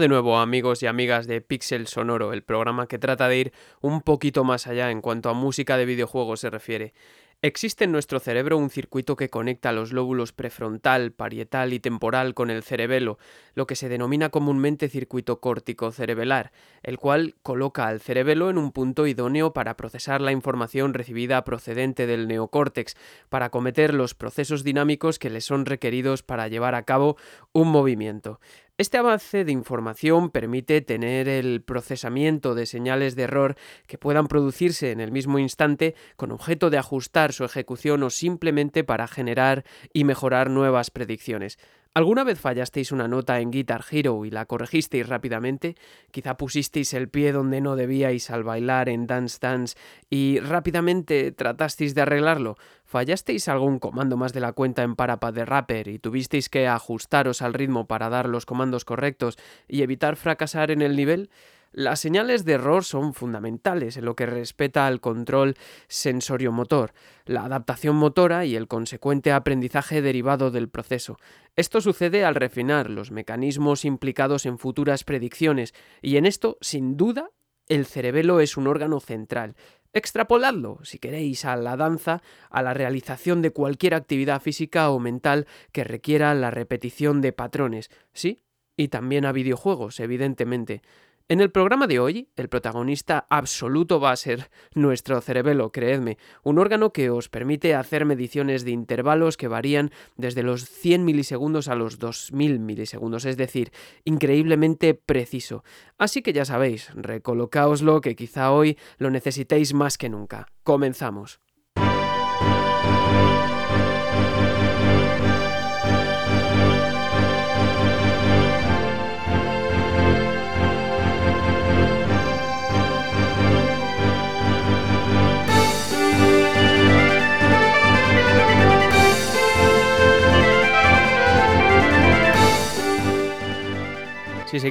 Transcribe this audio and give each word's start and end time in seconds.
De 0.00 0.08
nuevo 0.08 0.38
amigos 0.38 0.82
y 0.82 0.86
amigas 0.86 1.26
de 1.26 1.42
Pixel 1.42 1.86
Sonoro, 1.86 2.32
el 2.32 2.42
programa 2.42 2.86
que 2.86 2.98
trata 2.98 3.28
de 3.28 3.36
ir 3.36 3.52
un 3.82 4.00
poquito 4.00 4.44
más 4.44 4.66
allá 4.66 4.90
en 4.90 5.02
cuanto 5.02 5.28
a 5.28 5.34
música 5.34 5.76
de 5.76 5.84
videojuegos 5.84 6.40
se 6.40 6.48
refiere. 6.48 6.94
Existe 7.42 7.84
en 7.84 7.92
nuestro 7.92 8.18
cerebro 8.18 8.58
un 8.58 8.68
circuito 8.68 9.16
que 9.16 9.30
conecta 9.30 9.72
los 9.72 9.92
lóbulos 9.92 10.32
prefrontal, 10.32 11.12
parietal 11.12 11.72
y 11.72 11.80
temporal 11.80 12.34
con 12.34 12.50
el 12.50 12.62
cerebelo, 12.62 13.18
lo 13.54 13.66
que 13.66 13.76
se 13.76 13.88
denomina 13.88 14.28
comúnmente 14.28 14.90
circuito 14.90 15.40
córtico 15.40 15.90
cerebelar, 15.90 16.52
el 16.82 16.98
cual 16.98 17.36
coloca 17.42 17.86
al 17.86 18.00
cerebelo 18.00 18.50
en 18.50 18.58
un 18.58 18.72
punto 18.72 19.06
idóneo 19.06 19.54
para 19.54 19.76
procesar 19.76 20.20
la 20.20 20.32
información 20.32 20.92
recibida 20.92 21.44
procedente 21.44 22.06
del 22.06 22.28
neocórtex, 22.28 22.94
para 23.30 23.48
cometer 23.48 23.94
los 23.94 24.14
procesos 24.14 24.62
dinámicos 24.62 25.18
que 25.18 25.30
le 25.30 25.40
son 25.40 25.64
requeridos 25.64 26.22
para 26.22 26.48
llevar 26.48 26.74
a 26.74 26.84
cabo 26.84 27.16
un 27.52 27.68
movimiento. 27.68 28.38
Este 28.80 28.96
avance 28.96 29.44
de 29.44 29.52
información 29.52 30.30
permite 30.30 30.80
tener 30.80 31.28
el 31.28 31.60
procesamiento 31.60 32.54
de 32.54 32.64
señales 32.64 33.14
de 33.14 33.24
error 33.24 33.56
que 33.86 33.98
puedan 33.98 34.26
producirse 34.26 34.90
en 34.90 35.00
el 35.00 35.12
mismo 35.12 35.38
instante 35.38 35.94
con 36.16 36.32
objeto 36.32 36.70
de 36.70 36.78
ajustar 36.78 37.34
su 37.34 37.44
ejecución 37.44 38.02
o 38.04 38.08
simplemente 38.08 38.82
para 38.82 39.06
generar 39.06 39.66
y 39.92 40.04
mejorar 40.04 40.48
nuevas 40.48 40.90
predicciones. 40.90 41.58
¿Alguna 41.92 42.22
vez 42.22 42.38
fallasteis 42.38 42.92
una 42.92 43.08
nota 43.08 43.40
en 43.40 43.50
Guitar 43.50 43.84
Hero 43.90 44.24
y 44.24 44.30
la 44.30 44.46
corregisteis 44.46 45.08
rápidamente? 45.08 45.74
Quizá 46.12 46.36
pusisteis 46.36 46.94
el 46.94 47.08
pie 47.08 47.32
donde 47.32 47.60
no 47.60 47.74
debíais 47.74 48.30
al 48.30 48.44
bailar 48.44 48.88
en 48.88 49.08
Dance 49.08 49.38
Dance 49.40 49.76
y 50.08 50.38
rápidamente 50.38 51.32
tratasteis 51.32 51.96
de 51.96 52.02
arreglarlo. 52.02 52.56
¿Fallasteis 52.84 53.48
algún 53.48 53.80
comando 53.80 54.16
más 54.16 54.32
de 54.32 54.38
la 54.38 54.52
cuenta 54.52 54.84
en 54.84 54.94
Parapad 54.94 55.32
de 55.32 55.44
Rapper 55.44 55.88
y 55.88 55.98
tuvisteis 55.98 56.48
que 56.48 56.68
ajustaros 56.68 57.42
al 57.42 57.54
ritmo 57.54 57.88
para 57.88 58.08
dar 58.08 58.28
los 58.28 58.46
comandos 58.46 58.84
correctos 58.84 59.36
y 59.66 59.82
evitar 59.82 60.14
fracasar 60.14 60.70
en 60.70 60.82
el 60.82 60.94
nivel? 60.94 61.28
Las 61.72 62.00
señales 62.00 62.44
de 62.44 62.54
error 62.54 62.84
son 62.84 63.14
fundamentales 63.14 63.96
en 63.96 64.04
lo 64.04 64.16
que 64.16 64.26
respecta 64.26 64.88
al 64.88 65.00
control 65.00 65.54
sensoriomotor, 65.86 66.92
la 67.26 67.44
adaptación 67.44 67.94
motora 67.94 68.44
y 68.44 68.56
el 68.56 68.66
consecuente 68.66 69.30
aprendizaje 69.30 70.02
derivado 70.02 70.50
del 70.50 70.68
proceso. 70.68 71.16
Esto 71.54 71.80
sucede 71.80 72.24
al 72.24 72.34
refinar 72.34 72.90
los 72.90 73.12
mecanismos 73.12 73.84
implicados 73.84 74.46
en 74.46 74.58
futuras 74.58 75.04
predicciones, 75.04 75.72
y 76.02 76.16
en 76.16 76.26
esto, 76.26 76.58
sin 76.60 76.96
duda, 76.96 77.30
el 77.68 77.86
cerebelo 77.86 78.40
es 78.40 78.56
un 78.56 78.66
órgano 78.66 78.98
central. 78.98 79.54
Extrapoladlo, 79.92 80.80
si 80.82 80.98
queréis, 80.98 81.44
a 81.44 81.54
la 81.54 81.76
danza, 81.76 82.20
a 82.50 82.62
la 82.62 82.74
realización 82.74 83.42
de 83.42 83.52
cualquier 83.52 83.94
actividad 83.94 84.42
física 84.42 84.90
o 84.90 84.98
mental 84.98 85.46
que 85.70 85.84
requiera 85.84 86.34
la 86.34 86.50
repetición 86.50 87.20
de 87.20 87.32
patrones, 87.32 87.90
¿sí? 88.12 88.42
Y 88.76 88.88
también 88.88 89.24
a 89.24 89.30
videojuegos, 89.30 90.00
evidentemente. 90.00 90.82
En 91.30 91.40
el 91.40 91.52
programa 91.52 91.86
de 91.86 92.00
hoy, 92.00 92.28
el 92.34 92.48
protagonista 92.48 93.24
absoluto 93.30 94.00
va 94.00 94.10
a 94.10 94.16
ser 94.16 94.50
nuestro 94.74 95.20
cerebelo, 95.20 95.70
creedme, 95.70 96.18
un 96.42 96.58
órgano 96.58 96.92
que 96.92 97.08
os 97.08 97.28
permite 97.28 97.76
hacer 97.76 98.04
mediciones 98.04 98.64
de 98.64 98.72
intervalos 98.72 99.36
que 99.36 99.46
varían 99.46 99.92
desde 100.16 100.42
los 100.42 100.68
100 100.68 101.04
milisegundos 101.04 101.68
a 101.68 101.76
los 101.76 102.00
2000 102.00 102.58
milisegundos, 102.58 103.26
es 103.26 103.36
decir, 103.36 103.70
increíblemente 104.04 104.94
preciso. 104.94 105.62
Así 105.98 106.20
que 106.20 106.32
ya 106.32 106.44
sabéis, 106.44 106.90
recolocaoslo 106.94 108.00
que 108.00 108.16
quizá 108.16 108.50
hoy 108.50 108.76
lo 108.98 109.08
necesitéis 109.10 109.72
más 109.72 109.98
que 109.98 110.08
nunca. 110.08 110.48
Comenzamos. 110.64 111.38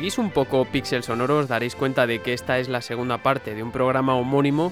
Seguís 0.10 0.26
un 0.26 0.32
poco 0.32 0.66
Pixel 0.66 1.04
Sonoro 1.04 1.38
os 1.38 1.48
daréis 1.48 1.76
cuenta 1.76 2.08
de 2.08 2.18
que 2.18 2.34
esta 2.34 2.58
es 2.58 2.68
la 2.68 2.82
segunda 2.82 3.20
parte 3.22 3.54
de 3.54 3.62
un 3.62 3.72
programa 3.72 4.16
homónimo 4.16 4.72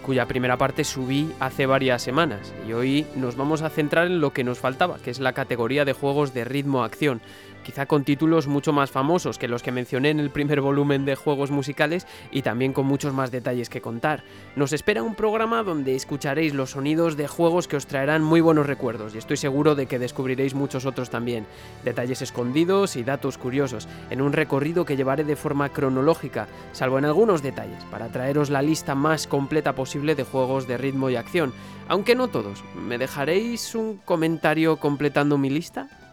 cuya 0.00 0.24
primera 0.24 0.56
parte 0.56 0.82
subí 0.82 1.30
hace 1.40 1.66
varias 1.66 2.00
semanas. 2.00 2.54
Y 2.66 2.72
hoy 2.72 3.06
nos 3.14 3.36
vamos 3.36 3.60
a 3.60 3.68
centrar 3.68 4.06
en 4.06 4.22
lo 4.22 4.32
que 4.32 4.44
nos 4.44 4.60
faltaba, 4.60 4.96
que 4.96 5.10
es 5.10 5.20
la 5.20 5.34
categoría 5.34 5.84
de 5.84 5.92
juegos 5.92 6.32
de 6.32 6.44
ritmo-acción 6.46 7.20
quizá 7.68 7.84
con 7.84 8.02
títulos 8.02 8.46
mucho 8.46 8.72
más 8.72 8.90
famosos 8.90 9.36
que 9.36 9.46
los 9.46 9.62
que 9.62 9.72
mencioné 9.72 10.08
en 10.08 10.20
el 10.20 10.30
primer 10.30 10.62
volumen 10.62 11.04
de 11.04 11.16
juegos 11.16 11.50
musicales 11.50 12.06
y 12.30 12.40
también 12.40 12.72
con 12.72 12.86
muchos 12.86 13.12
más 13.12 13.30
detalles 13.30 13.68
que 13.68 13.82
contar. 13.82 14.24
Nos 14.56 14.72
espera 14.72 15.02
un 15.02 15.14
programa 15.14 15.62
donde 15.62 15.94
escucharéis 15.94 16.54
los 16.54 16.70
sonidos 16.70 17.18
de 17.18 17.28
juegos 17.28 17.68
que 17.68 17.76
os 17.76 17.86
traerán 17.86 18.22
muy 18.22 18.40
buenos 18.40 18.66
recuerdos 18.66 19.14
y 19.14 19.18
estoy 19.18 19.36
seguro 19.36 19.74
de 19.74 19.84
que 19.84 19.98
descubriréis 19.98 20.54
muchos 20.54 20.86
otros 20.86 21.10
también, 21.10 21.44
detalles 21.84 22.22
escondidos 22.22 22.96
y 22.96 23.04
datos 23.04 23.36
curiosos, 23.36 23.86
en 24.08 24.22
un 24.22 24.32
recorrido 24.32 24.86
que 24.86 24.96
llevaré 24.96 25.24
de 25.24 25.36
forma 25.36 25.68
cronológica, 25.68 26.48
salvo 26.72 26.98
en 26.98 27.04
algunos 27.04 27.42
detalles, 27.42 27.84
para 27.90 28.08
traeros 28.08 28.48
la 28.48 28.62
lista 28.62 28.94
más 28.94 29.26
completa 29.26 29.74
posible 29.74 30.14
de 30.14 30.24
juegos 30.24 30.66
de 30.66 30.78
ritmo 30.78 31.10
y 31.10 31.16
acción, 31.16 31.52
aunque 31.86 32.14
no 32.14 32.28
todos. 32.28 32.64
¿Me 32.74 32.96
dejaréis 32.96 33.74
un 33.74 33.98
comentario 33.98 34.78
completando 34.78 35.36
mi 35.36 35.50
lista? 35.50 36.07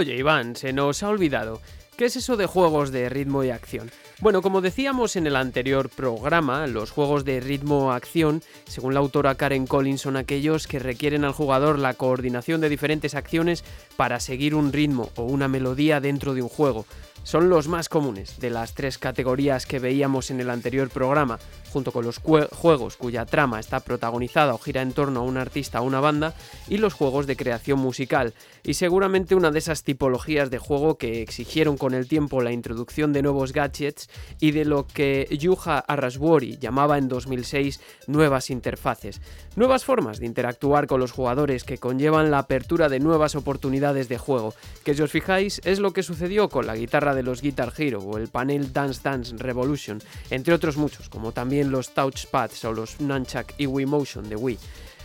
Oye, 0.00 0.16
Iván, 0.16 0.56
se 0.56 0.72
nos 0.72 1.02
ha 1.02 1.10
olvidado. 1.10 1.60
¿Qué 1.98 2.06
es 2.06 2.16
eso 2.16 2.38
de 2.38 2.46
juegos 2.46 2.90
de 2.90 3.10
ritmo 3.10 3.44
y 3.44 3.50
acción? 3.50 3.90
Bueno, 4.20 4.40
como 4.40 4.62
decíamos 4.62 5.14
en 5.16 5.26
el 5.26 5.36
anterior 5.36 5.90
programa, 5.90 6.66
los 6.66 6.90
juegos 6.90 7.26
de 7.26 7.38
ritmo-acción, 7.40 8.42
según 8.66 8.94
la 8.94 9.00
autora 9.00 9.34
Karen 9.34 9.66
Collins, 9.66 10.00
son 10.00 10.16
aquellos 10.16 10.66
que 10.66 10.78
requieren 10.78 11.26
al 11.26 11.32
jugador 11.32 11.78
la 11.78 11.92
coordinación 11.92 12.62
de 12.62 12.70
diferentes 12.70 13.14
acciones 13.14 13.62
para 13.98 14.20
seguir 14.20 14.54
un 14.54 14.72
ritmo 14.72 15.10
o 15.16 15.24
una 15.24 15.48
melodía 15.48 16.00
dentro 16.00 16.32
de 16.32 16.40
un 16.40 16.48
juego. 16.48 16.86
Son 17.22 17.48
los 17.48 17.68
más 17.68 17.88
comunes 17.88 18.40
de 18.40 18.50
las 18.50 18.74
tres 18.74 18.98
categorías 18.98 19.66
que 19.66 19.78
veíamos 19.78 20.30
en 20.30 20.40
el 20.40 20.50
anterior 20.50 20.88
programa, 20.88 21.38
junto 21.70 21.92
con 21.92 22.04
los 22.04 22.18
juegos 22.18 22.96
cuya 22.96 23.26
trama 23.26 23.60
está 23.60 23.80
protagonizada 23.80 24.54
o 24.54 24.58
gira 24.58 24.82
en 24.82 24.92
torno 24.92 25.20
a 25.20 25.24
un 25.24 25.36
artista 25.36 25.80
o 25.80 25.84
una 25.84 26.00
banda, 26.00 26.34
y 26.68 26.78
los 26.78 26.94
juegos 26.94 27.26
de 27.26 27.36
creación 27.36 27.78
musical, 27.78 28.34
y 28.64 28.74
seguramente 28.74 29.34
una 29.34 29.50
de 29.50 29.58
esas 29.58 29.84
tipologías 29.84 30.50
de 30.50 30.58
juego 30.58 30.96
que 30.96 31.22
exigieron 31.22 31.76
con 31.76 31.94
el 31.94 32.08
tiempo 32.08 32.40
la 32.40 32.52
introducción 32.52 33.12
de 33.12 33.22
nuevos 33.22 33.52
gadgets 33.52 34.08
y 34.40 34.50
de 34.50 34.64
lo 34.64 34.86
que 34.86 35.28
Yuha 35.30 35.78
Arraswori 35.78 36.58
llamaba 36.58 36.98
en 36.98 37.08
2006 37.08 37.80
nuevas 38.06 38.50
interfaces, 38.50 39.20
nuevas 39.56 39.84
formas 39.84 40.18
de 40.18 40.26
interactuar 40.26 40.86
con 40.86 41.00
los 41.00 41.12
jugadores 41.12 41.64
que 41.64 41.78
conllevan 41.78 42.30
la 42.30 42.38
apertura 42.38 42.88
de 42.88 42.98
nuevas 42.98 43.34
oportunidades 43.34 44.08
de 44.08 44.18
juego, 44.18 44.54
que 44.84 44.94
si 44.94 45.02
os 45.02 45.10
fijáis 45.12 45.60
es 45.64 45.78
lo 45.78 45.92
que 45.92 46.02
sucedió 46.02 46.48
con 46.48 46.66
la 46.66 46.74
guitarra 46.74 47.09
de 47.14 47.22
los 47.22 47.42
Guitar 47.42 47.72
Hero 47.76 48.00
o 48.00 48.18
el 48.18 48.28
panel 48.28 48.72
Dance 48.72 49.00
Dance 49.02 49.36
Revolution, 49.36 50.00
entre 50.30 50.54
otros 50.54 50.76
muchos, 50.76 51.08
como 51.08 51.32
también 51.32 51.70
los 51.70 51.90
touchpads 51.90 52.64
o 52.64 52.72
los 52.72 53.00
Nunchuck 53.00 53.52
y 53.58 53.66
Wii 53.66 53.86
Motion 53.86 54.28
de 54.28 54.36
Wii. 54.36 54.58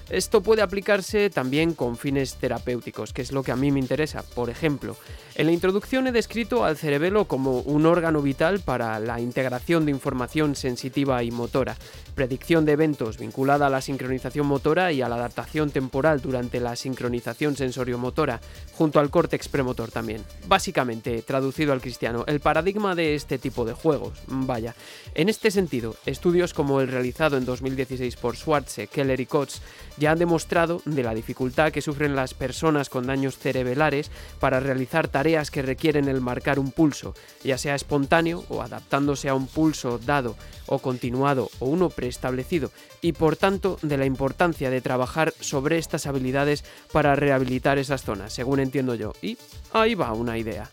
Esto 0.10 0.42
puede 0.42 0.62
aplicarse 0.62 1.32
también 1.32 1.74
con 1.74 1.98
fines 1.98 2.36
terapéuticos, 2.36 3.12
que 3.12 3.24
es 3.24 3.32
lo 3.32 3.42
que 3.42 3.52
a 3.52 3.56
mí 3.56 3.72
me 3.72 3.80
interesa. 3.80 4.22
Por 4.22 4.52
ejemplo, 4.52 4.96
en 5.34 5.48
la 5.48 5.52
introducción 5.52 6.06
he 6.06 6.12
descrito 6.12 6.64
al 6.64 6.78
cerebelo 6.78 7.26
como 7.26 7.60
un 7.62 7.88
órgano 7.88 8.22
vital 8.22 8.60
para 8.60 9.00
la 9.00 9.20
integración 9.20 9.86
de 9.86 9.92
información 9.92 10.56
sensitiva 10.56 11.24
y 11.24 11.32
motora, 11.32 11.76
predicción 12.14 12.66
de 12.66 12.74
eventos 12.74 13.18
vinculada 13.18 13.68
a 13.68 13.70
la 13.70 13.82
sincronización 13.82 14.46
motora 14.46 14.92
y 14.92 15.02
a 15.02 15.10
la 15.10 15.16
adaptación 15.16 15.72
temporal 15.72 16.22
durante 16.22 16.60
la 16.60 16.76
sincronización 16.76 17.56
sensoriomotora, 17.58 18.40
junto 18.74 19.00
al 19.00 19.10
córtex 19.10 19.50
premotor 19.50 19.92
también. 19.92 20.24
Básicamente, 20.48 21.24
traducido 21.24 21.74
al 21.74 21.82
cristiano, 21.82 22.24
el 22.28 22.40
paradigma 22.40 22.94
de 22.94 23.16
este 23.16 23.40
tipo 23.40 23.66
de 23.66 23.74
juegos. 23.74 24.20
Vaya, 24.28 24.76
en 25.16 25.30
este 25.30 25.50
sentido, 25.50 25.96
estudios 26.06 26.54
como 26.54 26.80
el 26.80 26.88
realizado 26.90 27.38
en 27.38 27.46
2016 27.46 28.16
por 28.18 28.36
Schwarze, 28.36 28.88
Keller 28.88 29.20
y 29.20 29.26
Kotz 29.26 29.62
ya 29.98 30.12
han 30.12 30.20
demostrado 30.20 30.82
de 30.86 31.04
la 31.04 31.14
dificultad 31.14 31.72
que 31.72 31.82
sufren 31.82 32.16
las 32.16 32.34
personas 32.34 32.90
con 32.90 33.08
daños 33.08 33.38
cerebelares 33.38 34.12
para 34.40 34.60
realizar 34.60 35.08
tareas 35.08 35.52
que 35.52 35.62
requieren 35.62 36.08
el 36.08 36.22
marcar 36.22 36.60
un 36.60 36.72
pulso, 36.72 37.14
ya 37.44 37.58
sea 37.58 37.76
espontáneo 37.76 38.44
o 38.50 38.62
adaptándose 38.62 39.30
a 39.30 39.36
un 39.36 39.48
pulso 39.48 39.98
dado 40.00 40.36
o 40.68 40.80
continuado 40.80 41.50
o 41.60 41.66
uno 41.66 41.90
preestablecido, 41.90 42.72
y 43.02 43.14
por 43.14 43.36
tanto 43.36 43.78
de 43.82 43.98
la 43.98 44.06
importancia 44.06 44.70
de 44.70 44.82
trabajar 44.82 45.34
sobre 45.40 45.78
estas 45.78 46.08
habilidades 46.08 46.64
para 46.92 47.16
rehabilitar 47.16 47.78
esas 47.78 48.04
zonas, 48.04 48.34
según 48.34 48.60
entiendo 48.60 48.96
yo. 48.96 49.14
Y 49.22 49.38
ahí 49.74 49.96
va 49.96 50.14
una 50.14 50.38
idea. 50.38 50.70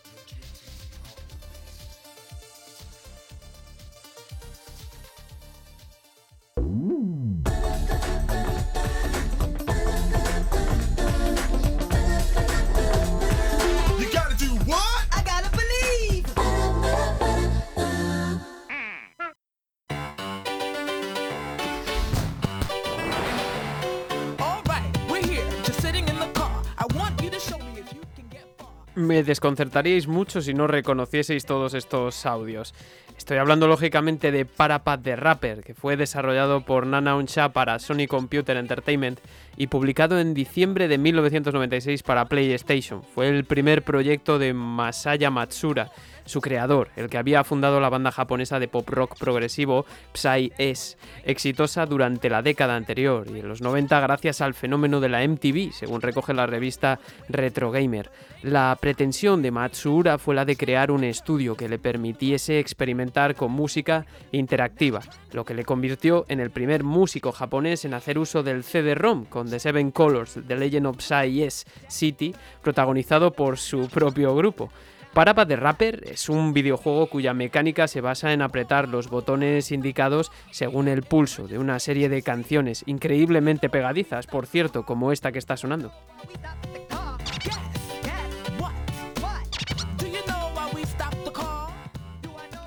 Me 29.03 29.21
desconcertaríais 29.21 30.07
mucho 30.07 30.41
si 30.41 30.53
no 30.53 30.65
reconocieseis 30.65 31.45
todos 31.45 31.73
estos 31.73 32.25
audios. 32.25 32.73
Estoy 33.17 33.37
hablando 33.37 33.67
lógicamente 33.67 34.31
de 34.31 34.45
Parapad 34.45 34.99
the 34.99 35.17
Rapper, 35.17 35.61
que 35.61 35.73
fue 35.73 35.97
desarrollado 35.97 36.61
por 36.61 36.87
Nana 36.87 37.17
Onsha 37.17 37.49
para 37.49 37.79
Sony 37.79 38.07
Computer 38.07 38.55
Entertainment 38.55 39.19
y 39.57 39.67
publicado 39.67 40.19
en 40.19 40.33
diciembre 40.33 40.87
de 40.87 40.97
1996 40.97 42.01
para 42.01 42.25
PlayStation. 42.25 43.03
Fue 43.03 43.27
el 43.27 43.43
primer 43.43 43.83
proyecto 43.83 44.39
de 44.39 44.53
Masaya 44.53 45.29
Matsura, 45.29 45.91
su 46.25 46.41
creador, 46.41 46.89
el 46.95 47.09
que 47.09 47.17
había 47.17 47.43
fundado 47.43 47.79
la 47.79 47.89
banda 47.89 48.11
japonesa 48.11 48.59
de 48.59 48.67
pop 48.67 48.87
rock 48.89 49.17
progresivo 49.17 49.85
Psy 50.13 50.51
S, 50.57 50.97
exitosa 51.23 51.85
durante 51.85 52.29
la 52.29 52.41
década 52.41 52.75
anterior 52.75 53.27
y 53.33 53.39
en 53.39 53.47
los 53.47 53.61
90 53.61 53.99
gracias 53.99 54.41
al 54.41 54.53
fenómeno 54.53 54.99
de 54.99 55.09
la 55.09 55.27
MTV, 55.27 55.71
según 55.71 56.01
recoge 56.01 56.33
la 56.33 56.45
revista 56.45 56.99
Retro 57.29 57.71
Gamer. 57.71 58.11
La 58.41 58.77
pretensión 58.79 59.41
de 59.41 59.51
Matsura 59.51 60.17
fue 60.17 60.35
la 60.35 60.45
de 60.45 60.57
crear 60.57 60.91
un 60.91 61.03
estudio 61.03 61.55
que 61.55 61.69
le 61.69 61.79
permitiese 61.79 62.59
experimentar 62.59 63.35
con 63.35 63.51
música 63.51 64.05
interactiva, 64.31 65.01
lo 65.31 65.45
que 65.45 65.53
le 65.53 65.63
convirtió 65.63 66.25
en 66.27 66.39
el 66.39 66.51
primer 66.51 66.83
músico 66.83 67.31
japonés 67.31 67.85
en 67.85 67.93
hacer 67.93 68.17
uso 68.17 68.43
del 68.43 68.63
CD-ROM 68.63 69.25
con 69.25 69.49
The 69.49 69.59
Seven 69.59 69.91
Colors, 69.91 70.39
The 70.45 70.55
Legend 70.55 70.87
of 70.87 70.99
Psy 70.99 71.43
S 71.43 71.65
City, 71.87 72.35
protagonizado 72.61 73.31
por 73.31 73.57
su 73.57 73.87
propio 73.87 74.35
grupo. 74.35 74.69
Parappa 75.13 75.45
the 75.45 75.55
Rapper 75.55 76.05
es 76.07 76.27
un 76.27 76.53
videojuego 76.53 77.05
cuya 77.05 77.35
mecánica 77.35 77.87
se 77.87 78.01
basa 78.01 78.33
en 78.33 78.41
apretar 78.41 78.89
los 78.89 79.09
botones 79.09 79.71
indicados 79.71 80.31
según 80.49 80.87
el 80.87 81.03
pulso 81.03 81.47
de 81.47 81.59
una 81.59 81.77
serie 81.77 82.09
de 82.09 82.23
canciones 82.23 82.83
increíblemente 82.87 83.69
pegadizas, 83.69 84.25
por 84.25 84.47
cierto, 84.47 84.87
como 84.87 85.11
esta 85.11 85.31
que 85.31 85.37
está 85.37 85.55
sonando. 85.55 85.91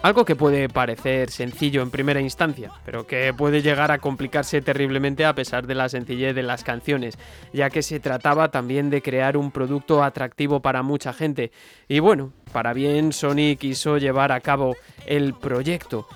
Algo 0.06 0.24
que 0.24 0.36
puede 0.36 0.68
parecer 0.68 1.32
sencillo 1.32 1.82
en 1.82 1.90
primera 1.90 2.20
instancia, 2.20 2.70
pero 2.84 3.08
que 3.08 3.34
puede 3.34 3.60
llegar 3.60 3.90
a 3.90 3.98
complicarse 3.98 4.62
terriblemente 4.62 5.24
a 5.24 5.34
pesar 5.34 5.66
de 5.66 5.74
la 5.74 5.88
sencillez 5.88 6.32
de 6.32 6.44
las 6.44 6.62
canciones, 6.62 7.18
ya 7.52 7.70
que 7.70 7.82
se 7.82 7.98
trataba 7.98 8.52
también 8.52 8.88
de 8.88 9.02
crear 9.02 9.36
un 9.36 9.50
producto 9.50 10.04
atractivo 10.04 10.62
para 10.62 10.84
mucha 10.84 11.12
gente. 11.12 11.50
Y 11.88 11.98
bueno, 11.98 12.32
para 12.52 12.72
bien 12.72 13.12
Sony 13.12 13.56
quiso 13.58 13.98
llevar 13.98 14.30
a 14.30 14.38
cabo 14.38 14.76
el 15.06 15.34
proyecto, 15.34 16.06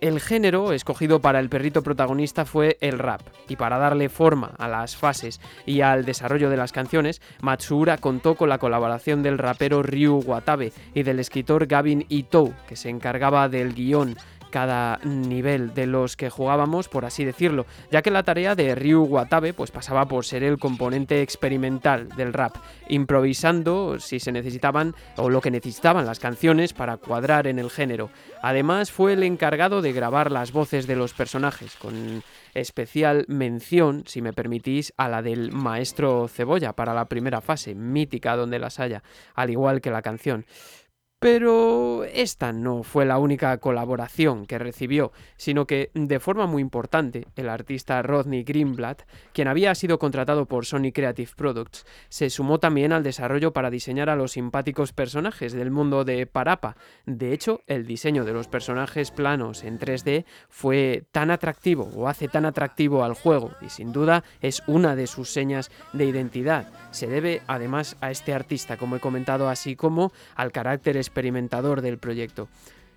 el 0.00 0.20
género 0.20 0.72
escogido 0.72 1.20
para 1.20 1.40
el 1.40 1.48
perrito 1.48 1.82
protagonista 1.82 2.44
fue 2.44 2.78
el 2.80 2.98
rap, 2.98 3.20
y 3.48 3.56
para 3.56 3.78
darle 3.78 4.08
forma 4.08 4.54
a 4.58 4.68
las 4.68 4.96
fases 4.96 5.40
y 5.66 5.80
al 5.82 6.04
desarrollo 6.04 6.50
de 6.50 6.56
las 6.56 6.72
canciones, 6.72 7.20
Matsuura 7.40 7.98
contó 7.98 8.34
con 8.34 8.48
la 8.48 8.58
colaboración 8.58 9.22
del 9.22 9.38
rapero 9.38 9.82
Ryu 9.82 10.22
Watabe 10.24 10.72
y 10.94 11.02
del 11.02 11.20
escritor 11.20 11.66
Gavin 11.66 12.06
Ito, 12.08 12.52
que 12.68 12.76
se 12.76 12.88
encargaba 12.88 13.48
del 13.48 13.74
guion 13.74 14.16
cada 14.50 14.98
nivel 15.04 15.72
de 15.74 15.86
los 15.86 16.16
que 16.16 16.30
jugábamos, 16.30 16.88
por 16.88 17.04
así 17.04 17.24
decirlo, 17.24 17.66
ya 17.90 18.02
que 18.02 18.10
la 18.10 18.22
tarea 18.22 18.54
de 18.54 18.74
Ryu 18.74 19.02
Watabe 19.04 19.54
pues 19.54 19.70
pasaba 19.70 20.06
por 20.06 20.24
ser 20.24 20.42
el 20.42 20.58
componente 20.58 21.22
experimental 21.22 22.08
del 22.10 22.32
rap, 22.32 22.56
improvisando 22.88 23.98
si 23.98 24.20
se 24.20 24.32
necesitaban 24.32 24.94
o 25.16 25.30
lo 25.30 25.40
que 25.40 25.50
necesitaban 25.50 26.06
las 26.06 26.20
canciones 26.20 26.72
para 26.72 26.96
cuadrar 26.96 27.46
en 27.46 27.58
el 27.58 27.70
género. 27.70 28.10
Además 28.42 28.90
fue 28.90 29.14
el 29.14 29.22
encargado 29.22 29.82
de 29.82 29.92
grabar 29.92 30.30
las 30.30 30.52
voces 30.52 30.86
de 30.86 30.96
los 30.96 31.14
personajes, 31.14 31.76
con 31.76 32.22
especial 32.54 33.24
mención, 33.28 34.04
si 34.06 34.22
me 34.22 34.32
permitís, 34.32 34.92
a 34.96 35.08
la 35.08 35.22
del 35.22 35.52
maestro 35.52 36.28
Cebolla 36.28 36.72
para 36.72 36.94
la 36.94 37.06
primera 37.06 37.40
fase, 37.40 37.74
mítica 37.74 38.36
donde 38.36 38.58
las 38.58 38.80
haya, 38.80 39.02
al 39.34 39.50
igual 39.50 39.80
que 39.80 39.90
la 39.90 40.02
canción. 40.02 40.44
Pero 41.20 42.04
esta 42.04 42.50
no 42.50 42.82
fue 42.82 43.04
la 43.04 43.18
única 43.18 43.54
colaboración 43.58 44.46
que 44.46 44.58
recibió, 44.58 45.12
sino 45.36 45.66
que, 45.66 45.90
de 45.92 46.18
forma 46.18 46.46
muy 46.46 46.62
importante, 46.62 47.26
el 47.36 47.50
artista 47.50 48.00
Rodney 48.00 48.42
Greenblatt, 48.42 49.02
quien 49.34 49.46
había 49.46 49.74
sido 49.74 49.98
contratado 49.98 50.46
por 50.46 50.64
Sony 50.64 50.92
Creative 50.94 51.30
Products, 51.36 51.84
se 52.08 52.30
sumó 52.30 52.58
también 52.58 52.94
al 52.94 53.02
desarrollo 53.02 53.52
para 53.52 53.68
diseñar 53.68 54.08
a 54.08 54.16
los 54.16 54.32
simpáticos 54.32 54.94
personajes 54.94 55.52
del 55.52 55.70
mundo 55.70 56.06
de 56.06 56.26
Parapa. 56.26 56.76
De 57.04 57.34
hecho, 57.34 57.60
el 57.66 57.86
diseño 57.86 58.24
de 58.24 58.32
los 58.32 58.48
personajes 58.48 59.10
planos 59.10 59.62
en 59.62 59.78
3D 59.78 60.24
fue 60.48 61.04
tan 61.12 61.30
atractivo 61.30 61.90
o 61.94 62.08
hace 62.08 62.28
tan 62.28 62.46
atractivo 62.46 63.04
al 63.04 63.12
juego 63.12 63.50
y 63.60 63.68
sin 63.68 63.92
duda 63.92 64.24
es 64.40 64.62
una 64.66 64.96
de 64.96 65.06
sus 65.06 65.30
señas 65.30 65.70
de 65.92 66.06
identidad. 66.06 66.72
Se 66.92 67.08
debe 67.08 67.42
además 67.46 67.98
a 68.00 68.10
este 68.10 68.32
artista, 68.32 68.78
como 68.78 68.96
he 68.96 69.00
comentado, 69.00 69.50
así 69.50 69.76
como 69.76 70.12
al 70.34 70.50
carácter 70.50 70.96
experimentador 71.10 71.80
del 71.82 71.98
proyecto. 71.98 72.48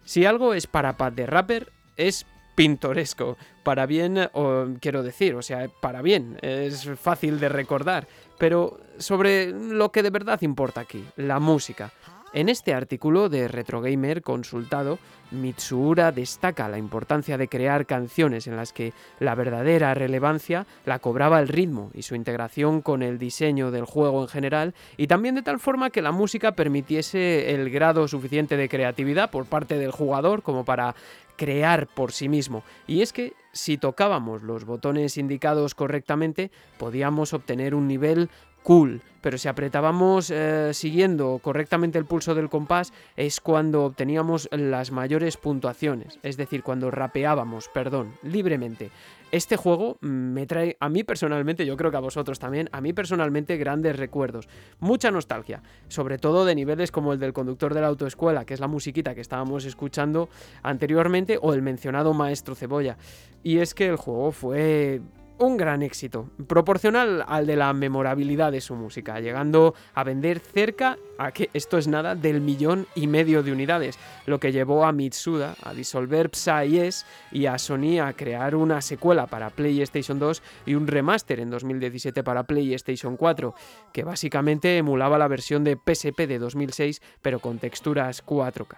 Si 0.06 0.26
algo 0.26 0.54
es 0.54 0.68
para 0.68 0.98
Pat 0.98 1.14
de 1.14 1.26
Rapper, 1.26 1.72
es 1.98 2.26
pintoresco. 2.56 3.38
Para 3.64 3.86
bien, 3.86 4.30
o, 4.34 4.68
quiero 4.80 5.04
decir, 5.04 5.36
o 5.36 5.42
sea, 5.42 5.68
para 5.82 6.02
bien, 6.02 6.38
es 6.42 6.90
fácil 7.00 7.40
de 7.40 7.50
recordar. 7.50 8.08
Pero 8.38 8.80
sobre 8.98 9.52
lo 9.52 9.92
que 9.92 10.04
de 10.04 10.10
verdad 10.10 10.42
importa 10.42 10.82
aquí, 10.82 11.04
la 11.16 11.40
música. 11.40 11.92
En 12.34 12.50
este 12.50 12.74
artículo 12.74 13.30
de 13.30 13.48
Retro 13.48 13.80
Gamer 13.80 14.24
consultado, 14.24 14.98
Mitsuura 15.30 16.12
destaca 16.12 16.68
la 16.68 16.80
importancia 16.80 17.38
de 17.38 17.48
crear 17.48 17.86
canciones 17.86 18.48
en 18.48 18.56
las 18.56 18.74
que 18.74 18.92
la 19.20 19.36
verdadera 19.36 19.94
relevancia 19.94 20.66
la 20.84 20.98
cobraba 20.98 21.40
el 21.40 21.48
ritmo 21.48 21.92
y 21.94 22.02
su 22.02 22.16
integración 22.16 22.82
con 22.82 23.04
el 23.04 23.20
diseño 23.20 23.70
del 23.70 23.86
juego 23.86 24.24
en 24.24 24.30
general, 24.30 24.74
y 24.98 25.06
también 25.06 25.36
de 25.36 25.44
tal 25.44 25.60
forma 25.60 25.92
que 25.92 26.02
la 26.02 26.12
música 26.12 26.54
permitiese 26.54 27.54
el 27.54 27.70
grado 27.70 28.08
suficiente 28.08 28.58
de 28.58 28.68
creatividad 28.68 29.30
por 29.30 29.46
parte 29.46 29.78
del 29.78 29.92
jugador 29.92 30.42
como 30.42 30.66
para 30.66 30.96
crear 31.36 31.86
por 31.86 32.12
sí 32.12 32.30
mismo. 32.30 32.64
Y 32.88 33.04
es 33.04 33.14
que 33.14 33.34
si 33.52 33.78
tocábamos 33.78 34.42
los 34.42 34.66
botones 34.66 35.18
indicados 35.18 35.76
correctamente, 35.76 36.50
podíamos 36.80 37.34
obtener 37.34 37.76
un 37.76 37.88
nivel 37.88 38.30
cool, 38.64 39.02
pero 39.22 39.38
si 39.38 39.48
apretábamos 39.48 40.30
eh, 40.32 40.72
siguiendo 40.74 41.40
correctamente 41.42 41.98
el 41.98 42.06
pulso 42.06 42.36
del 42.36 42.50
compás 42.50 42.92
es 43.16 43.40
cuando 43.40 43.86
obteníamos 43.86 44.50
las 44.52 44.92
mayores 44.92 45.38
puntuaciones, 45.38 46.20
es 46.24 46.36
decir, 46.36 46.64
cuando 46.64 46.92
rapeábamos, 46.92 47.70
perdón, 47.70 48.14
libremente. 48.22 48.92
Este 49.32 49.56
juego 49.56 49.98
me 50.02 50.46
trae 50.46 50.78
a 50.80 50.90
mí 50.90 51.04
personalmente, 51.04 51.66
yo 51.66 51.76
creo 51.76 51.90
que 51.90 51.98
a 51.98 52.02
vosotros 52.02 52.38
también, 52.38 52.70
a 52.72 52.82
mí 52.82 52.94
personalmente 52.94 53.58
grandes 53.58 53.96
recuerdos, 53.96 54.48
mucha 54.80 55.10
nostalgia, 55.10 55.64
sobre 55.88 56.18
todo 56.18 56.46
de 56.46 56.54
niveles 56.54 56.92
como 56.92 57.14
el 57.14 57.20
del 57.20 57.34
conductor 57.34 57.74
de 57.74 57.82
la 57.82 57.88
autoescuela, 57.88 58.46
que 58.46 58.54
es 58.54 58.60
la 58.60 58.68
musiquita 58.68 59.16
que 59.16 59.22
estábamos 59.22 59.66
escuchando 59.66 60.30
anteriormente, 60.62 61.40
o 61.42 61.54
el 61.54 61.62
mencionado 61.62 62.14
maestro 62.14 62.56
Cebolla. 62.56 62.98
Y 63.42 63.58
es 63.58 63.74
que 63.74 63.88
el 63.88 63.96
juego 63.96 64.32
fue 64.32 65.02
un 65.46 65.58
gran 65.58 65.82
éxito, 65.82 66.30
proporcional 66.48 67.24
al 67.28 67.46
de 67.46 67.56
la 67.56 67.74
memorabilidad 67.74 68.52
de 68.52 68.62
su 68.62 68.76
música, 68.76 69.20
llegando 69.20 69.76
a 69.94 70.04
vender 70.04 70.40
cerca 70.40 70.98
a 71.18 71.32
que 71.32 71.50
esto 71.54 71.78
es 71.78 71.88
nada 71.88 72.16
del 72.16 72.42
millón 72.42 72.88
y 72.96 73.08
medio 73.08 73.44
de 73.44 73.52
unidades, 73.52 74.00
lo 74.26 74.40
que 74.40 74.52
llevó 74.52 74.86
a 74.86 74.92
Mitsuda 74.92 75.56
a 75.64 75.74
disolver 75.74 76.30
Psy 76.34 76.90
y 77.32 77.46
a 77.46 77.58
Sony 77.58 78.00
a 78.02 78.14
crear 78.14 78.56
una 78.56 78.82
secuela 78.82 79.28
para 79.28 79.50
PlayStation 79.50 80.20
2 80.20 80.42
y 80.66 80.76
un 80.76 80.88
remaster 80.88 81.40
en 81.40 81.50
2017 81.50 82.24
para 82.24 82.44
PlayStation 82.44 83.18
4, 83.18 83.54
que 83.92 84.04
básicamente 84.04 84.78
emulaba 84.78 85.18
la 85.18 85.28
versión 85.28 85.64
de 85.64 85.78
PSP 85.78 86.28
de 86.28 86.40
2006 86.40 87.02
pero 87.22 87.40
con 87.40 87.60
texturas 87.60 88.26
4K. 88.26 88.78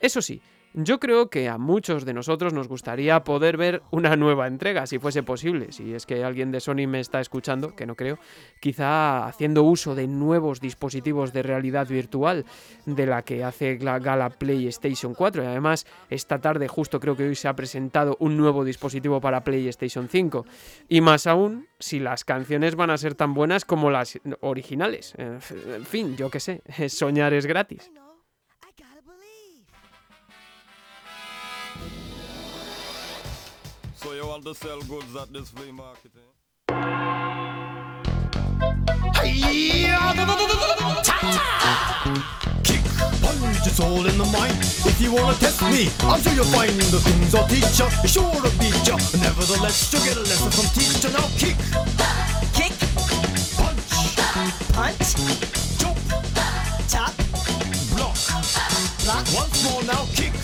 Eso 0.00 0.22
sí, 0.22 0.40
yo 0.72 1.00
creo 1.00 1.30
que 1.30 1.48
a 1.48 1.58
muchos 1.58 2.04
de 2.04 2.14
nosotros 2.14 2.52
nos 2.52 2.68
gustaría 2.68 3.24
poder 3.24 3.56
ver 3.56 3.82
una 3.90 4.14
nueva 4.14 4.46
entrega, 4.46 4.86
si 4.86 4.98
fuese 4.98 5.22
posible. 5.22 5.72
Si 5.72 5.94
es 5.94 6.06
que 6.06 6.22
alguien 6.22 6.52
de 6.52 6.60
Sony 6.60 6.86
me 6.86 7.00
está 7.00 7.20
escuchando, 7.20 7.74
que 7.74 7.86
no 7.86 7.96
creo, 7.96 8.18
quizá 8.60 9.26
haciendo 9.26 9.64
uso 9.64 9.94
de 9.94 10.06
nuevos 10.06 10.60
dispositivos 10.60 11.32
de 11.32 11.42
realidad 11.42 11.88
virtual 11.88 12.44
de 12.86 13.06
la 13.06 13.22
que 13.22 13.42
hace 13.42 13.78
la 13.80 13.98
gala 13.98 14.30
PlayStation 14.30 15.14
4. 15.14 15.42
Y 15.42 15.46
además, 15.46 15.86
esta 16.08 16.38
tarde, 16.38 16.68
justo 16.68 17.00
creo 17.00 17.16
que 17.16 17.24
hoy 17.24 17.34
se 17.34 17.48
ha 17.48 17.56
presentado 17.56 18.16
un 18.20 18.36
nuevo 18.36 18.64
dispositivo 18.64 19.20
para 19.20 19.42
PlayStation 19.42 20.08
5. 20.08 20.46
Y 20.88 21.00
más 21.00 21.26
aún, 21.26 21.66
si 21.80 21.98
las 21.98 22.24
canciones 22.24 22.76
van 22.76 22.90
a 22.90 22.98
ser 22.98 23.14
tan 23.16 23.34
buenas 23.34 23.64
como 23.64 23.90
las 23.90 24.20
originales. 24.40 25.14
En 25.18 25.40
fin, 25.84 26.16
yo 26.16 26.30
qué 26.30 26.38
sé, 26.38 26.62
soñar 26.88 27.34
es 27.34 27.46
gratis. 27.46 27.90
So 34.02 34.14
you 34.14 34.26
want 34.26 34.44
to 34.46 34.54
sell 34.54 34.80
goods 34.80 35.14
at 35.14 35.30
this 35.30 35.50
flea 35.50 35.72
market, 35.72 36.12
eh? 36.16 36.72
Hey, 39.20 39.92
Kick, 42.64 42.80
punch, 43.20 43.66
it's 43.66 43.78
all 43.78 44.06
in 44.06 44.16
the 44.16 44.24
mind. 44.32 44.56
If 44.88 45.02
you 45.02 45.12
wanna 45.12 45.36
test 45.36 45.60
me, 45.64 45.90
I'm 46.00 46.18
sure 46.22 46.32
you'll 46.32 46.46
find 46.46 46.72
the 46.80 46.98
things 46.98 47.34
I'll 47.34 47.46
teach 47.46 47.78
ya. 47.78 47.90
Sure 48.06 48.32
to 48.40 48.50
beat 48.56 48.88
ya. 48.88 48.96
Nevertheless, 49.20 49.92
you'll 49.92 50.04
get 50.04 50.16
a 50.16 50.20
lesson 50.20 50.50
from 50.50 50.64
teacher. 50.72 51.12
Now 51.12 51.28
kick, 51.36 51.58
kick, 52.56 52.72
punch, 53.52 53.84
punch, 54.72 55.12
chop, 55.76 55.96
chop, 56.88 57.12
block, 57.92 58.16
block. 59.04 59.26
Once 59.36 59.62
more 59.70 59.82
now, 59.84 60.06
kick. 60.14 60.39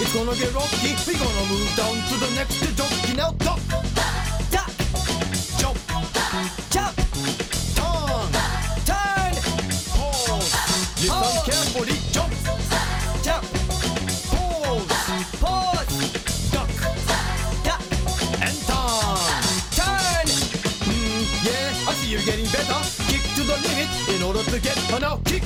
It's 0.00 0.12
gonna 0.12 0.34
get 0.36 0.52
rocky. 0.54 0.94
We're 1.06 1.18
gonna 1.18 1.46
move 1.48 1.76
down 1.76 1.94
to 2.08 2.14
the 2.18 2.30
next 2.34 2.58
jockey. 2.76 3.14
Now 3.14 3.30
duck, 3.32 3.60
duck, 4.50 4.70
jump, 5.58 5.78
jump, 6.70 6.96
turn, 7.76 8.32
turn, 8.88 9.32
pause. 9.92 10.52
Listen 11.02 11.42
carefully. 11.44 11.96
Jump, 12.12 12.32
jump, 13.22 13.44
pause, 14.30 14.86
pause, 15.40 16.50
duck, 16.50 16.70
duck, 17.62 17.82
and 18.40 18.56
turn, 18.68 19.42
turn. 19.78 20.26
Mm, 20.88 21.24
yeah, 21.44 21.88
I 21.88 21.94
see 21.94 22.10
you're 22.10 22.22
getting 22.22 22.46
better. 22.46 22.80
Kick 23.08 23.22
to 23.36 23.42
the 23.42 23.56
limit 23.66 23.90
in 24.08 24.22
order 24.22 24.42
to 24.42 24.58
get. 24.60 24.78
Now 25.00 25.16
kick, 25.24 25.42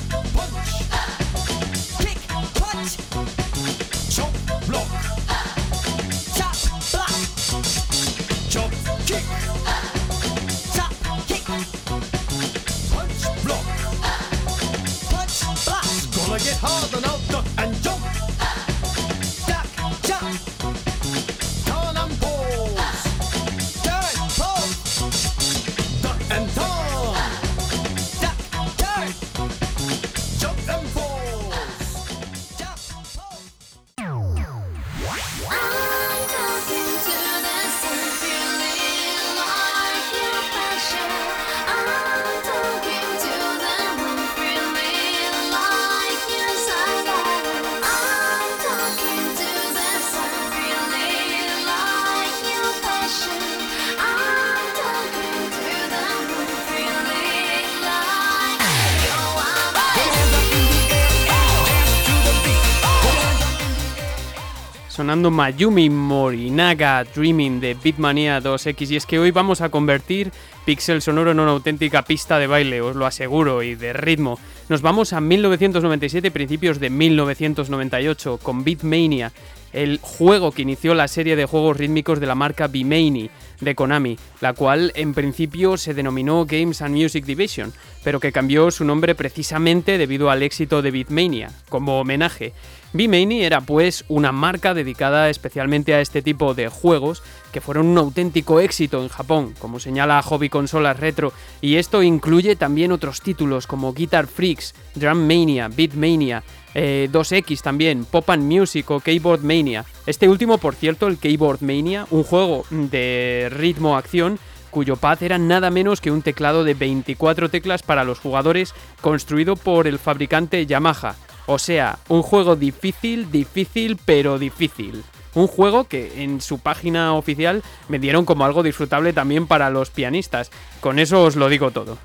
sonando 65.07 65.31
Mayumi 65.31 65.89
Morinaga 65.89 67.05
Dreaming 67.05 67.61
de 67.61 67.77
Beatmania 67.81 68.41
2X 68.41 68.91
y 68.91 68.97
es 68.97 69.05
que 69.05 69.19
hoy 69.19 69.31
vamos 69.31 69.61
a 69.61 69.69
convertir 69.69 70.33
Pixel 70.65 71.01
Sonoro 71.01 71.31
en 71.31 71.39
una 71.39 71.51
auténtica 71.51 72.01
pista 72.01 72.37
de 72.39 72.47
baile, 72.47 72.81
os 72.81 72.93
lo 72.93 73.05
aseguro, 73.05 73.63
y 73.63 73.75
de 73.75 73.93
ritmo. 73.93 74.37
Nos 74.67 74.81
vamos 74.81 75.13
a 75.13 75.21
1997 75.21 76.29
principios 76.31 76.81
de 76.81 76.89
1998 76.89 78.37
con 78.43 78.65
Beatmania, 78.65 79.31
el 79.71 79.99
juego 80.01 80.51
que 80.51 80.63
inició 80.63 80.93
la 80.93 81.07
serie 81.07 81.37
de 81.37 81.45
juegos 81.45 81.77
rítmicos 81.77 82.19
de 82.19 82.27
la 82.27 82.35
marca 82.35 82.67
Bimani 82.67 83.29
de 83.61 83.75
Konami, 83.75 84.17
la 84.41 84.51
cual 84.51 84.91
en 84.95 85.13
principio 85.13 85.77
se 85.77 85.93
denominó 85.93 86.45
Games 86.45 86.81
and 86.81 86.93
Music 86.93 87.23
Division, 87.23 87.71
pero 88.03 88.19
que 88.19 88.33
cambió 88.33 88.71
su 88.71 88.83
nombre 88.83 89.15
precisamente 89.15 89.97
debido 89.97 90.29
al 90.29 90.43
éxito 90.43 90.81
de 90.81 90.91
Beatmania, 90.91 91.49
como 91.69 92.01
homenaje. 92.01 92.51
B-Mani 92.93 93.43
era 93.43 93.61
pues 93.61 94.05
una 94.07 94.31
marca 94.31 94.73
dedicada 94.73 95.29
especialmente 95.29 95.93
a 95.93 96.01
este 96.01 96.21
tipo 96.21 96.53
de 96.53 96.69
juegos 96.69 97.21
que 97.51 97.61
fueron 97.61 97.87
un 97.87 97.97
auténtico 97.97 98.59
éxito 98.59 99.01
en 99.01 99.09
Japón, 99.09 99.53
como 99.59 99.79
señala 99.79 100.21
Hobby 100.21 100.49
Consolas 100.49 100.99
Retro, 100.99 101.33
y 101.61 101.75
esto 101.75 102.03
incluye 102.03 102.55
también 102.55 102.91
otros 102.91 103.21
títulos 103.21 103.67
como 103.67 103.93
Guitar 103.93 104.27
Freaks, 104.27 104.73
Drum 104.95 105.27
Mania, 105.27 105.67
Beat 105.67 105.93
Mania, 105.93 106.43
2X 106.73 107.51
eh, 107.51 107.61
también, 107.63 108.05
Pop 108.05 108.29
and 108.29 108.43
Music 108.43 108.89
o 108.91 108.99
Keyboard 108.99 109.41
Mania. 109.41 109.85
Este 110.05 110.29
último, 110.29 110.57
por 110.57 110.75
cierto, 110.75 111.07
el 111.07 111.17
Keyboard 111.17 111.61
Mania, 111.61 112.07
un 112.11 112.23
juego 112.23 112.65
de 112.69 113.49
ritmo-acción 113.51 114.39
cuyo 114.69 114.95
pad 114.97 115.23
era 115.23 115.37
nada 115.37 115.71
menos 115.71 116.01
que 116.01 116.11
un 116.11 116.21
teclado 116.21 116.63
de 116.63 116.73
24 116.73 117.49
teclas 117.49 117.81
para 117.81 118.03
los 118.03 118.19
jugadores 118.19 118.75
construido 119.01 119.55
por 119.55 119.87
el 119.87 119.97
fabricante 119.97 120.65
Yamaha. 120.65 121.15
O 121.47 121.59
sea, 121.59 121.97
un 122.09 122.21
juego 122.21 122.57
difícil, 122.57 123.31
difícil, 123.31 123.97
pero 124.05 124.37
difícil. 124.37 125.03
Un 125.33 125.47
juego 125.47 125.85
que 125.85 126.21
en 126.23 126.41
su 126.41 126.59
página 126.59 127.13
oficial 127.13 127.63
me 127.87 127.99
dieron 127.99 128.25
como 128.25 128.43
algo 128.43 128.63
disfrutable 128.63 129.13
también 129.13 129.47
para 129.47 129.69
los 129.69 129.89
pianistas. 129.89 130.51
Con 130.81 130.99
eso 130.99 131.23
os 131.23 131.37
lo 131.37 131.47
digo 131.47 131.71
todo. 131.71 131.97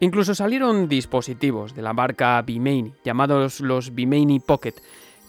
Incluso 0.00 0.34
salieron 0.34 0.88
dispositivos 0.88 1.74
de 1.74 1.82
la 1.82 1.92
marca 1.92 2.40
Bimani, 2.42 2.92
llamados 3.04 3.60
los 3.60 3.94
Bimani 3.94 4.40
Pocket, 4.40 4.74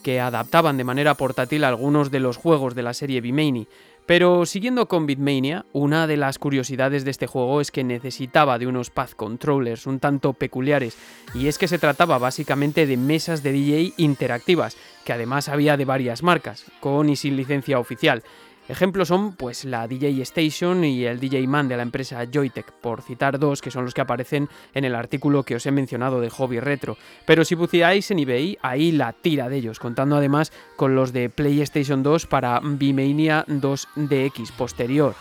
que 0.04 0.20
adaptaban 0.20 0.78
de 0.78 0.84
manera 0.84 1.16
portátil 1.16 1.64
algunos 1.64 2.12
de 2.12 2.20
los 2.20 2.38
juegos 2.38 2.76
de 2.76 2.84
la 2.84 2.94
serie 2.94 3.22
Bimani, 3.22 3.68
pero 4.06 4.46
siguiendo 4.46 4.88
con 4.88 5.08
Bitmania, 5.08 5.66
una 5.74 6.06
de 6.06 6.18
las 6.18 6.38
curiosidades 6.38 7.06
de 7.06 7.12
este 7.12 7.28
juego 7.28 7.62
es 7.62 7.72
que 7.72 7.84
necesitaba 7.84 8.60
de 8.60 8.68
unos 8.68 8.92
path 8.92 9.14
controllers 9.16 9.88
un 9.88 10.00
tanto 10.00 10.34
peculiares, 10.34 10.98
y 11.34 11.48
es 11.48 11.58
que 11.58 11.68
se 11.68 11.80
trataba 11.80 12.18
básicamente 12.18 12.86
de 12.86 12.98
mesas 12.98 13.42
de 13.42 13.52
DJ 13.52 13.94
interactivas, 13.98 14.78
que 15.06 15.14
además 15.14 15.50
había 15.50 15.78
de 15.78 15.86
varias 15.86 16.22
marcas, 16.22 16.66
con 16.80 17.10
y 17.10 17.16
sin 17.16 17.36
licencia 17.36 17.80
oficial. 17.80 18.24
Ejemplos 18.68 19.10
son 19.10 19.34
pues 19.34 19.64
la 19.64 19.88
DJ 19.88 20.22
Station 20.24 20.84
y 20.84 21.06
el 21.06 21.20
DJ 21.20 21.46
Man 21.46 21.68
de 21.68 21.78
la 21.78 21.84
empresa 21.84 22.26
Joytech, 22.26 22.72
por 22.72 23.04
citar 23.04 23.38
dos 23.38 23.62
que 23.62 23.70
son 23.70 23.86
los 23.86 23.94
que 23.94 24.02
aparecen 24.02 24.50
en 24.74 24.86
el 24.86 24.96
artículo 24.96 25.44
que 25.44 25.56
os 25.56 25.66
he 25.68 25.72
mencionado 25.72 26.20
de 26.20 26.32
Hobby 26.32 26.60
Retro. 26.60 26.98
Pero 27.26 27.46
si 27.46 27.54
buceáis 27.54 28.10
en 28.10 28.20
eBay, 28.20 28.58
ahí 28.64 28.92
la 28.92 29.14
tira 29.14 29.50
de 29.50 29.58
ellos, 29.58 29.78
contando 29.78 30.16
además 30.16 30.52
con 30.78 30.96
los 30.96 31.14
de 31.14 31.30
PlayStation 31.30 32.02
2 32.02 32.26
para 32.26 32.60
V-Mania 32.60 33.46
2DX 33.48 34.52
posterior. 34.54 35.14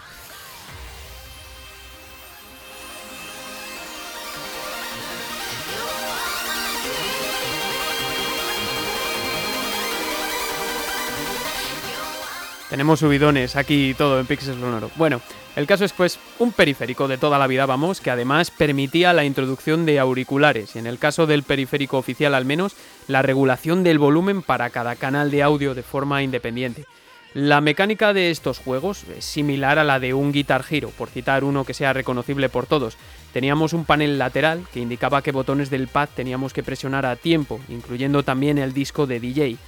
Tenemos 12.75 12.99
subidones 12.99 13.55
aquí 13.55 13.91
y 13.91 13.95
todo 13.95 14.19
en 14.19 14.27
Pixel 14.27 14.59
Sonoro. 14.59 14.91
Bueno, 14.97 15.21
el 15.55 15.65
caso 15.65 15.85
es 15.85 15.93
pues 15.93 16.19
un 16.41 16.51
periférico 16.51 17.07
de 17.07 17.19
toda 17.19 17.39
la 17.39 17.47
vida, 17.47 17.67
vamos, 17.67 18.01
que 18.01 18.11
además 18.11 18.51
permitía 18.51 19.13
la 19.13 19.25
introducción 19.25 19.87
de 19.87 20.01
auriculares 20.01 20.75
y 20.75 20.81
en 20.81 20.89
el 20.89 20.99
caso 20.99 21.29
del 21.29 21.45
periférico 21.45 21.99
oficial 21.99 22.35
al 22.35 22.45
menos, 22.45 22.75
la 23.07 23.23
regulación 23.23 23.85
del 23.85 24.01
volumen 24.01 24.43
para 24.43 24.71
cada 24.71 24.97
canal 24.97 25.31
de 25.31 25.45
audio 25.45 25.77
de 25.77 25.85
forma 25.85 26.25
independiente. 26.25 26.85
La 27.33 27.61
mecánica 27.61 28.13
de 28.13 28.33
estos 28.33 28.59
juegos 28.59 29.05
es 29.17 29.25
similar 29.25 29.79
a 29.79 29.85
la 29.85 30.01
de 30.01 30.13
un 30.13 30.33
Guitar 30.33 30.65
Hero, 30.69 30.91
por 30.99 31.09
citar 31.11 31.45
uno 31.45 31.65
que 31.65 31.75
sea 31.75 31.93
reconocible 31.93 32.49
por 32.49 32.67
todos. 32.67 32.97
Teníamos 33.33 33.73
un 33.73 33.85
panel 33.85 34.19
lateral 34.19 34.65
que 34.73 34.81
indicaba 34.81 35.23
qué 35.23 35.31
botones 35.31 35.71
del 35.71 35.87
pad 35.87 36.09
teníamos 36.15 36.53
que 36.53 36.65
presionar 36.65 37.07
a 37.07 37.15
tiempo, 37.15 37.61
incluyendo 37.69 38.25
también 38.25 38.59
el 38.59 38.73
disco 38.73 39.07
de 39.07 39.21
DJ. 39.21 39.59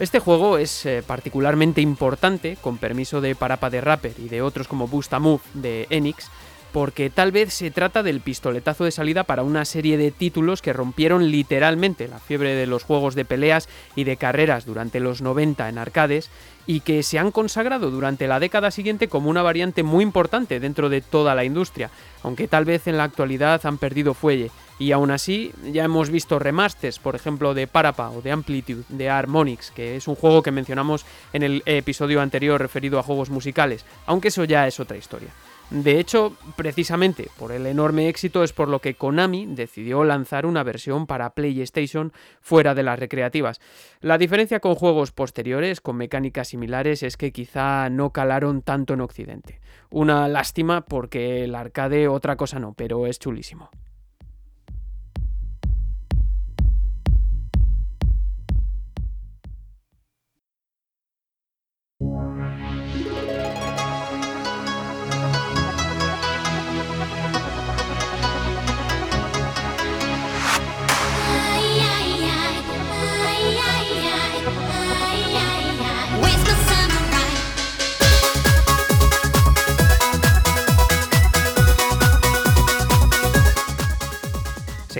Este 0.00 0.18
juego 0.18 0.56
es 0.56 0.86
eh, 0.86 1.02
particularmente 1.06 1.82
importante, 1.82 2.56
con 2.58 2.78
permiso 2.78 3.20
de 3.20 3.34
Parapa 3.34 3.68
de 3.68 3.82
Rapper 3.82 4.14
y 4.16 4.30
de 4.30 4.40
otros 4.40 4.66
como 4.66 4.88
Move 5.20 5.42
de 5.52 5.86
Enix, 5.90 6.30
porque 6.72 7.10
tal 7.10 7.32
vez 7.32 7.52
se 7.52 7.70
trata 7.70 8.02
del 8.02 8.20
pistoletazo 8.20 8.84
de 8.84 8.90
salida 8.90 9.24
para 9.24 9.42
una 9.42 9.64
serie 9.64 9.96
de 9.96 10.10
títulos 10.10 10.62
que 10.62 10.72
rompieron 10.72 11.30
literalmente 11.30 12.08
la 12.08 12.18
fiebre 12.18 12.54
de 12.54 12.66
los 12.66 12.84
juegos 12.84 13.14
de 13.14 13.24
peleas 13.24 13.68
y 13.96 14.04
de 14.04 14.16
carreras 14.16 14.66
durante 14.66 15.00
los 15.00 15.22
90 15.22 15.68
en 15.68 15.78
arcades 15.78 16.30
y 16.66 16.80
que 16.80 17.02
se 17.02 17.18
han 17.18 17.32
consagrado 17.32 17.90
durante 17.90 18.28
la 18.28 18.38
década 18.38 18.70
siguiente 18.70 19.08
como 19.08 19.30
una 19.30 19.42
variante 19.42 19.82
muy 19.82 20.04
importante 20.04 20.60
dentro 20.60 20.88
de 20.88 21.00
toda 21.00 21.34
la 21.34 21.44
industria, 21.44 21.90
aunque 22.22 22.48
tal 22.48 22.64
vez 22.64 22.86
en 22.86 22.96
la 22.96 23.04
actualidad 23.04 23.60
han 23.64 23.78
perdido 23.78 24.14
fuelle. 24.14 24.50
Y 24.78 24.92
aún 24.92 25.10
así, 25.10 25.52
ya 25.72 25.84
hemos 25.84 26.10
visto 26.10 26.38
remasters, 26.38 26.98
por 26.98 27.14
ejemplo, 27.14 27.54
de 27.54 27.66
Parapa 27.66 28.10
o 28.10 28.22
de 28.22 28.30
Amplitude, 28.30 28.84
de 28.88 29.10
Harmonix, 29.10 29.70
que 29.72 29.96
es 29.96 30.08
un 30.08 30.14
juego 30.14 30.42
que 30.42 30.52
mencionamos 30.52 31.04
en 31.32 31.42
el 31.42 31.62
episodio 31.66 32.20
anterior 32.20 32.60
referido 32.60 32.98
a 32.98 33.02
juegos 33.02 33.30
musicales, 33.30 33.84
aunque 34.06 34.28
eso 34.28 34.44
ya 34.44 34.66
es 34.66 34.80
otra 34.80 34.96
historia. 34.96 35.30
De 35.70 36.00
hecho, 36.00 36.36
precisamente 36.56 37.28
por 37.38 37.52
el 37.52 37.64
enorme 37.64 38.08
éxito 38.08 38.42
es 38.42 38.52
por 38.52 38.66
lo 38.66 38.80
que 38.80 38.94
Konami 38.94 39.46
decidió 39.46 40.02
lanzar 40.02 40.44
una 40.44 40.64
versión 40.64 41.06
para 41.06 41.30
PlayStation 41.34 42.12
fuera 42.40 42.74
de 42.74 42.82
las 42.82 42.98
recreativas. 42.98 43.60
La 44.00 44.18
diferencia 44.18 44.58
con 44.58 44.74
juegos 44.74 45.12
posteriores 45.12 45.80
con 45.80 45.96
mecánicas 45.96 46.48
similares 46.48 47.04
es 47.04 47.16
que 47.16 47.30
quizá 47.30 47.88
no 47.88 48.10
calaron 48.10 48.62
tanto 48.62 48.94
en 48.94 49.00
Occidente. 49.00 49.60
Una 49.90 50.26
lástima 50.26 50.80
porque 50.80 51.44
el 51.44 51.54
arcade 51.54 52.08
otra 52.08 52.34
cosa 52.34 52.58
no, 52.58 52.74
pero 52.74 53.06
es 53.06 53.20
chulísimo. 53.20 53.70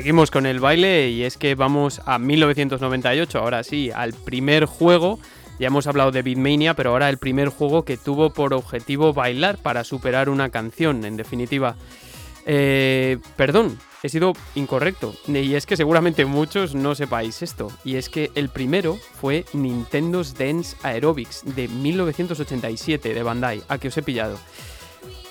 Seguimos 0.00 0.30
con 0.30 0.47
el 0.47 0.61
baile 0.61 1.11
y 1.11 1.25
es 1.25 1.37
que 1.37 1.54
vamos 1.54 2.00
a 2.07 2.19
1998, 2.19 3.38
ahora 3.38 3.62
sí, 3.62 3.90
al 3.95 4.14
primer 4.14 4.64
juego. 4.64 5.18
Ya 5.59 5.66
hemos 5.66 5.87
hablado 5.87 6.11
de 6.11 6.22
Beatmania, 6.22 6.72
pero 6.72 6.92
ahora 6.92 7.11
el 7.11 7.18
primer 7.18 7.51
juego 7.51 7.85
que 7.85 7.98
tuvo 7.98 8.31
por 8.31 8.55
objetivo 8.55 9.12
bailar 9.12 9.59
para 9.59 9.85
superar 9.85 10.31
una 10.31 10.48
canción, 10.48 11.05
en 11.05 11.18
definitiva. 11.18 11.77
Eh, 12.46 13.18
perdón, 13.37 13.79
he 14.03 14.09
sido 14.09 14.33
incorrecto. 14.55 15.14
Y 15.29 15.53
es 15.53 15.66
que 15.66 15.77
seguramente 15.77 16.25
muchos 16.25 16.75
no 16.75 16.94
sepáis 16.94 17.42
esto. 17.42 17.70
Y 17.85 17.96
es 17.96 18.09
que 18.09 18.31
el 18.35 18.48
primero 18.48 18.96
fue 19.20 19.44
Nintendo's 19.53 20.33
Dance 20.33 20.79
Aerobics 20.83 21.42
de 21.44 21.68
1987 21.68 23.12
de 23.12 23.22
Bandai, 23.22 23.62
a 23.68 23.77
que 23.77 23.88
os 23.88 23.98
he 23.98 24.03
pillado. 24.03 24.38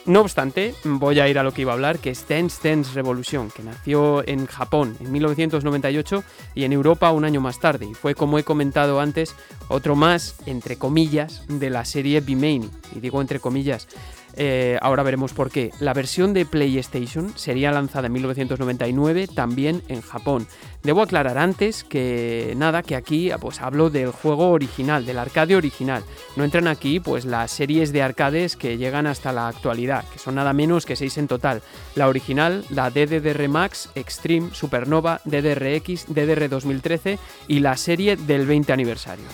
No 0.06 0.22
obstante, 0.22 0.74
voy 0.84 1.20
a 1.20 1.28
ir 1.28 1.38
a 1.38 1.44
lo 1.44 1.54
que 1.54 1.62
iba 1.62 1.72
a 1.72 1.76
hablar, 1.76 2.00
que 2.00 2.10
es 2.10 2.28
Dance 2.28 2.68
Dance 2.68 2.94
Revolution, 2.94 3.52
que 3.52 3.62
nació 3.62 4.28
en 4.28 4.48
Japón 4.48 4.98
en 5.00 5.12
1998 5.12 6.24
y 6.56 6.64
en 6.64 6.74
Europa 6.74 7.12
un 7.12 7.26
año 7.26 7.42
más 7.42 7.60
tarde. 7.60 7.86
Y 7.86 7.94
fue, 7.94 8.16
como 8.16 8.40
he 8.40 8.44
comentado 8.44 9.02
antes, 9.02 9.36
otro 9.68 9.96
más, 9.96 10.36
entre 10.46 10.78
comillas, 10.78 11.44
de 11.48 11.70
la 11.70 11.86
serie 11.86 12.22
B-Main. 12.22 12.72
Y 12.96 13.02
digo 13.02 13.22
entre 13.22 13.40
comillas, 13.40 13.88
eh, 14.36 14.78
ahora 14.82 15.04
veremos 15.04 15.34
por 15.34 15.52
qué. 15.52 15.72
La 15.80 15.94
versión 15.94 16.34
de 16.34 16.46
PlayStation 16.46 17.34
sería 17.38 17.72
lanzada 17.72 18.08
en 18.08 18.13
1999 18.13 19.28
también 19.28 19.82
en 19.88 20.02
Japón. 20.02 20.48
Debo 20.84 21.02
aclarar 21.02 21.38
antes 21.38 21.84
que 21.84 22.54
nada, 22.56 22.84
que 22.84 22.96
aquí 22.96 23.32
pues 23.42 23.62
hablo 23.62 23.89
del 23.89 24.12
juego 24.12 24.52
original, 24.52 25.06
del 25.06 25.20
arcade 25.20 25.56
original. 25.56 26.04
No 26.38 26.44
entran 26.44 26.68
aquí 26.68 27.00
pues 27.00 27.26
las 27.26 27.52
series 27.52 27.92
de 27.92 28.02
arcades 28.02 28.56
que 28.56 28.78
llegan 28.78 29.08
hasta 29.08 29.34
la 29.34 29.48
actualidad, 29.48 30.06
que 30.12 30.20
son 30.20 30.36
nada 30.36 30.54
menos 30.54 30.86
que 30.86 30.96
6 30.96 31.18
en 31.18 31.28
total. 31.28 31.62
La 31.96 32.08
original, 32.08 32.63
la 32.70 32.92
DDR 32.92 33.50
Max, 33.50 33.89
Extreme, 33.96 34.54
Supernova, 34.54 35.22
DDRX, 35.26 36.06
DDR 36.08 36.48
2013 36.48 37.20
y 37.48 37.60
la 37.60 37.76
serie 37.76 38.15
del 38.15 38.46
20 38.46 38.72
aniversario. 38.72 39.26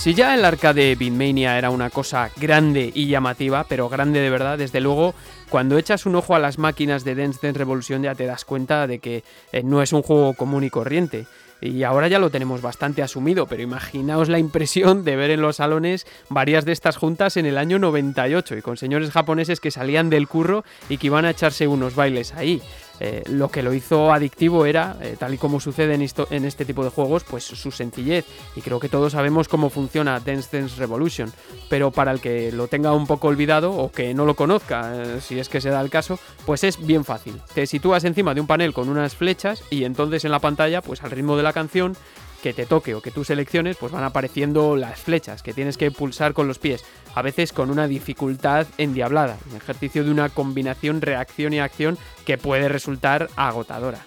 Si 0.00 0.14
ya 0.14 0.34
el 0.34 0.46
arcade 0.46 0.96
Beatmania 0.96 1.58
era 1.58 1.68
una 1.68 1.90
cosa 1.90 2.30
grande 2.36 2.90
y 2.94 3.08
llamativa, 3.08 3.64
pero 3.64 3.90
grande 3.90 4.20
de 4.20 4.30
verdad, 4.30 4.56
desde 4.56 4.80
luego, 4.80 5.14
cuando 5.50 5.76
echas 5.76 6.06
un 6.06 6.16
ojo 6.16 6.34
a 6.34 6.38
las 6.38 6.56
máquinas 6.56 7.04
de 7.04 7.14
Dance 7.14 7.38
Dance 7.42 7.58
Revolution 7.58 8.02
ya 8.02 8.14
te 8.14 8.24
das 8.24 8.46
cuenta 8.46 8.86
de 8.86 8.98
que 8.98 9.24
eh, 9.52 9.62
no 9.62 9.82
es 9.82 9.92
un 9.92 10.00
juego 10.00 10.32
común 10.32 10.64
y 10.64 10.70
corriente. 10.70 11.26
Y 11.60 11.82
ahora 11.82 12.08
ya 12.08 12.18
lo 12.18 12.30
tenemos 12.30 12.62
bastante 12.62 13.02
asumido, 13.02 13.46
pero 13.46 13.62
imaginaos 13.62 14.30
la 14.30 14.38
impresión 14.38 15.04
de 15.04 15.16
ver 15.16 15.30
en 15.32 15.42
los 15.42 15.56
salones 15.56 16.06
varias 16.30 16.64
de 16.64 16.72
estas 16.72 16.96
juntas 16.96 17.36
en 17.36 17.44
el 17.44 17.58
año 17.58 17.78
98 17.78 18.56
y 18.56 18.62
con 18.62 18.78
señores 18.78 19.10
japoneses 19.10 19.60
que 19.60 19.70
salían 19.70 20.08
del 20.08 20.28
curro 20.28 20.64
y 20.88 20.96
que 20.96 21.08
iban 21.08 21.26
a 21.26 21.30
echarse 21.30 21.66
unos 21.66 21.94
bailes 21.94 22.32
ahí. 22.32 22.62
Eh, 23.00 23.22
lo 23.30 23.50
que 23.50 23.62
lo 23.62 23.72
hizo 23.72 24.12
adictivo 24.12 24.66
era, 24.66 24.96
eh, 25.00 25.16
tal 25.18 25.32
y 25.32 25.38
como 25.38 25.58
sucede 25.58 25.94
en, 25.94 26.02
en, 26.02 26.44
este 26.44 26.66
tipo 26.66 26.84
de 26.84 26.90
juegos, 26.90 27.24
pues 27.24 27.44
su 27.44 27.70
sencillez. 27.70 28.26
Y 28.54 28.60
creo 28.60 28.78
que 28.78 28.90
todos 28.90 29.12
sabemos 29.12 29.48
cómo 29.48 29.70
funciona 29.70 30.20
Dance 30.20 30.56
Dance 30.56 30.76
Revolution. 30.76 31.32
Pero 31.70 31.90
para 31.90 32.12
el 32.12 32.20
que 32.20 32.52
lo 32.52 32.68
tenga 32.68 32.92
un 32.92 33.06
poco 33.06 33.28
olvidado 33.28 33.72
o 33.72 33.90
que 33.90 34.12
no 34.12 34.26
lo 34.26 34.34
conozca, 34.34 34.92
eh, 34.94 35.20
si 35.20 35.38
es 35.38 35.48
que 35.48 35.62
se 35.62 35.70
da 35.70 35.80
el 35.80 35.88
caso, 35.88 36.18
pues 36.44 36.62
es 36.62 36.84
bien 36.84 37.04
fácil. 37.04 37.40
Te 37.54 37.66
sitúas 37.66 38.04
encima 38.04 38.34
de 38.34 38.42
un 38.42 38.46
panel 38.46 38.74
con 38.74 38.88
unas 38.88 39.16
flechas 39.16 39.64
y 39.70 39.84
entonces 39.84 40.24
en 40.26 40.30
la 40.30 40.38
pantalla, 40.38 40.82
pues 40.82 41.02
al 41.02 41.10
ritmo 41.10 41.38
de 41.38 41.42
la 41.42 41.54
canción, 41.54 41.96
que 42.42 42.52
te 42.52 42.66
toque 42.66 42.94
o 42.94 43.02
que 43.02 43.10
tú 43.10 43.24
selecciones, 43.24 43.76
pues 43.76 43.92
van 43.92 44.04
apareciendo 44.04 44.76
las 44.76 45.00
flechas 45.00 45.42
que 45.42 45.54
tienes 45.54 45.76
que 45.76 45.90
pulsar 45.90 46.32
con 46.32 46.48
los 46.48 46.58
pies, 46.58 46.84
a 47.14 47.22
veces 47.22 47.52
con 47.52 47.70
una 47.70 47.86
dificultad 47.86 48.66
endiablada, 48.78 49.38
un 49.50 49.56
ejercicio 49.56 50.04
de 50.04 50.10
una 50.10 50.28
combinación 50.28 51.00
reacción 51.00 51.52
y 51.52 51.60
acción 51.60 51.98
que 52.24 52.38
puede 52.38 52.68
resultar 52.68 53.28
agotadora. 53.36 54.04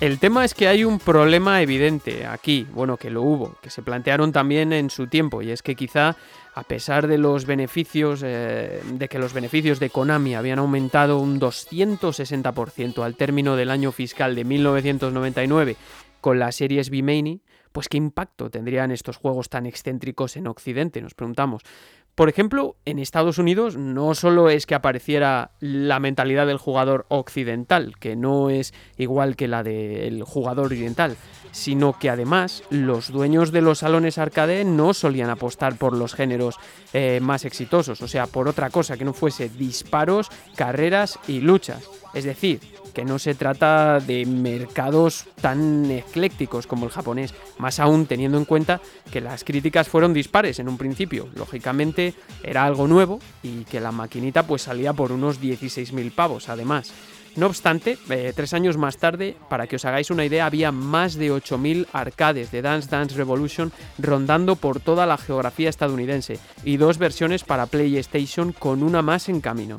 El 0.00 0.18
tema 0.18 0.46
es 0.46 0.54
que 0.54 0.66
hay 0.66 0.82
un 0.82 0.98
problema 0.98 1.60
evidente 1.60 2.26
aquí, 2.26 2.66
bueno, 2.72 2.96
que 2.96 3.10
lo 3.10 3.20
hubo, 3.20 3.56
que 3.60 3.68
se 3.68 3.82
plantearon 3.82 4.32
también 4.32 4.72
en 4.72 4.88
su 4.88 5.08
tiempo, 5.08 5.42
y 5.42 5.50
es 5.50 5.62
que 5.62 5.76
quizá 5.76 6.16
a 6.54 6.62
pesar 6.62 7.06
de 7.06 7.18
los 7.18 7.44
beneficios, 7.44 8.22
eh, 8.24 8.80
de 8.94 9.08
que 9.08 9.18
los 9.18 9.34
beneficios 9.34 9.78
de 9.78 9.90
Konami 9.90 10.34
habían 10.34 10.58
aumentado 10.58 11.18
un 11.18 11.38
260% 11.38 13.04
al 13.04 13.14
término 13.14 13.56
del 13.56 13.70
año 13.70 13.92
fiscal 13.92 14.34
de 14.34 14.44
1999 14.44 15.76
con 16.22 16.38
las 16.38 16.56
series 16.56 16.88
B-Mani, 16.88 17.42
pues 17.72 17.88
qué 17.88 17.98
impacto 17.98 18.48
tendrían 18.48 18.90
estos 18.90 19.18
juegos 19.18 19.50
tan 19.50 19.66
excéntricos 19.66 20.36
en 20.36 20.46
Occidente, 20.46 21.02
nos 21.02 21.14
preguntamos. 21.14 21.62
Por 22.20 22.28
ejemplo, 22.28 22.76
en 22.84 22.98
Estados 22.98 23.38
Unidos 23.38 23.78
no 23.78 24.14
solo 24.14 24.50
es 24.50 24.66
que 24.66 24.74
apareciera 24.74 25.52
la 25.58 26.00
mentalidad 26.00 26.46
del 26.46 26.58
jugador 26.58 27.06
occidental, 27.08 27.94
que 27.98 28.14
no 28.14 28.50
es 28.50 28.74
igual 28.98 29.36
que 29.36 29.48
la 29.48 29.62
del 29.62 30.22
jugador 30.24 30.66
oriental, 30.66 31.16
sino 31.52 31.98
que 31.98 32.10
además 32.10 32.62
los 32.70 33.10
dueños 33.10 33.52
de 33.52 33.60
los 33.60 33.78
salones 33.78 34.18
arcade 34.18 34.64
no 34.64 34.94
solían 34.94 35.30
apostar 35.30 35.76
por 35.76 35.96
los 35.96 36.14
géneros 36.14 36.56
eh, 36.92 37.20
más 37.22 37.44
exitosos, 37.44 38.00
o 38.02 38.08
sea, 38.08 38.26
por 38.26 38.48
otra 38.48 38.70
cosa 38.70 38.96
que 38.96 39.04
no 39.04 39.12
fuese 39.12 39.48
disparos, 39.48 40.28
carreras 40.56 41.18
y 41.26 41.40
luchas. 41.40 41.82
Es 42.14 42.24
decir, 42.24 42.60
que 42.92 43.04
no 43.04 43.18
se 43.18 43.34
trata 43.34 44.00
de 44.00 44.26
mercados 44.26 45.26
tan 45.40 45.90
eclécticos 45.90 46.66
como 46.66 46.86
el 46.86 46.92
japonés, 46.92 47.34
más 47.58 47.78
aún 47.78 48.06
teniendo 48.06 48.38
en 48.38 48.44
cuenta 48.44 48.80
que 49.10 49.20
las 49.20 49.44
críticas 49.44 49.88
fueron 49.88 50.12
dispares 50.12 50.58
en 50.58 50.68
un 50.68 50.76
principio. 50.76 51.28
Lógicamente 51.34 52.14
era 52.42 52.64
algo 52.64 52.88
nuevo 52.88 53.20
y 53.42 53.64
que 53.64 53.80
la 53.80 53.92
maquinita 53.92 54.46
pues 54.46 54.62
salía 54.62 54.92
por 54.92 55.12
unos 55.12 55.40
16.000 55.40 56.10
pavos 56.12 56.48
además. 56.48 56.92
No 57.36 57.46
obstante, 57.46 57.96
eh, 58.08 58.32
tres 58.34 58.52
años 58.54 58.76
más 58.76 58.98
tarde, 58.98 59.36
para 59.48 59.66
que 59.66 59.76
os 59.76 59.84
hagáis 59.84 60.10
una 60.10 60.24
idea, 60.24 60.46
había 60.46 60.72
más 60.72 61.14
de 61.14 61.32
8.000 61.32 61.86
arcades 61.92 62.50
de 62.50 62.62
Dance 62.62 62.88
Dance 62.88 63.14
Revolution 63.14 63.72
rondando 63.98 64.56
por 64.56 64.80
toda 64.80 65.06
la 65.06 65.16
geografía 65.16 65.68
estadounidense 65.68 66.38
y 66.64 66.76
dos 66.76 66.98
versiones 66.98 67.44
para 67.44 67.66
PlayStation 67.66 68.52
con 68.52 68.82
una 68.82 69.02
más 69.02 69.28
en 69.28 69.40
camino. 69.40 69.78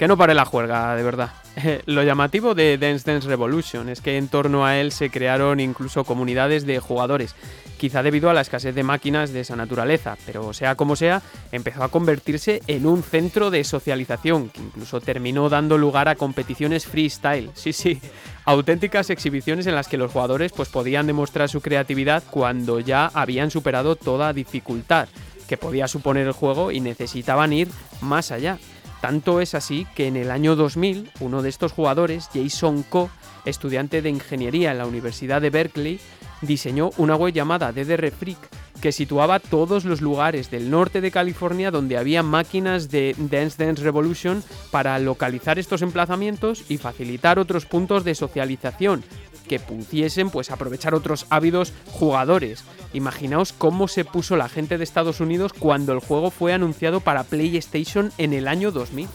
Que 0.00 0.08
no 0.08 0.16
pare 0.16 0.32
la 0.32 0.46
juerga, 0.46 0.96
de 0.96 1.02
verdad. 1.02 1.28
Lo 1.84 2.02
llamativo 2.02 2.54
de 2.54 2.78
Dance 2.78 3.04
Dance 3.04 3.28
Revolution 3.28 3.90
es 3.90 4.00
que 4.00 4.16
en 4.16 4.28
torno 4.28 4.64
a 4.64 4.78
él 4.78 4.92
se 4.92 5.10
crearon 5.10 5.60
incluso 5.60 6.04
comunidades 6.04 6.64
de 6.64 6.80
jugadores, 6.80 7.34
quizá 7.76 8.02
debido 8.02 8.30
a 8.30 8.32
la 8.32 8.40
escasez 8.40 8.74
de 8.74 8.82
máquinas 8.82 9.30
de 9.34 9.40
esa 9.40 9.56
naturaleza, 9.56 10.16
pero 10.24 10.54
sea 10.54 10.74
como 10.74 10.96
sea, 10.96 11.20
empezó 11.52 11.84
a 11.84 11.90
convertirse 11.90 12.62
en 12.66 12.86
un 12.86 13.02
centro 13.02 13.50
de 13.50 13.62
socialización, 13.62 14.48
que 14.48 14.62
incluso 14.62 15.02
terminó 15.02 15.50
dando 15.50 15.76
lugar 15.76 16.08
a 16.08 16.16
competiciones 16.16 16.86
freestyle. 16.86 17.50
Sí, 17.60 17.74
sí, 17.74 18.00
auténticas 18.46 19.10
exhibiciones 19.10 19.66
en 19.66 19.74
las 19.74 19.86
que 19.86 19.98
los 19.98 20.12
jugadores 20.12 20.50
pues, 20.52 20.70
podían 20.70 21.08
demostrar 21.08 21.50
su 21.50 21.60
creatividad 21.60 22.22
cuando 22.30 22.80
ya 22.80 23.10
habían 23.12 23.50
superado 23.50 23.96
toda 23.96 24.32
dificultad 24.32 25.08
que 25.46 25.58
podía 25.58 25.88
suponer 25.88 26.26
el 26.26 26.32
juego 26.32 26.70
y 26.70 26.80
necesitaban 26.80 27.52
ir 27.52 27.68
más 28.00 28.30
allá. 28.30 28.58
Tanto 29.00 29.40
es 29.40 29.54
así 29.54 29.86
que 29.94 30.06
en 30.06 30.16
el 30.16 30.30
año 30.30 30.56
2000, 30.56 31.10
uno 31.20 31.42
de 31.42 31.48
estos 31.48 31.72
jugadores, 31.72 32.28
Jason 32.34 32.82
Ko, 32.82 33.10
estudiante 33.44 34.02
de 34.02 34.10
ingeniería 34.10 34.72
en 34.72 34.78
la 34.78 34.86
Universidad 34.86 35.40
de 35.40 35.50
Berkeley, 35.50 36.00
diseñó 36.42 36.90
una 36.98 37.16
web 37.16 37.32
llamada 37.32 37.72
DDR 37.72 38.10
Freak 38.10 38.38
que 38.80 38.92
situaba 38.92 39.40
todos 39.40 39.84
los 39.84 40.00
lugares 40.00 40.50
del 40.50 40.70
norte 40.70 41.00
de 41.00 41.10
California 41.10 41.70
donde 41.70 41.98
había 41.98 42.22
máquinas 42.22 42.90
de 42.90 43.14
Dance 43.18 43.62
Dance 43.62 43.82
Revolution 43.82 44.42
para 44.70 44.98
localizar 44.98 45.58
estos 45.58 45.82
emplazamientos 45.82 46.64
y 46.68 46.78
facilitar 46.78 47.38
otros 47.38 47.66
puntos 47.66 48.04
de 48.04 48.14
socialización 48.14 49.04
que 49.48 49.60
pudiesen 49.60 50.30
pues 50.30 50.50
aprovechar 50.50 50.94
otros 50.94 51.26
ávidos 51.30 51.72
jugadores. 51.86 52.64
Imaginaos 52.92 53.52
cómo 53.52 53.88
se 53.88 54.04
puso 54.04 54.36
la 54.36 54.48
gente 54.48 54.78
de 54.78 54.84
Estados 54.84 55.20
Unidos 55.20 55.52
cuando 55.52 55.92
el 55.92 56.00
juego 56.00 56.30
fue 56.30 56.52
anunciado 56.52 57.00
para 57.00 57.24
PlayStation 57.24 58.12
en 58.18 58.32
el 58.32 58.48
año 58.48 58.70
2000. 58.70 59.08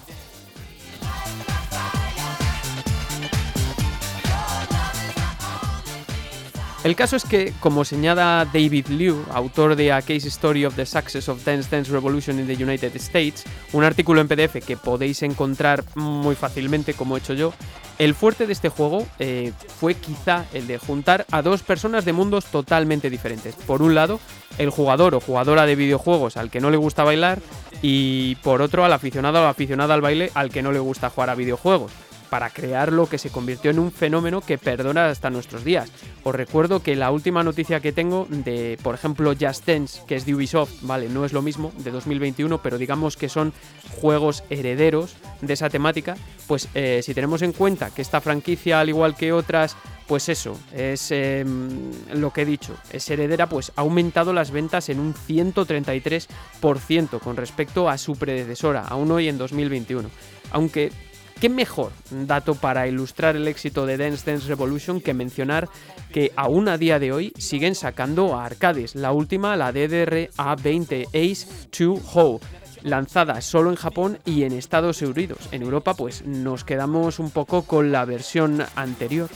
El 6.86 6.96
caso 6.96 7.16
es 7.16 7.26
que, 7.26 7.52
como 7.62 7.84
señala 7.84 8.48
David 8.54 8.90
Liu, 8.90 9.26
autor 9.34 9.76
de 9.76 9.92
A 9.92 10.04
Case 10.04 10.28
Story 10.28 10.66
of 10.66 10.76
the 10.76 10.86
Success 10.86 11.28
of 11.30 11.44
Dance 11.44 11.68
Dance 11.68 11.92
Revolution 11.92 12.40
in 12.40 12.46
the 12.46 12.64
United 12.64 12.96
States, 12.98 13.44
un 13.74 13.84
artículo 13.84 14.22
en 14.22 14.28
PDF 14.28 14.64
que 14.64 14.78
podéis 14.78 15.24
encontrar 15.24 15.84
muy 15.96 16.36
fácilmente 16.36 16.94
como 16.94 17.16
he 17.16 17.22
hecho 17.22 17.34
yo, 17.34 17.56
el 17.98 18.14
fuerte 18.14 18.46
de 18.46 18.54
este 18.54 18.70
juego 18.70 19.08
eh, 19.18 19.52
fue 19.80 19.96
quizá 19.96 20.46
el 20.54 20.68
de 20.68 20.78
juntar 20.78 21.26
a 21.32 21.42
dos 21.42 21.64
personas 21.64 22.06
de 22.06 22.14
mundos 22.14 22.46
totalmente 22.46 23.10
diferentes. 23.10 23.56
Por 23.56 23.82
un 23.82 23.96
lado, 23.96 24.20
el 24.60 24.70
jugador 24.70 25.16
o 25.16 25.20
jugadora 25.20 25.66
de 25.66 25.76
videojuegos 25.76 26.38
al 26.38 26.52
que 26.52 26.62
no 26.62 26.70
le 26.70 26.78
gusta 26.78 27.04
bailar 27.04 27.40
y 27.82 28.36
por 28.44 28.62
otro 28.62 28.86
al 28.86 28.94
aficionado 28.94 29.42
o 29.42 29.48
aficionada 29.48 29.96
al 29.96 30.02
baile 30.02 30.30
al 30.36 30.52
que 30.52 30.62
no 30.62 30.72
le 30.72 30.80
gusta 30.80 31.10
jugar 31.10 31.32
a 31.32 31.36
videojuegos 31.36 31.92
para 32.36 32.50
crear 32.50 32.92
lo 32.92 33.08
que 33.08 33.18
se 33.18 33.30
convirtió 33.30 33.72
en 33.72 33.80
un 33.80 33.94
fenómeno 33.94 34.42
que 34.42 34.58
perdona 34.58 35.08
hasta 35.08 35.30
nuestros 35.30 35.64
días. 35.64 35.90
Os 36.26 36.36
recuerdo 36.36 36.84
que 36.84 36.98
la 36.98 37.10
última 37.10 37.46
noticia 37.46 37.80
que 37.80 37.94
tengo 37.94 38.28
de, 38.30 38.78
por 38.84 38.94
ejemplo, 38.94 39.34
Just 39.40 39.66
Dance, 39.66 40.02
que 40.06 40.18
es 40.18 40.26
de 40.26 40.36
Ubisoft, 40.36 40.82
vale, 40.82 41.08
no 41.08 41.24
es 41.24 41.32
lo 41.32 41.42
mismo, 41.42 41.72
de 41.78 41.92
2021, 41.92 42.62
pero 42.62 42.78
digamos 42.78 43.16
que 43.16 43.30
son 43.30 43.54
juegos 44.02 44.44
herederos 44.50 45.16
de 45.40 45.54
esa 45.54 45.70
temática, 45.70 46.18
pues 46.46 46.68
eh, 46.74 47.00
si 47.06 47.14
tenemos 47.14 47.42
en 47.42 47.54
cuenta 47.54 47.92
que 47.92 48.02
esta 48.02 48.20
franquicia, 48.20 48.82
al 48.82 48.90
igual 48.90 49.16
que 49.16 49.32
otras, 49.32 49.78
pues 50.06 50.28
eso, 50.28 50.60
es 50.74 51.12
em, 51.12 51.90
lo 52.16 52.34
que 52.34 52.42
he 52.42 52.46
dicho, 52.46 52.76
es 52.92 53.10
heredera, 53.10 53.48
pues 53.48 53.72
ha 53.78 53.82
aumentado 53.82 54.34
las 54.34 54.52
ventas 54.52 54.90
en 54.90 55.00
un 55.00 55.14
133% 55.14 57.20
con 57.20 57.38
respecto 57.38 57.88
a 57.88 57.98
su 57.98 58.18
predecesora, 58.18 58.82
aún 58.82 59.10
hoy 59.12 59.30
en 59.30 59.38
2021. 59.38 60.10
Aunque 60.52 60.92
¿Qué 61.40 61.50
mejor 61.50 61.92
dato 62.10 62.56
para 62.56 62.88
ilustrar 62.88 63.36
el 63.36 63.48
éxito 63.48 63.86
de 63.86 63.98
Dance 63.98 64.30
Dance 64.30 64.48
Revolution 64.48 65.02
que 65.02 65.14
mencionar 65.14 65.68
que 66.14 66.32
aún 66.38 66.70
a 66.70 66.78
día 66.78 66.98
de 66.98 67.12
hoy 67.12 67.34
siguen 67.38 67.76
sacando 67.76 68.36
a 68.36 68.46
arcades? 68.46 68.96
La 68.96 69.12
última, 69.12 69.58
la 69.58 69.74
DDR 69.74 70.30
A20 70.38 71.08
Ace 71.10 71.48
2 71.78 72.00
Ho 72.14 72.40
lanzada 72.84 73.42
solo 73.42 73.70
en 73.70 73.76
Japón 73.76 74.20
y 74.26 74.44
en 74.44 74.54
Estados 74.54 75.02
Unidos. 75.02 75.50
En 75.52 75.64
Europa 75.64 75.94
pues 75.96 76.26
nos 76.26 76.64
quedamos 76.64 77.20
un 77.20 77.32
poco 77.32 77.64
con 77.64 77.92
la 77.92 78.06
versión 78.06 78.64
anterior. 78.76 79.30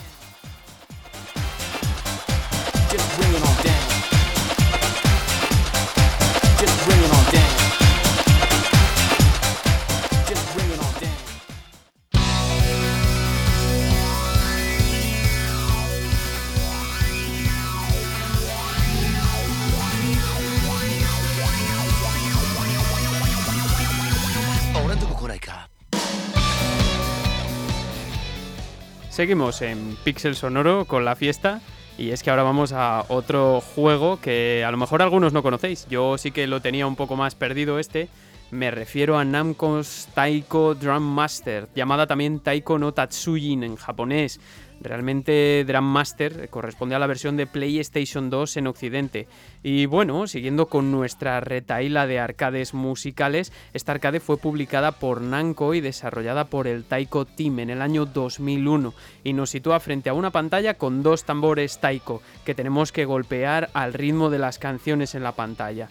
Seguimos 29.20 29.60
en 29.60 29.98
Pixel 30.02 30.34
Sonoro 30.34 30.86
con 30.86 31.04
la 31.04 31.14
fiesta 31.14 31.60
y 31.98 32.12
es 32.12 32.22
que 32.22 32.30
ahora 32.30 32.42
vamos 32.42 32.72
a 32.72 33.04
otro 33.08 33.60
juego 33.60 34.18
que 34.18 34.64
a 34.66 34.70
lo 34.70 34.78
mejor 34.78 35.02
algunos 35.02 35.34
no 35.34 35.42
conocéis. 35.42 35.86
Yo 35.90 36.16
sí 36.16 36.30
que 36.30 36.46
lo 36.46 36.62
tenía 36.62 36.86
un 36.86 36.96
poco 36.96 37.16
más 37.16 37.34
perdido 37.34 37.78
este. 37.78 38.08
Me 38.50 38.70
refiero 38.70 39.18
a 39.18 39.24
Namco's 39.26 40.08
Taiko 40.14 40.74
Drum 40.74 41.02
Master, 41.02 41.68
llamada 41.74 42.06
también 42.06 42.40
Taiko 42.40 42.78
no 42.78 42.94
Tatsujin 42.94 43.62
en 43.62 43.76
japonés. 43.76 44.40
Realmente 44.80 45.64
Drum 45.66 45.84
Master 45.84 46.48
corresponde 46.48 46.94
a 46.94 46.98
la 46.98 47.06
versión 47.06 47.36
de 47.36 47.46
PlayStation 47.46 48.30
2 48.30 48.56
en 48.56 48.66
Occidente. 48.66 49.28
Y 49.62 49.84
bueno, 49.84 50.26
siguiendo 50.26 50.66
con 50.66 50.90
nuestra 50.90 51.40
retaila 51.40 52.06
de 52.06 52.18
arcades 52.18 52.72
musicales, 52.72 53.52
esta 53.74 53.92
arcade 53.92 54.20
fue 54.20 54.38
publicada 54.38 54.92
por 54.92 55.20
Namco 55.20 55.74
y 55.74 55.82
desarrollada 55.82 56.46
por 56.46 56.66
el 56.66 56.84
Taiko 56.84 57.26
Team 57.26 57.58
en 57.58 57.70
el 57.70 57.82
año 57.82 58.06
2001 58.06 58.94
y 59.22 59.34
nos 59.34 59.50
sitúa 59.50 59.80
frente 59.80 60.08
a 60.08 60.14
una 60.14 60.30
pantalla 60.30 60.74
con 60.74 61.02
dos 61.02 61.24
tambores 61.24 61.78
Taiko 61.78 62.22
que 62.46 62.54
tenemos 62.54 62.90
que 62.90 63.04
golpear 63.04 63.68
al 63.74 63.92
ritmo 63.92 64.30
de 64.30 64.38
las 64.38 64.58
canciones 64.58 65.14
en 65.14 65.22
la 65.22 65.32
pantalla. 65.32 65.88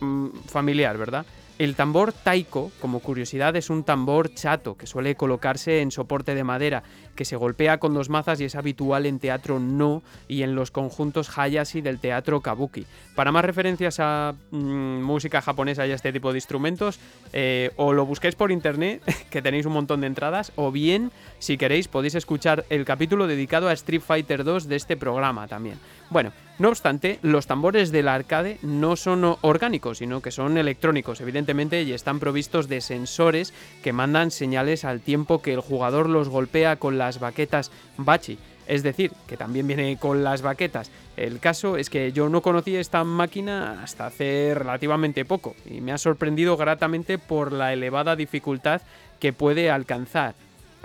Mm, 0.00 0.28
familiar, 0.46 0.96
¿verdad? 0.96 1.26
El 1.58 1.74
tambor 1.74 2.12
taiko, 2.12 2.70
como 2.80 3.00
curiosidad, 3.00 3.56
es 3.56 3.68
un 3.68 3.82
tambor 3.82 4.32
chato 4.32 4.76
que 4.76 4.86
suele 4.86 5.16
colocarse 5.16 5.80
en 5.80 5.90
soporte 5.90 6.36
de 6.36 6.44
madera, 6.44 6.84
que 7.16 7.24
se 7.24 7.34
golpea 7.34 7.78
con 7.78 7.94
dos 7.94 8.10
mazas 8.10 8.40
y 8.40 8.44
es 8.44 8.54
habitual 8.54 9.06
en 9.06 9.18
teatro 9.18 9.58
no 9.58 10.04
y 10.28 10.42
en 10.44 10.54
los 10.54 10.70
conjuntos 10.70 11.36
hayashi 11.36 11.80
del 11.80 11.98
teatro 11.98 12.42
kabuki. 12.42 12.86
Para 13.16 13.32
más 13.32 13.44
referencias 13.44 13.98
a 13.98 14.34
mm, 14.52 15.02
música 15.02 15.42
japonesa 15.42 15.84
y 15.84 15.90
a 15.90 15.96
este 15.96 16.12
tipo 16.12 16.30
de 16.30 16.38
instrumentos, 16.38 17.00
eh, 17.32 17.72
o 17.74 17.92
lo 17.92 18.06
busquéis 18.06 18.36
por 18.36 18.52
internet, 18.52 19.02
que 19.30 19.42
tenéis 19.42 19.66
un 19.66 19.72
montón 19.72 20.00
de 20.00 20.06
entradas, 20.06 20.52
o 20.54 20.70
bien, 20.70 21.10
si 21.40 21.58
queréis, 21.58 21.88
podéis 21.88 22.14
escuchar 22.14 22.66
el 22.70 22.84
capítulo 22.84 23.26
dedicado 23.26 23.68
a 23.68 23.72
Street 23.72 24.00
Fighter 24.00 24.44
2 24.44 24.68
de 24.68 24.76
este 24.76 24.96
programa 24.96 25.48
también. 25.48 25.78
Bueno, 26.10 26.32
no 26.58 26.70
obstante, 26.70 27.18
los 27.22 27.46
tambores 27.46 27.92
del 27.92 28.08
arcade 28.08 28.58
no 28.62 28.96
son 28.96 29.36
orgánicos, 29.42 29.98
sino 29.98 30.22
que 30.22 30.30
son 30.30 30.56
electrónicos, 30.56 31.20
evidentemente, 31.20 31.82
y 31.82 31.92
están 31.92 32.18
provistos 32.18 32.66
de 32.66 32.80
sensores 32.80 33.52
que 33.82 33.92
mandan 33.92 34.30
señales 34.30 34.84
al 34.84 35.00
tiempo 35.00 35.42
que 35.42 35.52
el 35.52 35.60
jugador 35.60 36.08
los 36.08 36.28
golpea 36.28 36.76
con 36.76 36.96
las 36.98 37.20
baquetas 37.20 37.70
Bachi. 37.98 38.38
Es 38.66 38.82
decir, 38.82 39.12
que 39.26 39.36
también 39.36 39.66
viene 39.66 39.96
con 39.98 40.24
las 40.24 40.42
baquetas. 40.42 40.90
El 41.16 41.40
caso 41.40 41.76
es 41.76 41.90
que 41.90 42.12
yo 42.12 42.28
no 42.28 42.42
conocí 42.42 42.76
esta 42.76 43.02
máquina 43.04 43.82
hasta 43.82 44.06
hace 44.06 44.52
relativamente 44.54 45.24
poco 45.24 45.56
y 45.64 45.80
me 45.80 45.92
ha 45.92 45.98
sorprendido 45.98 46.56
gratamente 46.56 47.18
por 47.18 47.52
la 47.52 47.72
elevada 47.72 48.14
dificultad 48.14 48.82
que 49.20 49.32
puede 49.32 49.70
alcanzar. 49.70 50.34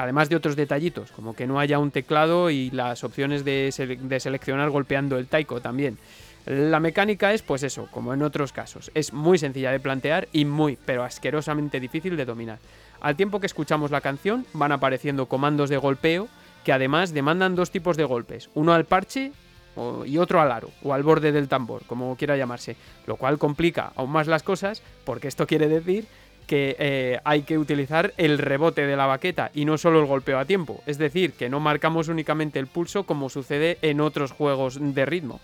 Además 0.04 0.28
de 0.28 0.36
otros 0.36 0.58
detallitos, 0.58 1.12
como 1.12 1.34
que 1.34 1.48
no 1.48 1.60
haya 1.60 1.80
un 1.80 1.89
teclado 1.89 2.50
y 2.50 2.70
las 2.72 3.06
opciones 3.06 3.46
de, 3.46 3.72
seleccionar 3.72 4.70
golpeando 4.70 5.18
el 5.18 5.28
taiko 5.28 5.62
también. 5.62 5.98
La 6.46 6.82
mecánica 6.82 7.34
es, 7.34 7.42
pues 7.42 7.63
eso, 7.63 7.88
como 7.89 8.13
en 8.13 8.22
otros 8.22 8.52
casos. 8.52 8.92
Es 8.96 9.13
muy 9.13 9.38
sencilla 9.38 9.72
de 9.72 9.80
plantear 9.80 10.28
y 10.34 10.44
muy, 10.44 10.78
pero 10.86 11.06
asquerosamente 11.06 11.80
difícil 11.80 12.18
de 12.18 12.26
dominar. 12.26 12.60
Al 13.00 13.16
tiempo 13.16 13.39
que 13.39 13.46
escuchamos 13.46 13.92
la 13.92 14.02
canción, 14.02 14.46
van 14.52 14.74
apareciendo 14.74 15.28
comandos 15.28 15.70
de 15.70 15.78
golpeo 15.78 16.28
que 16.66 16.74
además 16.74 17.13
demandan 17.13 17.56
dos 17.56 17.72
tipos 17.72 17.96
de 17.96 18.04
golpes, 18.04 18.50
uno 18.56 18.74
al 18.74 18.84
parche 18.84 19.32
y 20.06 20.18
otro 20.18 20.42
al 20.42 20.52
aro 20.52 20.70
o 20.84 20.94
al 20.94 21.04
borde 21.04 21.32
del 21.32 21.48
tambor, 21.48 21.84
como 21.86 22.16
quiera 22.18 22.38
llamarse, 22.38 22.76
lo 23.08 23.16
cual 23.16 23.38
complica 23.38 23.94
aún 23.96 24.12
más 24.12 24.28
las 24.28 24.44
cosas 24.44 24.82
porque 25.06 25.30
esto 25.30 25.48
quiere 25.48 25.68
decir 25.68 26.08
que 26.48 26.76
eh, 26.80 27.20
hay 27.24 27.44
que 27.44 27.58
utilizar 27.58 28.14
el 28.18 28.38
rebote 28.38 28.86
de 28.86 28.96
la 28.96 29.06
baqueta 29.06 29.52
y 29.54 29.66
no 29.66 29.78
solo 29.78 30.00
el 30.00 30.06
golpeo 30.06 30.40
a 30.40 30.46
tiempo, 30.46 30.82
es 30.86 30.98
decir, 30.98 31.34
que 31.34 31.50
no 31.50 31.60
marcamos 31.60 32.08
únicamente 32.08 32.60
el 32.60 32.68
pulso 32.68 33.04
como 33.04 33.30
sucede 33.30 33.78
en 33.82 34.02
otros 34.02 34.32
juegos 34.32 34.78
de 34.80 35.06
ritmo. 35.06 35.40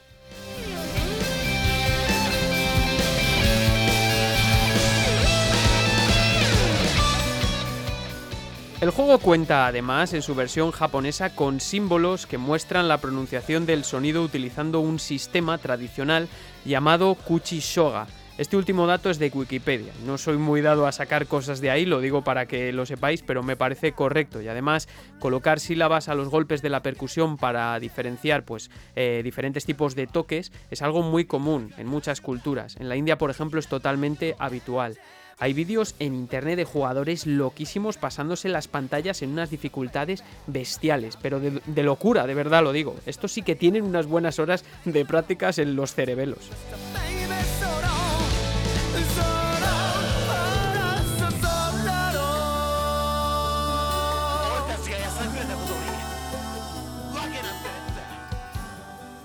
El 8.81 8.91
juego 8.91 9.17
cuenta 9.17 9.67
además 9.67 10.13
en 10.13 10.21
su 10.21 10.35
versión 10.35 10.71
japonesa 10.71 11.35
con 11.35 11.59
símbolos 11.59 12.25
que 12.25 12.37
muestran 12.37 12.87
la 12.87 12.99
pronunciación 12.99 13.65
del 13.65 13.83
sonido 13.83 14.23
utilizando 14.23 14.79
un 14.79 14.99
sistema 14.99 15.57
tradicional 15.57 16.29
llamado 16.63 17.15
Kuchishoga. 17.15 18.07
Este 18.39 18.55
último 18.55 18.87
dato 18.87 19.09
es 19.09 19.19
de 19.19 19.29
Wikipedia. 19.33 19.91
No 20.05 20.17
soy 20.17 20.37
muy 20.37 20.61
dado 20.61 20.87
a 20.87 20.93
sacar 20.93 21.27
cosas 21.27 21.59
de 21.59 21.71
ahí, 21.71 21.85
lo 21.85 21.99
digo 21.99 22.23
para 22.23 22.45
que 22.45 22.71
lo 22.71 22.85
sepáis, 22.85 23.21
pero 23.21 23.43
me 23.43 23.57
parece 23.57 23.91
correcto. 23.91 24.41
Y 24.41 24.47
además, 24.47 24.87
colocar 25.19 25.59
sílabas 25.59 26.07
a 26.07 26.15
los 26.15 26.29
golpes 26.29 26.61
de 26.61 26.69
la 26.69 26.81
percusión 26.81 27.35
para 27.35 27.77
diferenciar 27.81 28.45
pues, 28.45 28.71
eh, 28.95 29.19
diferentes 29.25 29.65
tipos 29.65 29.93
de 29.93 30.07
toques 30.07 30.53
es 30.71 30.81
algo 30.81 31.01
muy 31.01 31.25
común 31.25 31.73
en 31.77 31.87
muchas 31.87 32.21
culturas. 32.21 32.77
En 32.79 32.87
la 32.87 32.95
India, 32.95 33.17
por 33.17 33.29
ejemplo, 33.29 33.59
es 33.59 33.67
totalmente 33.67 34.37
habitual. 34.39 34.97
Hay 35.37 35.51
vídeos 35.51 35.95
en 35.99 36.15
internet 36.15 36.55
de 36.55 36.63
jugadores 36.63 37.27
loquísimos 37.27 37.97
pasándose 37.97 38.47
las 38.47 38.69
pantallas 38.69 39.21
en 39.21 39.31
unas 39.31 39.49
dificultades 39.49 40.23
bestiales, 40.47 41.17
pero 41.21 41.41
de, 41.41 41.61
de, 41.65 41.83
locura, 41.83 42.25
de 42.25 42.35
verdad 42.35 42.63
lo 42.63 42.71
digo. 42.71 42.95
Estos 43.05 43.33
sí 43.33 43.41
que 43.41 43.57
tienen 43.57 43.83
unas 43.83 44.05
buenas 44.05 44.39
horas 44.39 44.63
de 44.85 45.03
prácticas 45.03 45.57
en 45.59 45.75
los 45.75 45.93
cerebelos. 45.93 46.49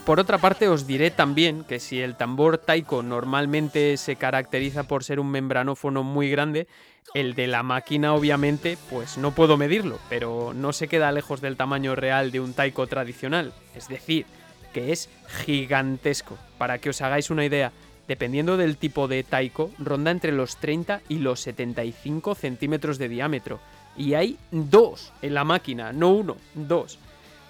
Por 0.05 0.21
otra 0.21 0.37
parte, 0.37 0.69
os 0.69 0.87
diré 0.87 1.11
también 1.11 1.65
que 1.65 1.81
si 1.81 2.03
el 2.03 2.15
tambor 2.15 2.59
taiko 2.59 3.03
normalmente 3.03 3.97
se 3.97 4.17
caracteriza 4.17 4.83
por 4.83 5.03
ser 5.03 5.19
un 5.19 5.31
membranófono 5.31 6.03
muy 6.03 6.29
grande, 6.31 6.67
el 7.15 7.35
de 7.35 7.47
la 7.47 7.63
máquina 7.63 8.13
obviamente 8.13 8.77
pues 8.91 9.17
no 9.17 9.31
puedo 9.31 9.57
medirlo, 9.57 9.99
pero 10.11 10.53
no 10.55 10.75
se 10.75 10.89
queda 10.89 11.11
lejos 11.11 11.41
del 11.41 11.57
tamaño 11.57 11.95
real 11.95 12.33
de 12.33 12.41
un 12.41 12.53
taiko 12.53 12.87
tradicional, 12.87 13.55
es 13.75 13.89
decir, 13.89 14.27
que 14.75 14.93
es 14.93 15.09
gigantesco. 15.47 16.37
Para 16.59 16.77
que 16.79 16.91
os 16.91 17.01
hagáis 17.01 17.31
una 17.31 17.47
idea, 17.47 17.73
dependiendo 18.07 18.59
del 18.59 18.77
tipo 18.77 19.09
de 19.09 19.23
taiko, 19.23 19.71
ronda 19.79 20.11
entre 20.11 20.33
los 20.33 20.59
30 20.59 21.01
y 21.09 21.19
los 21.19 21.41
75 21.41 22.35
centímetros 22.35 22.99
de 22.99 23.09
diámetro. 23.09 23.59
Y 23.97 24.15
hay 24.15 24.37
dos 24.51 25.15
en 25.23 25.33
la 25.33 25.45
máquina, 25.45 25.95
no 25.95 26.11
uno, 26.11 26.37
dos. 26.55 26.99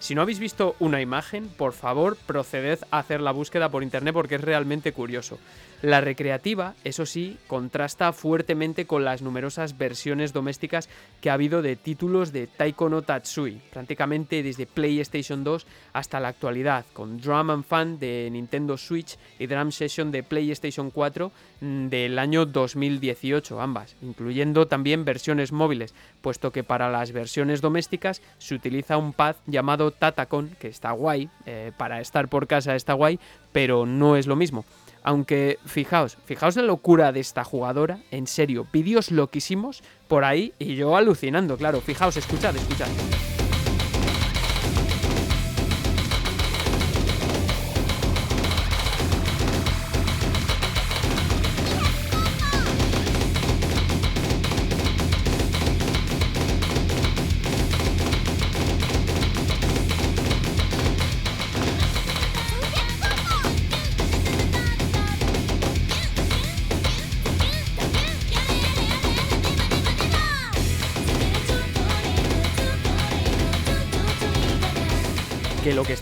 Si 0.05 0.15
no 0.15 0.21
habéis 0.21 0.39
visto 0.39 0.77
una 0.81 1.01
imagen, 1.01 1.49
por 1.49 1.73
favor 1.73 2.19
proceded 2.27 2.79
a 2.91 2.99
hacer 2.99 3.23
la 3.23 3.33
búsqueda 3.33 3.71
por 3.71 3.83
internet 3.83 4.13
porque 4.13 4.35
es 4.35 4.43
realmente 4.43 4.93
curioso. 4.93 5.39
La 5.85 6.01
recreativa, 6.01 6.73
eso 6.83 7.05
sí, 7.05 7.37
contrasta 7.47 8.15
fuertemente 8.15 8.87
con 8.87 9.05
las 9.05 9.21
numerosas 9.21 9.77
versiones 9.77 10.33
domésticas 10.33 10.89
que 11.21 11.29
ha 11.29 11.35
habido 11.35 11.61
de 11.61 11.77
títulos 11.77 12.33
de 12.33 12.47
Taiko 12.47 12.89
no 12.89 13.03
Tatsui, 13.03 13.61
prácticamente 13.71 14.43
desde 14.43 14.65
PlayStation 14.65 15.45
2 15.45 15.67
hasta 15.93 16.21
la 16.21 16.29
actualidad, 16.29 16.87
con 16.95 17.19
Drum 17.19 17.51
and 17.51 17.65
Fun 17.65 17.99
de 17.99 18.31
Nintendo 18.33 18.79
Switch 18.79 19.19
y 19.39 19.47
Drum 19.47 19.73
Session 19.73 20.11
de 20.11 20.23
PlayStation 20.23 20.91
4 20.91 21.31
mm, 21.61 21.89
del 21.89 22.19
año 22.19 22.47
2018, 22.47 23.61
ambas, 23.61 23.95
incluyendo 24.01 24.67
también 24.67 25.05
versiones 25.05 25.53
móviles, 25.53 25.93
puesto 26.23 26.51
que 26.51 26.65
para 26.65 26.89
las 26.89 27.13
versiones 27.13 27.61
domésticas 27.61 28.23
se 28.39 28.55
utiliza 28.55 28.97
un 28.97 29.13
pad 29.13 29.37
llamado 29.47 29.91
Tatacon, 29.91 30.57
que 30.59 30.69
está 30.69 30.93
guay, 30.93 31.29
eh, 31.45 31.73
para 31.77 32.01
estar 32.01 32.29
por 32.29 32.47
casa 32.47 32.75
está 32.75 32.95
guay, 32.95 33.21
pero 33.53 33.85
no 33.85 34.17
es 34.17 34.27
lo 34.27 34.35
mismo. 34.35 34.65
Aunque 35.05 35.59
fijaos, 35.67 36.17
fijaos 36.25 36.57
la 36.57 36.63
locura 36.63 37.13
de 37.13 37.21
esta 37.21 37.45
jugadora, 37.45 37.99
en 38.11 38.27
serio, 38.27 38.67
vídeos 38.73 39.11
loquísimos 39.11 39.83
por 40.09 40.25
ahí 40.25 40.55
y 40.59 40.75
yo 40.75 40.97
alucinando, 40.97 41.57
claro, 41.57 41.81
fijaos, 41.81 42.17
escuchad, 42.17 42.57
escuchad. 42.57 42.89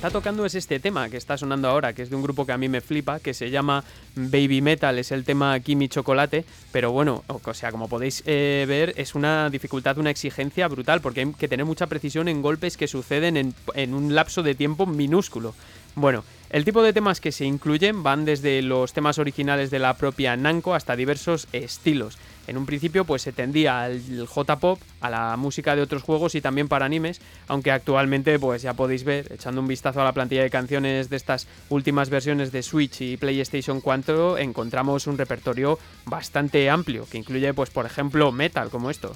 Está 0.03 0.11
tocando 0.11 0.45
es 0.45 0.57
este 0.57 0.81
tema 0.81 1.09
que 1.09 1.17
está 1.17 1.39
sonando 1.39 1.69
ahora, 1.69 1.93
que 1.93 2.03
es 2.03 2.11
de 2.11 2.17
un 2.17 2.25
grupo 2.25 2.45
que 2.45 2.51
a 2.51 2.59
mí 2.59 2.69
me 2.69 2.81
flipa, 2.81 3.21
que 3.21 3.35
se 3.35 3.51
llama 3.51 3.85
Baby 4.17 4.61
Metal, 4.61 4.99
es 4.99 5.13
el 5.13 5.23
tema 5.23 5.61
Kimi 5.61 5.89
Chocolate, 5.89 6.45
pero 6.73 6.91
bueno, 6.91 7.23
o 7.29 7.55
sea, 7.55 7.71
como 7.71 7.89
podéis 7.89 8.25
eh, 8.27 8.65
ver, 8.67 8.95
es 8.97 9.15
una 9.15 9.49
dificultad, 9.49 9.99
una 9.99 10.11
exigencia 10.11 10.67
brutal, 10.67 11.01
porque 11.01 11.21
hay 11.21 11.33
que 11.35 11.47
tener 11.47 11.65
mucha 11.65 11.87
precisión 11.87 12.27
en 12.27 12.43
golpes 12.43 12.77
que 12.77 12.89
suceden 12.89 13.37
en, 13.37 13.55
en 13.75 13.95
un 13.95 14.13
lapso 14.13 14.43
de 14.43 14.57
tiempo 14.57 14.87
minúsculo. 14.87 15.55
Bueno, 15.95 16.25
el 16.51 16.65
tipo 16.65 16.83
de 16.83 16.93
temas 16.93 17.21
que 17.21 17.31
se 17.31 17.45
incluyen 17.45 18.03
van 18.03 18.25
desde 18.25 18.61
los 18.61 18.93
temas 18.93 19.21
originales 19.21 19.71
de 19.71 19.79
la 19.79 19.95
propia 19.95 20.37
Nanko 20.37 20.75
hasta 20.75 20.97
diversos 20.97 21.47
estilos. 21.53 22.19
En 22.47 22.57
un 22.57 22.67
principio 22.67 23.05
pues 23.05 23.23
se 23.23 23.33
tendía 23.33 23.83
al 23.83 24.27
J-pop, 24.27 24.81
a 25.01 25.11
la 25.11 25.37
música 25.37 25.77
de 25.77 25.83
otros 25.83 26.03
juegos 26.03 26.35
y 26.35 26.41
también 26.41 26.69
para 26.69 26.87
animes, 26.87 27.21
aunque 27.49 27.71
actualmente 27.71 28.39
pues 28.39 28.63
ya 28.63 28.75
podéis 28.75 29.05
ver, 29.05 29.33
echando 29.33 29.61
un 29.61 29.69
vistazo 29.69 30.01
a 30.01 30.05
la 30.05 30.13
plantilla 30.13 30.43
de 30.43 30.51
canciones 30.51 31.09
de 31.09 31.17
estas 31.17 31.47
últimas 31.69 32.11
versiones 32.11 32.53
de 32.53 32.63
Switch 32.63 33.01
y 33.01 33.17
PlayStation 33.17 33.81
4, 33.81 34.39
encontramos 34.39 35.07
un 35.07 35.19
repertorio 35.19 35.79
bastante 36.07 36.69
amplio, 36.69 37.07
que 37.11 37.19
incluye 37.19 37.55
pues 37.55 37.71
por 37.71 37.87
ejemplo 37.87 38.33
metal 38.33 38.71
como 38.71 38.91
esto. 38.91 39.15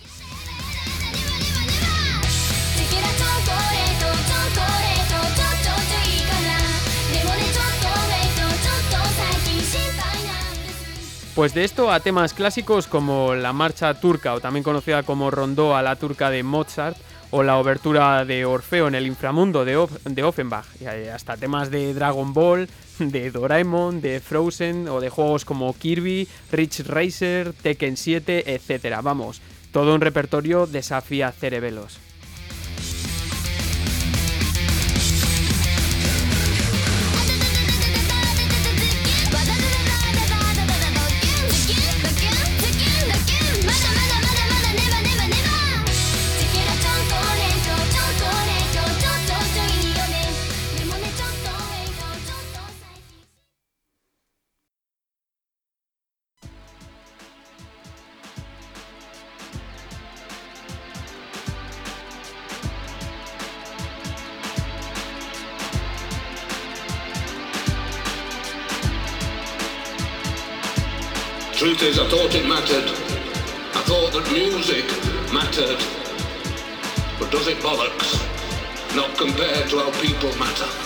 Pues 11.37 11.53
de 11.53 11.65
esto 11.65 11.93
a 11.93 12.01
temas 12.01 12.33
clásicos 12.33 12.87
como 12.87 13.35
la 13.35 13.53
marcha 13.53 13.93
turca 13.93 14.33
o 14.33 14.41
también 14.41 14.65
conocida 14.65 15.03
como 15.03 15.31
rondó 15.31 15.77
a 15.77 15.83
la 15.83 15.97
turca 15.97 16.31
de 16.31 16.43
Mozart 16.43 16.97
o 17.31 17.43
la 17.43 17.59
obertura 17.59 18.25
de 18.25 18.47
Orfeo 18.47 18.89
en 18.89 18.95
el 18.95 19.07
inframundo 19.07 19.67
de, 19.67 19.77
Offenbach 19.77 20.65
y 20.81 20.87
hasta 20.87 21.37
temas 21.37 21.71
de 21.71 21.93
Dragon 21.93 22.33
Ball, 22.33 22.71
de 22.99 23.31
Doraemon, 23.31 24.01
de 24.01 24.21
Frozen 24.21 24.89
o 24.89 24.99
de 24.99 25.11
juegos 25.11 25.45
como 25.45 25.75
Kirby, 25.75 26.27
Rich 26.53 26.87
Racer, 26.87 27.53
Tekken 27.53 27.99
7, 27.99 28.55
etc. 28.55 28.97
Vamos, 29.03 29.43
todo 29.73 29.95
un 29.95 30.01
repertorio 30.01 30.67
desafía 30.67 31.33
cerebelos. 31.33 32.06
Truth 71.67 71.83
is, 71.83 71.99
I 71.99 72.07
thought 72.07 72.33
it 72.33 72.47
mattered. 72.47 72.89
I 73.75 73.83
thought 73.83 74.13
that 74.13 74.31
music 74.31 74.87
mattered. 75.33 75.83
But 77.19 77.33
does 77.33 77.49
it 77.49 77.59
bollocks? 77.59 78.23
Not 78.95 79.19
compared 79.19 79.69
to 79.71 79.79
how 79.81 79.91
people 80.01 80.31
matter. 80.39 80.86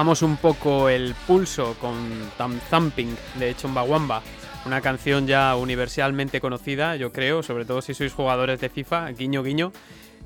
Bajamos 0.00 0.22
un 0.22 0.38
poco 0.38 0.88
el 0.88 1.14
pulso 1.26 1.76
con 1.78 1.92
Tam 2.38 2.58
Thumping 2.70 3.14
de 3.38 3.54
Chumbawamba, 3.54 4.22
una 4.64 4.80
canción 4.80 5.26
ya 5.26 5.54
universalmente 5.56 6.40
conocida, 6.40 6.96
yo 6.96 7.12
creo, 7.12 7.42
sobre 7.42 7.66
todo 7.66 7.82
si 7.82 7.92
sois 7.92 8.14
jugadores 8.14 8.62
de 8.62 8.70
FIFA, 8.70 9.10
guiño 9.10 9.42
guiño. 9.42 9.72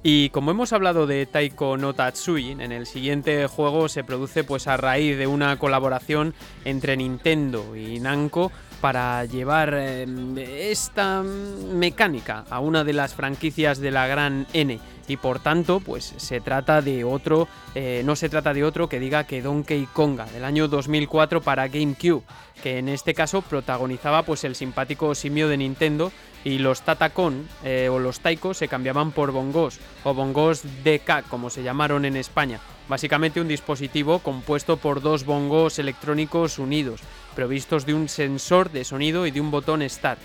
Y 0.04 0.28
como 0.28 0.52
hemos 0.52 0.72
hablado 0.72 1.08
de 1.08 1.26
Taiko 1.26 1.76
no 1.76 1.92
Tatsui, 1.92 2.52
en 2.52 2.70
el 2.70 2.87
siguiente 2.87 3.48
juego 3.48 3.88
se 3.88 4.04
produce 4.04 4.44
pues 4.44 4.68
a 4.68 4.76
raíz 4.76 5.18
de 5.18 5.26
una 5.26 5.58
colaboración 5.58 6.34
entre 6.64 6.96
Nintendo 6.96 7.74
y 7.74 7.98
Namco 7.98 8.52
para 8.80 9.24
llevar 9.24 9.74
eh, 9.76 10.70
esta 10.70 11.24
mecánica 11.24 12.44
a 12.48 12.60
una 12.60 12.84
de 12.84 12.92
las 12.92 13.14
franquicias 13.14 13.80
de 13.80 13.90
la 13.90 14.06
gran 14.06 14.46
N 14.52 14.78
y 15.09 15.17
por 15.17 15.38
tanto 15.38 15.81
pues 15.81 16.14
se 16.17 16.40
trata 16.40 16.83
de 16.83 17.05
otro 17.05 17.49
eh, 17.75 18.03
no 18.05 18.17
se 18.17 18.29
trata 18.29 18.55
de 18.55 18.64
otro 18.64 18.88
que 18.88 19.01
diga 19.01 19.25
que 19.25 19.43
Donkey 19.43 19.87
Konga 19.93 20.27
del 20.27 20.45
año 20.45 20.69
2004 20.69 21.40
para 21.43 21.69
GameCube 21.69 22.23
que 22.62 22.79
en 22.79 22.88
este 22.88 23.14
caso 23.14 23.43
protagonizaba 23.43 24.23
pues 24.23 24.45
el 24.45 24.55
simpático 24.55 25.14
simio 25.14 25.49
de 25.49 25.57
Nintendo 25.57 26.12
y 26.45 26.59
los 26.59 26.83
Tatacon 26.83 27.49
eh, 27.64 27.88
o 27.90 27.99
los 27.99 28.21
Taiko 28.21 28.55
se 28.55 28.69
cambiaban 28.69 29.12
por 29.12 29.33
bongos 29.33 29.79
o 30.05 30.14
bongos 30.14 30.62
DK 30.85 31.29
como 31.29 31.51
se 31.51 31.62
llamaron 31.62 32.05
en 32.05 32.17
España. 32.17 32.61
Básicamente 32.87 33.40
un 33.40 33.49
dispositivo 33.49 34.19
compuesto 34.19 34.77
por 34.77 35.01
dos 35.01 35.25
bongos 35.25 35.79
electrónicos 35.79 36.59
unidos 36.59 37.01
provistos 37.35 37.87
de 37.87 37.95
un 37.95 38.09
sensor 38.09 38.71
de 38.71 38.85
sonido 38.85 39.27
y 39.27 39.31
de 39.31 39.40
un 39.40 39.51
botón 39.51 39.88
Start 39.88 40.21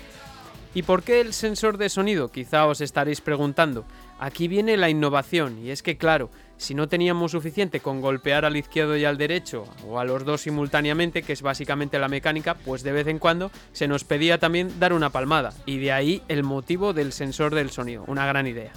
¿Y 0.74 0.82
por 0.82 1.02
qué 1.02 1.20
el 1.20 1.32
sensor 1.32 1.78
de 1.78 1.88
sonido? 1.88 2.30
Quizá 2.30 2.66
os 2.66 2.80
estaréis 2.80 3.20
preguntando. 3.20 3.84
Aquí 4.20 4.46
viene 4.48 4.76
la 4.76 4.88
innovación, 4.88 5.58
y 5.64 5.70
es 5.70 5.82
que 5.82 5.96
claro, 5.96 6.30
si 6.58 6.74
no 6.74 6.88
teníamos 6.88 7.32
suficiente 7.32 7.80
con 7.80 8.00
golpear 8.00 8.44
al 8.44 8.56
izquierdo 8.56 8.96
y 8.96 9.04
al 9.04 9.16
derecho, 9.16 9.64
o 9.88 9.98
a 9.98 10.04
los 10.04 10.24
dos 10.24 10.42
simultáneamente, 10.42 11.22
que 11.22 11.32
es 11.32 11.42
básicamente 11.42 11.98
la 11.98 12.08
mecánica, 12.08 12.54
pues 12.54 12.82
de 12.82 12.92
vez 12.92 13.06
en 13.06 13.18
cuando 13.18 13.50
se 13.72 13.88
nos 13.88 14.04
pedía 14.04 14.38
también 14.38 14.78
dar 14.78 14.92
una 14.92 15.10
palmada, 15.10 15.54
y 15.64 15.78
de 15.78 15.92
ahí 15.92 16.22
el 16.28 16.44
motivo 16.44 16.92
del 16.92 17.12
sensor 17.12 17.54
del 17.54 17.70
sonido, 17.70 18.04
una 18.06 18.26
gran 18.26 18.46
idea. 18.46 18.72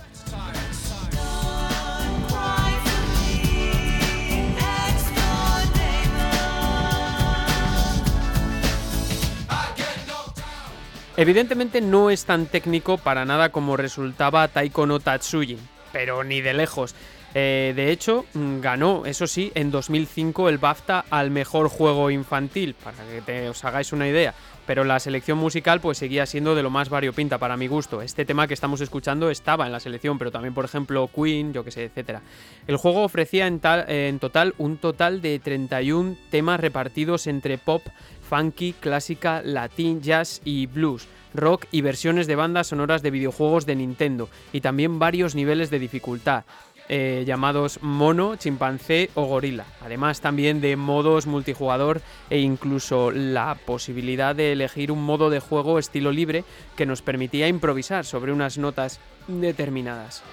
Evidentemente 11.15 11.79
no 11.79 12.09
es 12.09 12.25
tan 12.25 12.47
técnico 12.47 12.97
para 12.97 13.23
nada 13.23 13.49
como 13.49 13.77
resultaba 13.77 14.47
Taiko 14.47 14.87
no 14.87 14.99
Tatsuji, 14.99 15.59
pero 15.91 16.23
ni 16.23 16.41
de 16.41 16.55
lejos. 16.55 16.95
Eh, 17.35 17.73
de 17.75 17.91
hecho, 17.91 18.25
mm, 18.33 18.61
ganó, 18.61 19.05
eso 19.05 19.27
sí, 19.27 19.51
en 19.53 19.69
2005 19.69 20.49
el 20.49 20.57
BAFTA 20.57 21.05
al 21.11 21.29
mejor 21.29 21.67
juego 21.67 22.09
infantil, 22.09 22.75
para 22.75 22.97
que 23.25 23.49
os 23.49 23.63
hagáis 23.63 23.93
una 23.93 24.07
idea. 24.07 24.33
Pero 24.65 24.85
la 24.85 24.99
selección 24.99 25.37
musical 25.37 25.81
pues 25.81 25.97
seguía 25.97 26.25
siendo 26.25 26.55
de 26.55 26.63
lo 26.63 26.69
más 26.69 26.89
variopinta 26.89 27.37
para 27.37 27.57
mi 27.57 27.67
gusto. 27.67 28.01
Este 28.01 28.23
tema 28.23 28.47
que 28.47 28.53
estamos 28.53 28.79
escuchando 28.81 29.29
estaba 29.29 29.65
en 29.65 29.73
la 29.73 29.81
selección, 29.81 30.17
pero 30.17 30.31
también, 30.31 30.53
por 30.53 30.63
ejemplo, 30.63 31.09
Queen, 31.13 31.51
yo 31.51 31.65
que 31.65 31.71
sé, 31.71 31.91
etc. 31.93 32.19
El 32.65 32.77
juego 32.77 33.03
ofrecía 33.03 33.45
en, 33.45 33.59
en 33.63 34.19
total 34.19 34.55
un 34.57 34.77
total 34.77 35.21
de 35.21 35.39
31 35.39 36.15
temas 36.29 36.61
repartidos 36.61 37.27
entre 37.27 37.57
pop, 37.57 37.83
funky, 38.27 38.73
clásica, 38.73 39.41
latín, 39.43 40.01
jazz 40.01 40.41
y 40.43 40.65
blues, 40.65 41.07
rock 41.33 41.65
y 41.71 41.81
versiones 41.81 42.27
de 42.27 42.35
bandas 42.35 42.67
sonoras 42.67 43.01
de 43.01 43.11
videojuegos 43.11 43.65
de 43.65 43.75
Nintendo, 43.75 44.29
y 44.51 44.61
también 44.61 44.99
varios 44.99 45.35
niveles 45.35 45.69
de 45.69 45.79
dificultad. 45.79 46.45
Eh, 46.89 47.23
llamados 47.25 47.81
mono, 47.81 48.35
chimpancé 48.35 49.09
o 49.15 49.25
gorila. 49.25 49.65
Además 49.81 50.19
también 50.19 50.59
de 50.59 50.75
modos 50.75 51.27
multijugador 51.27 52.01
e 52.29 52.39
incluso 52.39 53.09
la 53.09 53.55
posibilidad 53.65 54.35
de 54.35 54.51
elegir 54.51 54.91
un 54.91 55.01
modo 55.01 55.29
de 55.29 55.39
juego 55.39 55.79
estilo 55.79 56.11
libre 56.11 56.43
que 56.75 56.85
nos 56.85 57.01
permitía 57.01 57.47
improvisar 57.47 58.03
sobre 58.03 58.33
unas 58.33 58.57
notas 58.57 58.99
determinadas. 59.27 60.23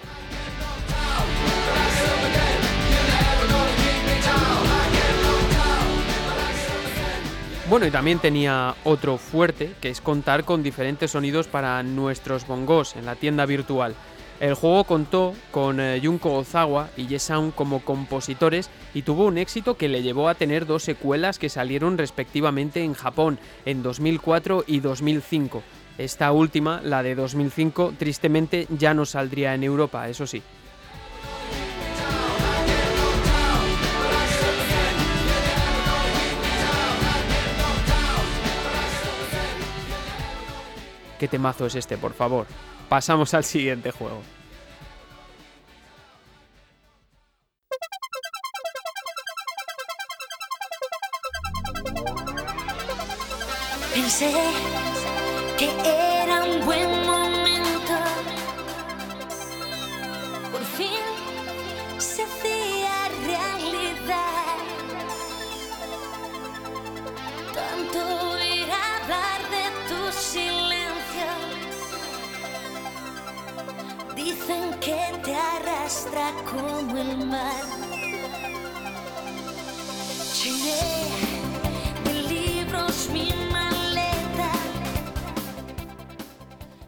Bueno, 7.70 7.86
y 7.86 7.92
también 7.92 8.18
tenía 8.18 8.74
otro 8.82 9.16
fuerte, 9.16 9.70
que 9.80 9.90
es 9.90 10.00
contar 10.00 10.42
con 10.42 10.64
diferentes 10.64 11.12
sonidos 11.12 11.46
para 11.46 11.80
nuestros 11.84 12.44
bongos 12.44 12.96
en 12.96 13.06
la 13.06 13.14
tienda 13.14 13.46
virtual. 13.46 13.94
El 14.40 14.54
juego 14.54 14.82
contó 14.82 15.34
con 15.52 15.78
eh, 15.78 16.00
Junko 16.02 16.34
Ozawa 16.34 16.90
y 16.96 17.06
Yesound 17.06 17.54
como 17.54 17.84
compositores 17.84 18.70
y 18.92 19.02
tuvo 19.02 19.26
un 19.26 19.38
éxito 19.38 19.76
que 19.76 19.88
le 19.88 20.02
llevó 20.02 20.28
a 20.28 20.34
tener 20.34 20.66
dos 20.66 20.82
secuelas 20.82 21.38
que 21.38 21.48
salieron 21.48 21.96
respectivamente 21.96 22.82
en 22.82 22.94
Japón 22.94 23.38
en 23.64 23.84
2004 23.84 24.64
y 24.66 24.80
2005. 24.80 25.62
Esta 25.96 26.32
última, 26.32 26.80
la 26.82 27.04
de 27.04 27.14
2005, 27.14 27.94
tristemente 27.96 28.66
ya 28.76 28.94
no 28.94 29.06
saldría 29.06 29.54
en 29.54 29.62
Europa, 29.62 30.08
eso 30.08 30.26
sí. 30.26 30.42
¿Qué 41.20 41.28
temazo 41.28 41.66
es 41.66 41.74
este, 41.74 41.98
por 41.98 42.14
favor? 42.14 42.46
Pasamos 42.88 43.34
al 43.34 43.44
siguiente 43.44 43.90
juego. 43.90 44.22
Arrastra 75.34 76.32
como 76.50 76.96
el 76.96 77.26
mar. 77.26 77.80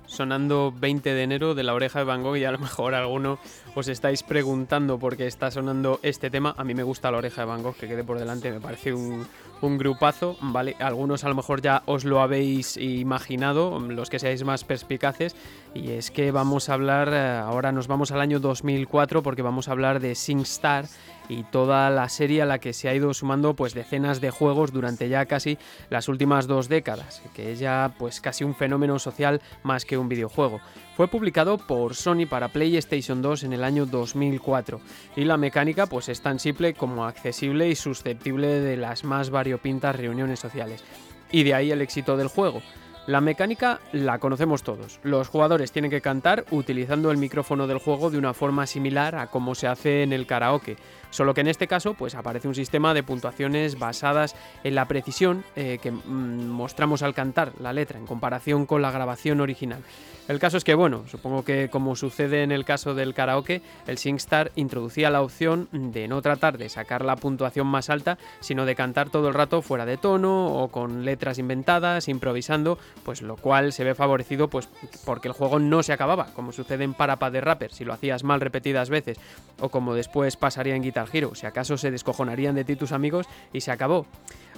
Sonando 0.07 0.74
20 0.78 1.14
de 1.14 1.22
enero 1.22 1.55
de 1.55 1.62
la 1.62 1.72
oreja 1.72 2.00
de 2.00 2.05
Van 2.05 2.22
Gogh 2.22 2.37
y 2.37 2.45
a 2.45 2.53
lo 2.53 2.59
mejor 2.59 2.95
alguno 2.95 3.38
os 3.74 3.88
estáis 3.88 4.22
preguntando 4.22 4.99
por 4.99 5.16
qué 5.16 5.26
está 5.26 5.51
sonando 5.51 6.01
este 6.03 6.28
tema. 6.28 6.55
A 6.59 6.64
mí 6.64 6.74
me 6.74 6.82
gusta 6.82 7.11
la 7.11 7.16
oreja 7.16 7.40
de 7.40 7.47
Van 7.47 7.62
Gogh, 7.62 7.74
que 7.74 7.88
quede 7.88 8.05
por 8.05 8.18
delante, 8.18 8.53
me 8.53 8.61
parece 8.61 8.93
un, 8.93 9.26
un 9.62 9.78
grupazo, 9.78 10.36
¿vale? 10.40 10.76
Algunos 10.78 11.24
a 11.24 11.28
lo 11.28 11.34
mejor 11.34 11.62
ya 11.62 11.82
os 11.86 12.04
lo 12.04 12.20
habéis 12.20 12.76
imaginado, 12.76 13.78
los 13.80 14.10
que 14.10 14.18
seáis 14.18 14.44
más 14.44 14.64
perspicaces, 14.64 15.34
y 15.74 15.92
es 15.92 16.10
que 16.10 16.30
vamos 16.30 16.68
a 16.68 16.74
hablar, 16.74 17.10
eh, 17.12 17.38
ahora 17.38 17.72
nos 17.72 17.86
vamos 17.86 18.12
al 18.12 18.20
año 18.20 18.40
2004 18.40 19.22
porque 19.22 19.42
vamos 19.42 19.68
a 19.68 19.72
hablar 19.72 20.00
de 20.00 20.14
SingStar 20.14 20.86
y 21.28 21.44
toda 21.44 21.88
la 21.90 22.08
serie 22.08 22.42
a 22.42 22.46
la 22.46 22.58
que 22.58 22.72
se 22.72 22.88
ha 22.88 22.94
ido 22.94 23.14
sumando 23.14 23.54
pues 23.54 23.74
decenas 23.74 24.20
de 24.20 24.30
juegos 24.30 24.72
durante 24.72 25.08
ya 25.08 25.26
casi 25.26 25.58
las 25.88 26.08
últimas 26.08 26.46
dos 26.46 26.68
décadas, 26.68 27.22
que 27.32 27.52
es 27.52 27.58
ya 27.58 27.94
pues 27.98 28.20
casi 28.20 28.44
un 28.44 28.54
fenómeno 28.54 28.98
social 28.98 29.40
más 29.62 29.84
que 29.84 29.96
un 29.96 30.08
videojuego. 30.08 30.60
Fue 30.97 31.09
publicado 31.09 31.57
por 31.57 31.95
Sony 31.95 32.26
para 32.28 32.49
PlayStation 32.49 33.22
2 33.22 33.45
en 33.45 33.55
el 33.55 33.64
año 33.64 33.86
2004 33.86 34.78
y 35.16 35.24
la 35.24 35.38
mecánica 35.38 35.86
pues 35.86 36.11
es 36.11 36.20
tan 36.20 36.38
simple 36.38 36.74
como 36.74 37.07
accesible 37.07 37.66
y 37.68 37.74
susceptible 37.74 38.61
de 38.61 38.76
las 38.76 39.03
más 39.03 39.30
variopintas 39.30 39.97
reuniones 39.97 40.40
sociales. 40.40 40.84
Y 41.30 41.45
de 41.45 41.55
ahí 41.55 41.70
el 41.70 41.80
éxito 41.80 42.18
del 42.18 42.28
juego. 42.28 42.61
La 43.07 43.22
mecánica 43.22 43.80
la 43.93 44.18
conocemos 44.18 44.62
todos. 44.62 45.01
Los 45.03 45.28
jugadores 45.28 45.72
tienen 45.72 45.90
que 45.90 46.03
cantar 46.03 46.45
utilizando 46.51 47.11
el 47.11 47.16
micrófono 47.16 47.66
del 47.66 47.78
juego 47.78 48.11
de 48.11 48.18
una 48.18 48.34
forma 48.34 48.66
similar 48.66 49.16
a 49.16 49.28
como 49.28 49.55
se 49.55 49.66
hace 49.66 50.03
en 50.03 50.12
el 50.12 50.26
karaoke. 50.26 50.76
Solo 51.12 51.34
que 51.34 51.42
en 51.42 51.48
este 51.48 51.68
caso 51.68 51.92
pues 51.94 52.14
aparece 52.14 52.48
un 52.48 52.54
sistema 52.54 52.94
de 52.94 53.02
puntuaciones 53.02 53.78
basadas 53.78 54.34
en 54.64 54.74
la 54.74 54.88
precisión 54.88 55.44
eh, 55.54 55.78
que 55.80 55.90
mm, 55.92 56.48
mostramos 56.48 57.02
al 57.02 57.14
cantar 57.14 57.52
la 57.60 57.72
letra 57.72 57.98
en 57.98 58.06
comparación 58.06 58.66
con 58.66 58.82
la 58.82 58.90
grabación 58.90 59.40
original. 59.40 59.82
El 60.28 60.38
caso 60.38 60.56
es 60.56 60.64
que, 60.64 60.74
bueno, 60.74 61.04
supongo 61.08 61.44
que 61.44 61.68
como 61.68 61.96
sucede 61.96 62.44
en 62.44 62.52
el 62.52 62.64
caso 62.64 62.94
del 62.94 63.12
karaoke, 63.12 63.60
el 63.86 63.98
SingStar 63.98 64.52
introducía 64.54 65.10
la 65.10 65.20
opción 65.20 65.68
de 65.72 66.06
no 66.06 66.22
tratar 66.22 66.58
de 66.58 66.68
sacar 66.68 67.04
la 67.04 67.16
puntuación 67.16 67.66
más 67.66 67.90
alta, 67.90 68.18
sino 68.40 68.64
de 68.64 68.76
cantar 68.76 69.10
todo 69.10 69.28
el 69.28 69.34
rato 69.34 69.62
fuera 69.62 69.84
de 69.84 69.96
tono 69.96 70.46
o 70.46 70.68
con 70.68 71.04
letras 71.04 71.38
inventadas, 71.38 72.08
improvisando, 72.08 72.78
pues 73.04 73.20
lo 73.20 73.36
cual 73.36 73.72
se 73.72 73.84
ve 73.84 73.94
favorecido 73.96 74.48
pues 74.48 74.68
porque 75.04 75.28
el 75.28 75.34
juego 75.34 75.58
no 75.58 75.82
se 75.82 75.92
acababa, 75.92 76.26
como 76.34 76.52
sucede 76.52 76.84
en 76.84 76.94
Parapad 76.94 77.32
de 77.32 77.40
Rapper, 77.40 77.72
si 77.72 77.84
lo 77.84 77.92
hacías 77.92 78.22
mal 78.22 78.40
repetidas 78.40 78.90
veces, 78.90 79.18
o 79.58 79.70
como 79.70 79.92
después 79.94 80.36
pasaría 80.36 80.76
en 80.76 80.82
Guitar 81.03 81.16
Hero, 81.16 81.34
si 81.34 81.46
acaso 81.46 81.76
se 81.76 81.90
descojonarían 81.90 82.55
de 82.55 82.64
ti 82.64 82.76
tus 82.76 82.92
amigos 82.92 83.26
y 83.53 83.61
se 83.61 83.70
acabó. 83.70 84.07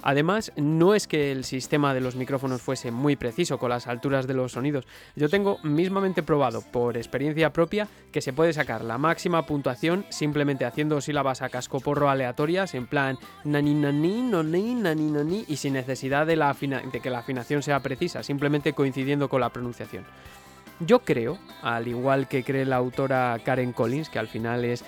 Además, 0.01 0.51
no 0.55 0.93
es 0.93 1.07
que 1.07 1.31
el 1.31 1.45
sistema 1.45 1.93
de 1.93 2.01
los 2.01 2.15
micrófonos 2.15 2.61
fuese 2.61 2.91
muy 2.91 3.15
preciso 3.15 3.57
con 3.57 3.69
las 3.69 3.87
alturas 3.87 4.27
de 4.27 4.35
los 4.35 4.51
sonidos. 4.51 4.85
Yo 5.15 5.29
tengo 5.29 5.57
mismamente 5.63 6.21
probado 6.21 6.61
por 6.61 6.97
experiencia 6.97 7.51
propia 7.51 7.87
que 8.11 8.21
se 8.21 8.33
puede 8.33 8.53
sacar 8.53 8.83
la 8.83 8.97
máxima 8.97 9.45
puntuación 9.45 10.05
simplemente 10.09 10.65
haciendo 10.65 11.01
sílabas 11.01 11.41
a 11.41 11.49
cascoporro 11.49 12.09
aleatorias 12.09 12.75
en 12.75 12.87
plan 12.87 13.17
nani 13.43 13.73
nani 13.73 14.21
noni 14.21 14.75
nani 14.75 15.11
nani 15.11 15.45
y 15.47 15.55
sin 15.57 15.73
necesidad 15.73 16.27
de, 16.27 16.35
la 16.35 16.53
de 16.53 16.99
que 16.99 17.09
la 17.09 17.19
afinación 17.19 17.63
sea 17.63 17.79
precisa, 17.79 18.21
simplemente 18.21 18.73
coincidiendo 18.73 19.27
con 19.29 19.41
la 19.41 19.49
pronunciación. 19.49 20.05
Yo 20.81 20.99
creo, 20.99 21.37
al 21.61 21.87
igual 21.87 22.27
que 22.27 22.43
cree 22.43 22.65
la 22.65 22.75
autora 22.75 23.39
Karen 23.45 23.71
Collins, 23.71 24.09
que 24.09 24.19
al 24.19 24.27
final 24.27 24.65
es 24.65 24.83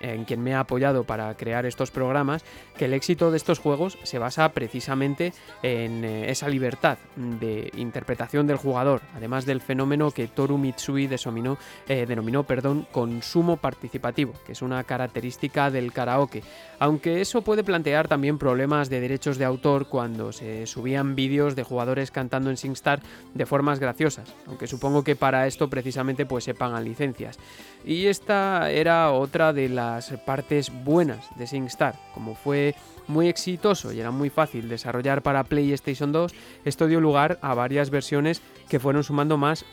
en 0.00 0.24
quien 0.24 0.42
me 0.42 0.54
ha 0.54 0.60
apoyado 0.60 1.04
para 1.04 1.34
crear 1.34 1.66
estos 1.66 1.90
programas, 1.90 2.44
que 2.76 2.86
el 2.86 2.94
éxito 2.94 3.30
de 3.30 3.36
estos 3.36 3.58
juegos 3.58 3.98
se 4.02 4.18
basa 4.18 4.50
precisamente 4.52 5.32
en 5.62 6.04
eh, 6.04 6.30
esa 6.30 6.48
libertad 6.48 6.98
de 7.16 7.70
interpretación 7.76 8.46
del 8.46 8.56
jugador, 8.56 9.02
además 9.14 9.46
del 9.46 9.60
fenómeno 9.60 10.10
que 10.10 10.28
Toru 10.28 10.58
Mitsui 10.58 11.08
eh, 11.88 12.06
denominó 12.06 12.44
perdón, 12.44 12.86
consumo 12.92 13.56
participativo, 13.56 14.34
que 14.44 14.52
es 14.52 14.62
una 14.62 14.84
característica 14.84 15.70
del 15.70 15.92
karaoke, 15.92 16.42
aunque 16.78 17.20
eso 17.20 17.42
puede 17.42 17.64
plantear 17.64 18.08
también 18.08 18.38
problemas 18.38 18.88
de 18.88 19.00
derechos 19.00 19.38
de 19.38 19.44
autor 19.44 19.88
cuando 19.88 20.32
se 20.32 20.66
subían 20.66 21.14
vídeos 21.14 21.56
de 21.56 21.62
jugadores 21.62 22.10
cantando 22.10 22.50
en 22.50 22.56
SingStar 22.56 23.00
de 23.34 23.46
formas 23.46 23.78
graciosas, 23.78 24.34
aunque 24.46 24.66
supongo 24.66 25.04
que 25.04 25.16
para 25.16 25.46
esto 25.46 25.68
precisamente 25.68 26.26
pues 26.26 26.44
se 26.44 26.54
pagan 26.54 26.84
licencias. 26.84 27.38
Y 27.84 28.06
esta 28.06 28.70
era 28.70 29.10
otra 29.12 29.52
de 29.52 29.68
las 29.70 30.10
partes 30.24 30.70
buenas 30.84 31.26
de 31.36 31.46
SingStar, 31.46 31.94
como 32.14 32.34
fue 32.34 32.74
muy 33.08 33.28
exitoso 33.28 33.92
y 33.92 34.00
era 34.00 34.10
muy 34.10 34.30
fácil 34.30 34.68
desarrollar 34.68 35.22
para 35.22 35.44
PlayStation 35.44 36.12
2, 36.12 36.32
esto 36.64 36.86
dio 36.86 37.00
lugar 37.00 37.38
a 37.42 37.54
varias 37.54 37.90
versiones 37.90 38.42
que 38.68 38.80
fueron 38.80 39.04
sumando 39.04 39.36
más 39.36 39.64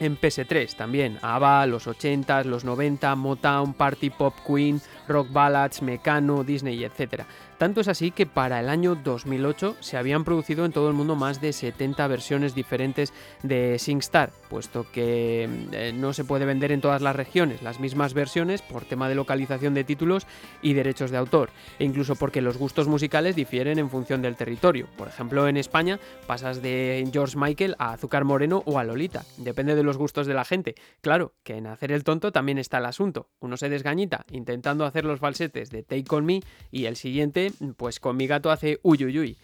en 0.00 0.18
PS3 0.18 0.74
también, 0.74 1.18
ABBA, 1.22 1.66
los 1.66 1.86
80s, 1.86 2.44
los 2.44 2.64
90, 2.64 3.14
Motown, 3.14 3.74
Party 3.74 4.10
Pop 4.10 4.34
Queen, 4.46 4.80
Rock 5.08 5.32
Ballads, 5.32 5.82
Mecano, 5.82 6.42
Disney, 6.42 6.84
etc. 6.84 7.22
Tanto 7.58 7.80
es 7.80 7.88
así 7.88 8.10
que 8.10 8.26
para 8.26 8.60
el 8.60 8.68
año 8.68 8.94
2008 8.96 9.76
se 9.80 9.96
habían 9.96 10.24
producido 10.24 10.64
en 10.64 10.72
todo 10.72 10.88
el 10.88 10.94
mundo 10.94 11.14
más 11.14 11.40
de 11.40 11.52
70 11.52 12.06
versiones 12.08 12.54
diferentes 12.54 13.12
de 13.42 13.78
SingStar, 13.78 14.32
puesto 14.50 14.86
que 14.90 15.48
eh, 15.72 15.92
no 15.94 16.12
se 16.12 16.24
puede 16.24 16.44
vender 16.44 16.72
en 16.72 16.80
todas 16.80 17.02
las 17.02 17.16
regiones 17.16 17.62
las 17.62 17.80
mismas 17.80 18.14
versiones 18.14 18.62
por 18.62 18.84
tema 18.84 19.08
de 19.08 19.14
localización 19.14 19.74
de 19.74 19.84
títulos 19.84 20.26
y 20.62 20.72
derechos 20.72 21.10
de 21.10 21.18
autor, 21.18 21.50
e 21.78 21.84
incluso 21.84 22.16
porque 22.16 22.42
los 22.42 22.58
gustos 22.58 22.88
musicales 22.88 23.36
difieren 23.36 23.78
en 23.78 23.90
función 23.90 24.22
del 24.22 24.36
territorio. 24.36 24.88
Por 24.96 25.08
ejemplo, 25.08 25.46
en 25.48 25.56
España 25.56 26.00
pasas 26.26 26.62
de 26.62 27.08
George 27.12 27.38
Michael 27.38 27.76
a 27.78 27.92
Azúcar 27.92 28.24
Moreno 28.24 28.62
o 28.66 28.78
a 28.78 28.84
Lolita, 28.84 29.24
depende 29.36 29.74
de 29.74 29.82
los 29.82 29.96
gustos 29.96 30.26
de 30.26 30.34
la 30.34 30.44
gente. 30.44 30.74
Claro, 31.00 31.34
que 31.42 31.56
en 31.56 31.66
hacer 31.66 31.92
el 31.92 32.04
tonto 32.04 32.32
también 32.32 32.58
está 32.58 32.78
el 32.78 32.86
asunto. 32.86 33.28
Uno 33.40 33.56
se 33.56 33.68
desgañita 33.68 34.24
intentando 34.30 34.84
hacer 34.84 35.04
los 35.04 35.20
falsetes 35.20 35.70
de 35.70 35.82
Take 35.82 36.04
On 36.10 36.24
Me 36.24 36.40
y 36.70 36.86
el 36.86 36.96
siguiente 36.96 37.43
pues 37.76 38.00
con 38.00 38.16
mi 38.16 38.26
gato 38.26 38.50
hace 38.50 38.78
uy 38.82 39.36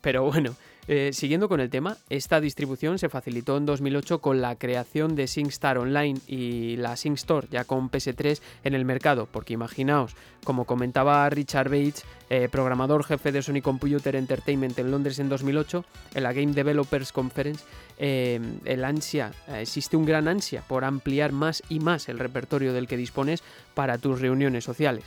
Pero 0.00 0.24
bueno, 0.24 0.54
eh, 0.90 1.10
siguiendo 1.12 1.50
con 1.50 1.60
el 1.60 1.68
tema, 1.68 1.98
esta 2.08 2.40
distribución 2.40 2.98
se 2.98 3.10
facilitó 3.10 3.58
en 3.58 3.66
2008 3.66 4.22
con 4.22 4.40
la 4.40 4.56
creación 4.56 5.16
de 5.16 5.26
SingStar 5.26 5.76
Online 5.76 6.18
y 6.26 6.76
la 6.76 6.96
SingStore 6.96 7.46
ya 7.50 7.64
con 7.64 7.90
PS3 7.90 8.40
en 8.64 8.72
el 8.72 8.86
mercado, 8.86 9.28
porque 9.30 9.52
imaginaos, 9.52 10.16
como 10.44 10.64
comentaba 10.64 11.28
Richard 11.28 11.68
Bates, 11.68 12.06
eh, 12.30 12.48
programador 12.50 13.04
jefe 13.04 13.32
de 13.32 13.42
Sony 13.42 13.60
Computer 13.62 14.16
Entertainment 14.16 14.78
en 14.78 14.90
Londres 14.90 15.18
en 15.18 15.28
2008, 15.28 15.84
en 16.14 16.22
la 16.22 16.32
Game 16.32 16.54
Developers 16.54 17.12
Conference, 17.12 17.66
eh, 17.98 18.40
el 18.64 18.82
ansia, 18.82 19.32
existe 19.58 19.94
un 19.94 20.06
gran 20.06 20.26
ansia 20.26 20.62
por 20.66 20.84
ampliar 20.84 21.32
más 21.32 21.62
y 21.68 21.80
más 21.80 22.08
el 22.08 22.18
repertorio 22.18 22.72
del 22.72 22.88
que 22.88 22.96
dispones 22.96 23.42
para 23.74 23.98
tus 23.98 24.22
reuniones 24.22 24.64
sociales. 24.64 25.04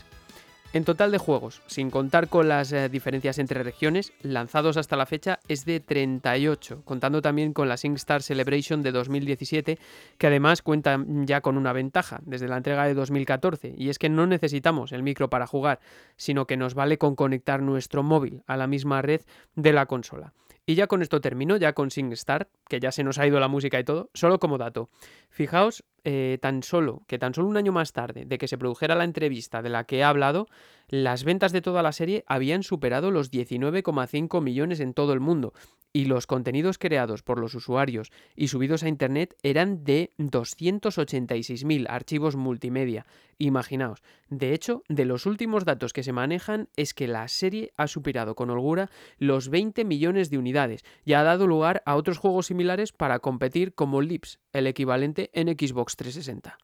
En 0.73 0.85
total 0.85 1.11
de 1.11 1.17
juegos, 1.17 1.61
sin 1.67 1.91
contar 1.91 2.29
con 2.29 2.47
las 2.47 2.71
eh, 2.71 2.87
diferencias 2.87 3.39
entre 3.39 3.61
regiones, 3.61 4.13
lanzados 4.21 4.77
hasta 4.77 4.95
la 4.95 5.05
fecha 5.05 5.39
es 5.49 5.65
de 5.65 5.81
38, 5.81 6.83
contando 6.85 7.21
también 7.21 7.51
con 7.51 7.67
la 7.67 7.75
SingStar 7.75 8.23
Celebration 8.23 8.81
de 8.81 8.93
2017, 8.93 9.77
que 10.17 10.27
además 10.27 10.61
cuenta 10.61 10.97
ya 11.25 11.41
con 11.41 11.57
una 11.57 11.73
ventaja 11.73 12.21
desde 12.23 12.47
la 12.47 12.55
entrega 12.55 12.85
de 12.85 12.93
2014, 12.93 13.75
y 13.77 13.89
es 13.89 13.99
que 13.99 14.07
no 14.07 14.27
necesitamos 14.27 14.93
el 14.93 15.03
micro 15.03 15.29
para 15.29 15.45
jugar, 15.45 15.81
sino 16.15 16.47
que 16.47 16.55
nos 16.55 16.73
vale 16.73 16.97
con 16.97 17.17
conectar 17.17 17.61
nuestro 17.61 18.01
móvil 18.01 18.41
a 18.47 18.55
la 18.55 18.67
misma 18.67 19.01
red 19.01 19.19
de 19.55 19.73
la 19.73 19.87
consola. 19.87 20.31
Y 20.65 20.75
ya 20.75 20.87
con 20.87 21.01
esto 21.01 21.19
termino, 21.19 21.57
ya 21.57 21.73
con 21.73 21.91
SingStar, 21.91 22.47
que 22.69 22.79
ya 22.79 22.93
se 22.93 23.03
nos 23.03 23.17
ha 23.17 23.27
ido 23.27 23.41
la 23.41 23.49
música 23.49 23.77
y 23.77 23.83
todo, 23.83 24.09
solo 24.13 24.39
como 24.39 24.57
dato. 24.57 24.89
Fijaos 25.29 25.83
eh, 26.03 26.39
tan 26.41 26.63
solo 26.63 27.03
que 27.07 27.19
tan 27.19 27.33
solo 27.33 27.47
un 27.47 27.57
año 27.57 27.71
más 27.71 27.93
tarde 27.93 28.25
de 28.25 28.37
que 28.37 28.47
se 28.47 28.57
produjera 28.57 28.95
la 28.95 29.03
entrevista 29.03 29.61
de 29.61 29.69
la 29.69 29.83
que 29.83 29.99
he 29.99 30.03
hablado, 30.03 30.47
las 30.87 31.23
ventas 31.23 31.51
de 31.51 31.61
toda 31.61 31.83
la 31.83 31.91
serie 31.91 32.23
habían 32.27 32.63
superado 32.63 33.11
los 33.11 33.31
19,5 33.31 34.41
millones 34.41 34.79
en 34.79 34.93
todo 34.93 35.13
el 35.13 35.19
mundo 35.19 35.53
y 35.93 36.05
los 36.05 36.27
contenidos 36.27 36.77
creados 36.77 37.21
por 37.21 37.39
los 37.39 37.53
usuarios 37.53 38.11
y 38.35 38.47
subidos 38.47 38.83
a 38.83 38.87
internet 38.87 39.35
eran 39.43 39.83
de 39.83 40.13
286.000 40.17 41.85
archivos 41.89 42.35
multimedia. 42.35 43.05
Imaginaos, 43.41 44.03
de 44.29 44.53
hecho, 44.53 44.83
de 44.87 45.03
los 45.03 45.25
últimos 45.25 45.65
datos 45.65 45.93
que 45.93 46.03
se 46.03 46.13
manejan 46.13 46.69
es 46.75 46.93
que 46.93 47.07
la 47.07 47.27
serie 47.27 47.71
ha 47.75 47.87
superado 47.87 48.35
con 48.35 48.51
holgura 48.51 48.91
los 49.17 49.49
20 49.49 49.83
millones 49.83 50.29
de 50.29 50.37
unidades 50.37 50.83
y 51.05 51.13
ha 51.13 51.23
dado 51.23 51.47
lugar 51.47 51.81
a 51.87 51.95
otros 51.95 52.19
juegos 52.19 52.45
similares 52.45 52.91
para 52.91 53.17
competir 53.17 53.73
como 53.73 54.01
Lips, 54.01 54.39
el 54.53 54.67
equivalente 54.67 55.31
en 55.33 55.47
Xbox 55.47 55.95
360. 55.95 56.59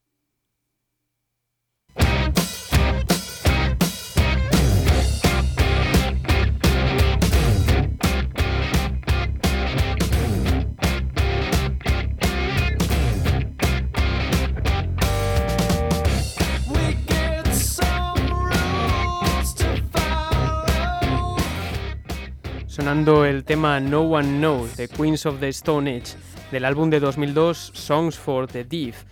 El 23.05 23.43
tema 23.43 23.79
No 23.79 24.01
One 24.01 24.39
Knows 24.39 24.75
de 24.75 24.87
Queens 24.87 25.27
of 25.27 25.39
the 25.39 25.49
Stone 25.49 25.87
Age 25.97 26.15
del 26.51 26.65
álbum 26.65 26.89
de 26.89 26.99
2002 26.99 27.71
Songs 27.75 28.17
for 28.17 28.47
the 28.47 28.63
Deaf. 28.63 29.03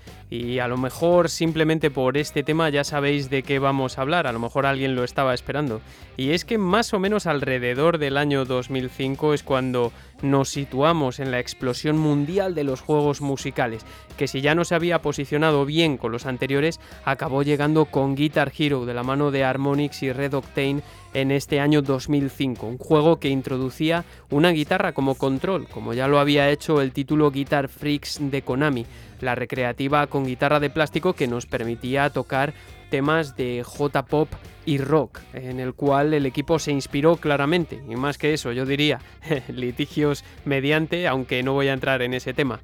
Y 0.44 0.60
a 0.60 0.68
lo 0.68 0.78
mejor 0.78 1.30
simplemente 1.30 1.90
por 1.90 2.18
este 2.18 2.44
tema 2.44 2.70
ya 2.70 2.84
sabéis 2.84 3.30
de 3.30 3.42
qué 3.42 3.58
vamos 3.58 3.98
a 3.98 4.02
hablar, 4.02 4.28
a 4.28 4.34
lo 4.34 4.40
mejor 4.40 4.66
alguien 4.66 4.96
lo 4.96 5.04
estaba 5.04 5.34
esperando. 5.34 5.82
Y 6.18 6.32
es 6.32 6.44
que 6.44 6.58
más 6.58 6.94
o 6.94 7.00
menos 7.00 7.26
alrededor 7.26 7.98
del 7.98 8.18
año 8.18 8.44
2005 8.44 9.34
es 9.34 9.44
cuando 9.44 9.94
nos 10.22 10.50
situamos 10.50 11.20
en 11.20 11.32
la 11.32 11.40
explosión 11.40 11.98
mundial 11.98 12.54
de 12.54 12.64
los 12.64 12.82
juegos 12.82 13.22
musicales, 13.22 13.86
que 14.18 14.28
si 14.28 14.42
ya 14.42 14.56
no 14.56 14.66
se 14.66 14.76
había 14.76 15.02
posicionado 15.02 15.66
bien 15.66 15.98
con 15.98 16.12
los 16.12 16.26
anteriores, 16.26 16.80
acabó 17.06 17.44
llegando 17.44 17.86
con 17.86 18.16
Guitar 18.16 18.52
Hero 18.58 18.86
de 18.86 18.94
la 18.94 19.04
mano 19.04 19.32
de 19.32 19.44
Harmonix 19.44 20.04
y 20.04 20.12
Red 20.12 20.34
Octane 20.34 20.82
en 21.14 21.32
este 21.32 21.62
año 21.62 21.82
2005, 21.82 22.68
un 22.68 22.78
juego 22.78 23.20
que 23.20 23.30
introducía 23.30 24.04
una 24.30 24.50
guitarra 24.50 24.94
como 24.94 25.16
control, 25.16 25.68
como 25.68 25.94
ya 25.94 26.10
lo 26.10 26.20
había 26.20 26.50
hecho 26.50 26.82
el 26.82 26.92
título 26.92 27.32
Guitar 27.32 27.70
Freaks 27.70 28.20
de 28.20 28.42
Konami, 28.42 28.86
la 29.26 29.36
recreativa 29.36 30.08
con 30.08 30.26
guitarra 30.26 30.60
de 30.60 30.70
plástico 30.70 31.14
que 31.14 31.28
nos 31.28 31.46
permitía 31.46 32.10
tocar 32.10 32.54
temas 32.90 33.36
de 33.36 33.64
J-pop 33.66 34.30
y 34.66 34.78
rock, 34.78 35.20
en 35.34 35.60
el 35.60 35.74
cual 35.74 36.14
el 36.14 36.26
equipo 36.26 36.60
se 36.60 36.72
inspiró 36.72 37.18
claramente, 37.18 37.84
y 37.90 37.96
más 37.96 38.18
que 38.18 38.34
eso, 38.34 38.52
yo 38.52 38.66
diría, 38.66 39.00
litigios 39.50 40.24
mediante, 40.46 41.08
aunque 41.08 41.44
no 41.44 41.54
voy 41.54 41.68
a 41.68 41.74
entrar 41.74 42.02
en 42.02 42.14
ese 42.14 42.34
tema. 42.34 42.62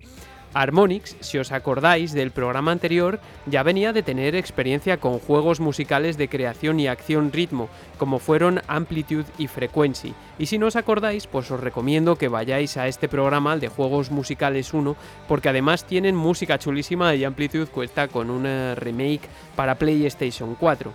Harmonix, 0.54 1.16
si 1.20 1.38
os 1.38 1.52
acordáis 1.52 2.14
del 2.14 2.32
programa 2.32 2.72
anterior, 2.72 3.20
ya 3.46 3.64
venía 3.64 3.94
de 3.94 4.04
tener 4.04 4.36
experiencia 4.36 4.98
con 4.98 5.20
juegos 5.20 5.60
musicales 5.60 6.18
de 6.18 6.30
creación 6.30 6.80
y 6.80 6.88
acción 6.88 7.32
ritmo, 7.32 7.70
como 7.98 8.20
fueron 8.20 8.62
Amplitude 8.68 9.26
y 9.38 9.48
Frequency. 9.48 10.14
Y 10.38 10.48
si 10.48 10.58
no 10.58 10.68
os 10.68 10.76
acordáis, 10.76 11.28
pues 11.28 11.50
os 11.52 11.60
recomiendo 11.60 12.16
que 12.16 12.28
vayáis 12.28 12.78
a 12.78 12.88
este 12.88 13.08
programa, 13.08 13.42
de 13.58 13.70
Juegos 13.70 14.12
Musicales 14.12 14.74
1, 14.74 14.96
porque 15.28 15.50
además 15.50 15.86
tienen 15.86 16.16
música 16.16 16.60
chulísima 16.60 17.16
y 17.16 17.24
Amplitude 17.24 17.68
cuesta 17.68 18.08
con 18.08 18.30
una 18.30 18.76
remake 18.76 19.28
para 19.56 19.76
PlayStation 19.76 20.56
4. 20.56 20.92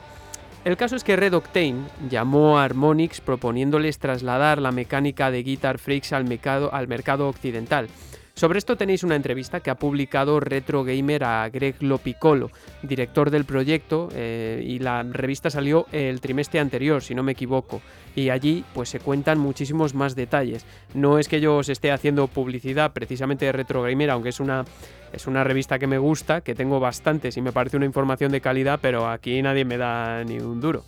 El 0.64 0.76
caso 0.76 0.96
es 0.96 1.04
que 1.04 1.14
Red 1.14 1.34
Octane 1.34 1.84
llamó 2.11 2.59
a 2.59 2.64
Harmonix 2.64 3.20
proponiéndoles 3.20 3.98
trasladar 3.98 4.61
la 4.61 4.72
mecánica 4.72 5.30
de 5.30 5.44
Guitar 5.44 5.78
Freaks 5.78 6.12
al 6.12 6.24
mercado, 6.24 6.74
al 6.74 6.88
mercado 6.88 7.28
occidental. 7.28 7.88
Sobre 8.37 8.59
esto 8.59 8.76
tenéis 8.76 9.03
una 9.03 9.16
entrevista 9.16 9.61
que 9.61 9.70
ha 9.70 9.76
publicado 9.76 10.41
Retro 10.41 10.84
Gamer 10.84 11.24
a 11.24 11.49
Greg 11.49 11.76
Lopicolo, 11.80 12.51
director 12.82 13.30
del 13.30 13.47
proyecto, 13.47 14.11
eh, 14.12 14.62
y 14.62 14.78
la 14.78 15.03
revista 15.03 15.49
salió 15.49 15.87
el 15.91 16.20
trimestre 16.20 16.61
anterior, 16.61 17.03
si 17.03 17.14
no 17.14 17.22
me 17.22 17.32
equivoco, 17.32 17.80
y 18.14 18.28
allí 18.28 18.62
pues 18.74 18.91
se 18.91 19.01
cuentan 19.01 19.39
muchísimos 19.39 19.95
más 19.95 20.14
detalles. 20.14 20.66
No 20.93 21.18
es 21.18 21.28
que 21.28 21.41
yo 21.41 21.57
os 21.57 21.70
esté 21.70 21.91
haciendo 21.91 22.26
publicidad 22.26 22.93
precisamente 22.93 23.47
de 23.47 23.53
Retro 23.53 23.80
Gamer, 23.80 24.11
aunque 24.11 24.28
es 24.28 24.39
una 24.39 24.66
es 25.14 25.26
una 25.26 25.43
revista 25.43 25.78
que 25.78 25.87
me 25.87 25.97
gusta, 25.97 26.43
que 26.43 26.55
tengo 26.55 26.78
bastantes 26.78 27.39
y 27.39 27.41
me 27.41 27.53
parece 27.53 27.78
una 27.78 27.87
información 27.87 28.32
de 28.32 28.43
calidad, 28.43 28.80
pero 28.82 29.09
aquí 29.09 29.41
nadie 29.41 29.64
me 29.64 29.78
da 29.78 30.24
ni 30.24 30.41
un 30.41 30.61
duro. 30.61 30.84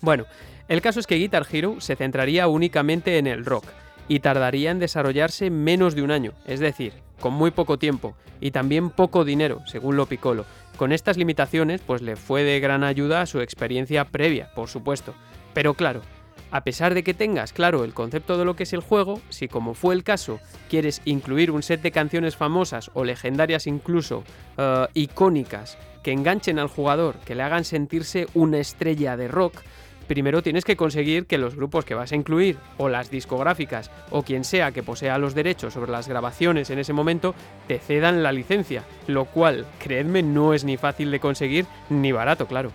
Bueno, 0.00 0.26
el 0.68 0.80
caso 0.80 1.00
es 1.00 1.08
que 1.08 1.16
Guitar 1.16 1.44
Hero 1.50 1.80
se 1.80 1.96
centraría 1.96 2.46
únicamente 2.46 3.18
en 3.18 3.26
el 3.26 3.44
rock 3.44 3.64
y 4.12 4.20
tardaría 4.20 4.70
en 4.70 4.78
desarrollarse 4.78 5.48
menos 5.48 5.94
de 5.94 6.02
un 6.02 6.10
año, 6.10 6.34
es 6.44 6.60
decir, 6.60 6.92
con 7.18 7.32
muy 7.32 7.50
poco 7.50 7.78
tiempo 7.78 8.14
y 8.42 8.50
también 8.50 8.90
poco 8.90 9.24
dinero, 9.24 9.62
según 9.64 9.96
lo 9.96 10.04
Piccolo. 10.04 10.44
Con 10.76 10.92
estas 10.92 11.16
limitaciones, 11.16 11.80
pues 11.80 12.02
le 12.02 12.16
fue 12.16 12.42
de 12.42 12.60
gran 12.60 12.84
ayuda 12.84 13.22
a 13.22 13.26
su 13.26 13.40
experiencia 13.40 14.04
previa, 14.04 14.50
por 14.54 14.68
supuesto. 14.68 15.14
Pero 15.54 15.72
claro, 15.72 16.02
a 16.50 16.62
pesar 16.62 16.92
de 16.92 17.02
que 17.02 17.14
tengas 17.14 17.54
claro 17.54 17.84
el 17.84 17.94
concepto 17.94 18.36
de 18.36 18.44
lo 18.44 18.54
que 18.54 18.64
es 18.64 18.74
el 18.74 18.80
juego, 18.80 19.18
si 19.30 19.48
como 19.48 19.72
fue 19.72 19.94
el 19.94 20.04
caso 20.04 20.40
quieres 20.68 21.00
incluir 21.06 21.50
un 21.50 21.62
set 21.62 21.80
de 21.80 21.90
canciones 21.90 22.36
famosas 22.36 22.90
o 22.92 23.04
legendarias 23.04 23.66
incluso, 23.66 24.24
uh, 24.58 24.88
icónicas, 24.92 25.78
que 26.02 26.12
enganchen 26.12 26.58
al 26.58 26.68
jugador, 26.68 27.16
que 27.24 27.34
le 27.34 27.44
hagan 27.44 27.64
sentirse 27.64 28.26
una 28.34 28.58
estrella 28.58 29.16
de 29.16 29.28
rock, 29.28 29.62
primero 30.02 30.42
tienes 30.42 30.64
que 30.64 30.76
conseguir 30.76 31.26
que 31.26 31.38
los 31.38 31.56
grupos 31.56 31.84
que 31.84 31.94
vas 31.94 32.12
a 32.12 32.16
incluir, 32.16 32.56
o 32.78 32.88
las 32.88 33.10
discográficas, 33.10 33.90
o 34.10 34.22
quien 34.22 34.44
sea 34.44 34.72
que 34.72 34.82
posea 34.82 35.18
los 35.18 35.34
derechos 35.34 35.74
sobre 35.74 35.92
las 35.92 36.08
grabaciones 36.08 36.70
en 36.70 36.78
ese 36.78 36.92
momento, 36.92 37.34
te 37.68 37.78
cedan 37.78 38.22
la 38.22 38.32
licencia, 38.32 38.84
lo 39.06 39.24
cual, 39.24 39.66
creedme, 39.78 40.22
no 40.22 40.54
es 40.54 40.64
ni 40.64 40.76
fácil 40.76 41.10
de 41.10 41.20
conseguir 41.20 41.66
ni 41.90 42.12
barato, 42.12 42.46
claro. 42.46 42.72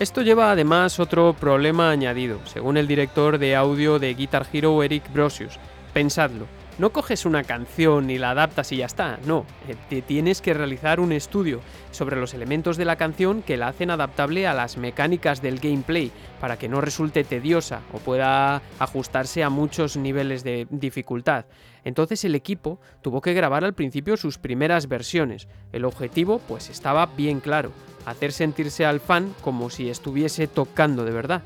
Esto 0.00 0.22
lleva 0.22 0.50
además 0.50 0.98
otro 0.98 1.34
problema 1.38 1.90
añadido, 1.90 2.40
según 2.46 2.76
el 2.76 2.88
director 2.88 3.38
de 3.38 3.54
audio 3.54 4.00
de 4.00 4.12
Guitar 4.14 4.44
Hero 4.52 4.82
Eric 4.82 5.10
Brosius. 5.12 5.58
Pensadlo, 5.92 6.46
no 6.78 6.90
coges 6.90 7.24
una 7.24 7.44
canción 7.44 8.10
y 8.10 8.18
la 8.18 8.30
adaptas 8.30 8.72
y 8.72 8.78
ya 8.78 8.86
está, 8.86 9.18
no, 9.26 9.46
eh, 9.68 9.76
te 9.88 10.02
tienes 10.02 10.40
que 10.40 10.54
realizar 10.54 11.00
un 11.00 11.12
estudio 11.12 11.60
sobre 11.90 12.16
los 12.16 12.34
elementos 12.34 12.76
de 12.76 12.84
la 12.84 12.96
canción 12.96 13.42
que 13.42 13.56
la 13.56 13.68
hacen 13.68 13.90
adaptable 13.90 14.46
a 14.46 14.54
las 14.54 14.76
mecánicas 14.76 15.40
del 15.40 15.60
gameplay, 15.60 16.10
para 16.40 16.58
que 16.58 16.68
no 16.68 16.80
resulte 16.80 17.24
tediosa 17.24 17.80
o 17.92 17.98
pueda 17.98 18.62
ajustarse 18.78 19.44
a 19.44 19.50
muchos 19.50 19.96
niveles 19.96 20.42
de 20.42 20.66
dificultad. 20.70 21.46
Entonces 21.84 22.24
el 22.24 22.34
equipo 22.34 22.80
tuvo 23.02 23.20
que 23.20 23.34
grabar 23.34 23.64
al 23.64 23.74
principio 23.74 24.16
sus 24.16 24.38
primeras 24.38 24.88
versiones. 24.88 25.48
El 25.72 25.84
objetivo 25.84 26.40
pues 26.48 26.70
estaba 26.70 27.06
bien 27.06 27.40
claro, 27.40 27.70
hacer 28.06 28.32
sentirse 28.32 28.84
al 28.84 29.00
fan 29.00 29.34
como 29.42 29.70
si 29.70 29.90
estuviese 29.90 30.48
tocando 30.48 31.04
de 31.04 31.12
verdad. 31.12 31.42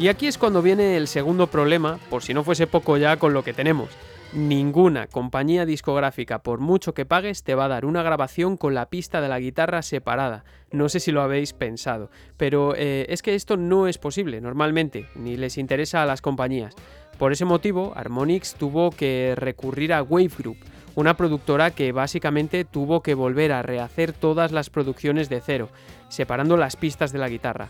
Y 0.00 0.08
aquí 0.08 0.28
es 0.28 0.38
cuando 0.38 0.62
viene 0.62 0.96
el 0.96 1.08
segundo 1.08 1.48
problema, 1.48 1.98
por 2.08 2.22
si 2.22 2.32
no 2.32 2.42
fuese 2.42 2.66
poco 2.66 2.96
ya 2.96 3.18
con 3.18 3.34
lo 3.34 3.44
que 3.44 3.52
tenemos. 3.52 3.90
Ninguna 4.32 5.08
compañía 5.08 5.66
discográfica, 5.66 6.42
por 6.42 6.58
mucho 6.58 6.94
que 6.94 7.04
pagues, 7.04 7.42
te 7.42 7.54
va 7.54 7.66
a 7.66 7.68
dar 7.68 7.84
una 7.84 8.02
grabación 8.02 8.56
con 8.56 8.72
la 8.72 8.88
pista 8.88 9.20
de 9.20 9.28
la 9.28 9.38
guitarra 9.38 9.82
separada. 9.82 10.44
No 10.72 10.88
sé 10.88 11.00
si 11.00 11.12
lo 11.12 11.20
habéis 11.20 11.52
pensado, 11.52 12.10
pero 12.38 12.74
eh, 12.76 13.04
es 13.10 13.20
que 13.20 13.34
esto 13.34 13.58
no 13.58 13.88
es 13.88 13.98
posible 13.98 14.40
normalmente, 14.40 15.06
ni 15.16 15.36
les 15.36 15.58
interesa 15.58 16.02
a 16.02 16.06
las 16.06 16.22
compañías. 16.22 16.74
Por 17.18 17.32
ese 17.32 17.44
motivo, 17.44 17.92
Harmonix 17.94 18.54
tuvo 18.54 18.92
que 18.92 19.34
recurrir 19.36 19.92
a 19.92 20.02
Wave 20.02 20.30
Group, 20.38 20.56
una 20.94 21.18
productora 21.18 21.72
que 21.72 21.92
básicamente 21.92 22.64
tuvo 22.64 23.02
que 23.02 23.12
volver 23.12 23.52
a 23.52 23.60
rehacer 23.60 24.14
todas 24.14 24.50
las 24.50 24.70
producciones 24.70 25.28
de 25.28 25.42
cero, 25.42 25.68
separando 26.08 26.56
las 26.56 26.76
pistas 26.76 27.12
de 27.12 27.18
la 27.18 27.28
guitarra. 27.28 27.68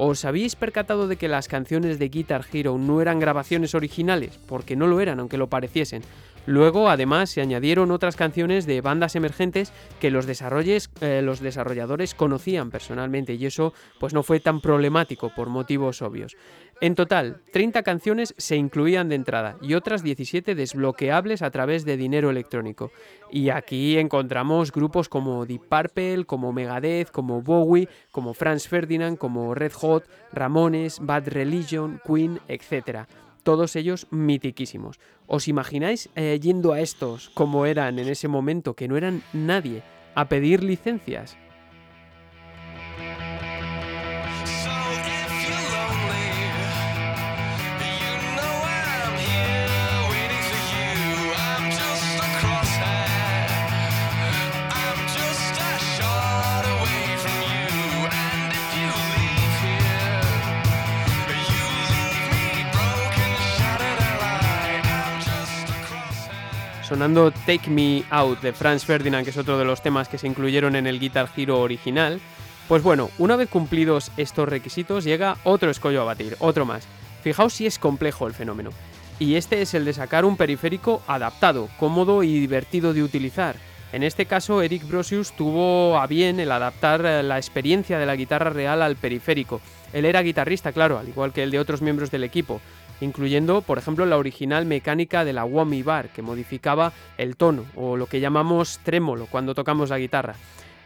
¿Os 0.00 0.24
habéis 0.24 0.54
percatado 0.54 1.08
de 1.08 1.16
que 1.16 1.26
las 1.26 1.48
canciones 1.48 1.98
de 1.98 2.08
Guitar 2.08 2.44
Hero 2.52 2.78
no 2.78 3.02
eran 3.02 3.18
grabaciones 3.18 3.74
originales? 3.74 4.38
Porque 4.46 4.76
no 4.76 4.86
lo 4.86 5.00
eran, 5.00 5.18
aunque 5.18 5.38
lo 5.38 5.48
pareciesen. 5.48 6.02
Luego, 6.48 6.88
además, 6.88 7.28
se 7.28 7.42
añadieron 7.42 7.90
otras 7.90 8.16
canciones 8.16 8.64
de 8.64 8.80
bandas 8.80 9.14
emergentes 9.16 9.70
que 10.00 10.10
los, 10.10 10.26
eh, 11.02 11.20
los 11.22 11.40
desarrolladores 11.40 12.14
conocían 12.14 12.70
personalmente 12.70 13.34
y 13.34 13.44
eso 13.44 13.74
pues 14.00 14.14
no 14.14 14.22
fue 14.22 14.40
tan 14.40 14.62
problemático 14.62 15.30
por 15.36 15.50
motivos 15.50 16.00
obvios. 16.00 16.38
En 16.80 16.94
total, 16.94 17.42
30 17.52 17.82
canciones 17.82 18.34
se 18.38 18.56
incluían 18.56 19.10
de 19.10 19.16
entrada 19.16 19.58
y 19.60 19.74
otras 19.74 20.02
17 20.02 20.54
desbloqueables 20.54 21.42
a 21.42 21.50
través 21.50 21.84
de 21.84 21.98
dinero 21.98 22.30
electrónico. 22.30 22.92
Y 23.30 23.50
aquí 23.50 23.98
encontramos 23.98 24.72
grupos 24.72 25.10
como 25.10 25.44
Deep 25.44 25.68
Purple, 25.68 26.24
como 26.24 26.54
Megadeth, 26.54 27.10
como 27.10 27.42
Bowie, 27.42 27.90
como 28.10 28.32
Franz 28.32 28.68
Ferdinand, 28.68 29.18
como 29.18 29.54
Red 29.54 29.72
Hot, 29.74 30.04
Ramones, 30.32 30.98
Bad 31.02 31.28
Religion, 31.28 32.00
Queen, 32.06 32.40
etc. 32.48 33.06
Todos 33.48 33.76
ellos 33.76 34.08
mitiquísimos. 34.10 35.00
¿Os 35.26 35.48
imagináis 35.48 36.10
eh, 36.16 36.38
yendo 36.38 36.74
a 36.74 36.82
estos 36.82 37.30
como 37.30 37.64
eran 37.64 37.98
en 37.98 38.10
ese 38.10 38.28
momento, 38.28 38.74
que 38.74 38.88
no 38.88 38.98
eran 38.98 39.22
nadie, 39.32 39.82
a 40.14 40.28
pedir 40.28 40.62
licencias? 40.62 41.34
Sonando 66.88 67.30
Take 67.30 67.68
Me 67.68 68.02
Out 68.08 68.40
de 68.40 68.54
Franz 68.54 68.86
Ferdinand, 68.86 69.22
que 69.22 69.30
es 69.30 69.36
otro 69.36 69.58
de 69.58 69.66
los 69.66 69.82
temas 69.82 70.08
que 70.08 70.16
se 70.16 70.26
incluyeron 70.26 70.74
en 70.74 70.86
el 70.86 70.98
Guitar 70.98 71.28
Hero 71.36 71.60
original. 71.60 72.18
Pues 72.66 72.82
bueno, 72.82 73.10
una 73.18 73.36
vez 73.36 73.50
cumplidos 73.50 74.10
estos 74.16 74.48
requisitos, 74.48 75.04
llega 75.04 75.36
otro 75.44 75.70
escollo 75.70 76.00
a 76.00 76.06
batir, 76.06 76.36
otro 76.38 76.64
más. 76.64 76.88
Fijaos 77.22 77.52
si 77.52 77.66
es 77.66 77.78
complejo 77.78 78.26
el 78.26 78.32
fenómeno. 78.32 78.70
Y 79.18 79.34
este 79.34 79.60
es 79.60 79.74
el 79.74 79.84
de 79.84 79.92
sacar 79.92 80.24
un 80.24 80.38
periférico 80.38 81.02
adaptado, 81.06 81.68
cómodo 81.78 82.22
y 82.22 82.40
divertido 82.40 82.94
de 82.94 83.02
utilizar. 83.02 83.56
En 83.92 84.02
este 84.02 84.24
caso, 84.24 84.62
Eric 84.62 84.88
Brosius 84.88 85.32
tuvo 85.32 85.98
a 85.98 86.06
bien 86.06 86.40
el 86.40 86.52
adaptar 86.52 87.04
eh, 87.04 87.22
la 87.22 87.36
experiencia 87.36 87.98
de 87.98 88.06
la 88.06 88.16
guitarra 88.16 88.50
real 88.50 88.80
al 88.80 88.96
periférico. 88.96 89.60
Él 89.92 90.06
era 90.06 90.22
guitarrista, 90.22 90.72
claro, 90.72 90.98
al 90.98 91.08
igual 91.08 91.32
que 91.32 91.42
el 91.42 91.50
de 91.50 91.58
otros 91.58 91.82
miembros 91.82 92.10
del 92.10 92.24
equipo, 92.24 92.60
incluyendo, 93.00 93.62
por 93.62 93.78
ejemplo, 93.78 94.06
la 94.06 94.16
original 94.16 94.66
mecánica 94.66 95.24
de 95.24 95.32
la 95.32 95.44
Whammy 95.44 95.82
Bar, 95.82 96.08
que 96.08 96.22
modificaba 96.22 96.92
el 97.16 97.36
tono, 97.36 97.64
o 97.74 97.96
lo 97.96 98.06
que 98.06 98.20
llamamos 98.20 98.80
trémolo 98.82 99.26
cuando 99.26 99.54
tocamos 99.54 99.90
la 99.90 99.98
guitarra. 99.98 100.34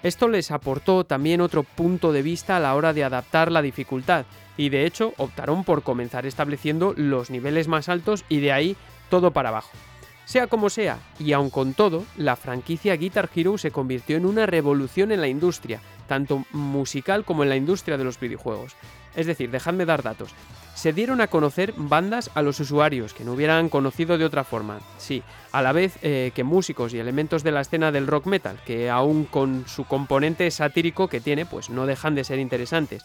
Esto 0.02 0.28
les 0.28 0.50
aportó 0.50 1.04
también 1.04 1.40
otro 1.40 1.62
punto 1.62 2.12
de 2.12 2.22
vista 2.22 2.56
a 2.56 2.60
la 2.60 2.74
hora 2.74 2.92
de 2.92 3.04
adaptar 3.04 3.52
la 3.52 3.62
dificultad, 3.62 4.24
y 4.56 4.68
de 4.68 4.84
hecho 4.84 5.14
optaron 5.16 5.64
por 5.64 5.82
comenzar 5.82 6.26
estableciendo 6.26 6.92
los 6.96 7.30
niveles 7.30 7.68
más 7.68 7.88
altos 7.88 8.24
y 8.28 8.40
de 8.40 8.52
ahí 8.52 8.76
todo 9.10 9.30
para 9.30 9.50
abajo. 9.50 9.70
Sea 10.24 10.46
como 10.46 10.70
sea, 10.70 10.98
y 11.18 11.32
aun 11.32 11.50
con 11.50 11.74
todo, 11.74 12.04
la 12.16 12.36
franquicia 12.36 12.96
Guitar 12.96 13.28
Hero 13.34 13.58
se 13.58 13.70
convirtió 13.70 14.16
en 14.16 14.24
una 14.24 14.46
revolución 14.46 15.12
en 15.12 15.20
la 15.20 15.28
industria, 15.28 15.80
tanto 16.06 16.44
musical 16.52 17.24
como 17.24 17.42
en 17.42 17.48
la 17.48 17.56
industria 17.56 17.98
de 17.98 18.04
los 18.04 18.18
videojuegos. 18.18 18.74
Es 19.14 19.26
decir, 19.26 19.50
dejadme 19.50 19.84
dar 19.84 20.02
datos. 20.02 20.30
Se 20.74 20.92
dieron 20.92 21.20
a 21.20 21.28
conocer 21.28 21.74
bandas 21.76 22.30
a 22.34 22.42
los 22.42 22.58
usuarios 22.58 23.14
que 23.14 23.24
no 23.24 23.32
hubieran 23.32 23.68
conocido 23.68 24.18
de 24.18 24.24
otra 24.24 24.42
forma. 24.44 24.80
Sí, 24.98 25.22
a 25.52 25.62
la 25.62 25.72
vez 25.72 25.98
eh, 26.02 26.32
que 26.34 26.44
músicos 26.44 26.94
y 26.94 26.98
elementos 26.98 27.42
de 27.42 27.52
la 27.52 27.60
escena 27.60 27.92
del 27.92 28.06
rock 28.06 28.26
metal, 28.26 28.58
que 28.64 28.90
aún 28.90 29.24
con 29.24 29.64
su 29.68 29.84
componente 29.84 30.50
satírico 30.50 31.08
que 31.08 31.20
tiene, 31.20 31.46
pues 31.46 31.70
no 31.70 31.86
dejan 31.86 32.14
de 32.14 32.24
ser 32.24 32.38
interesantes. 32.38 33.04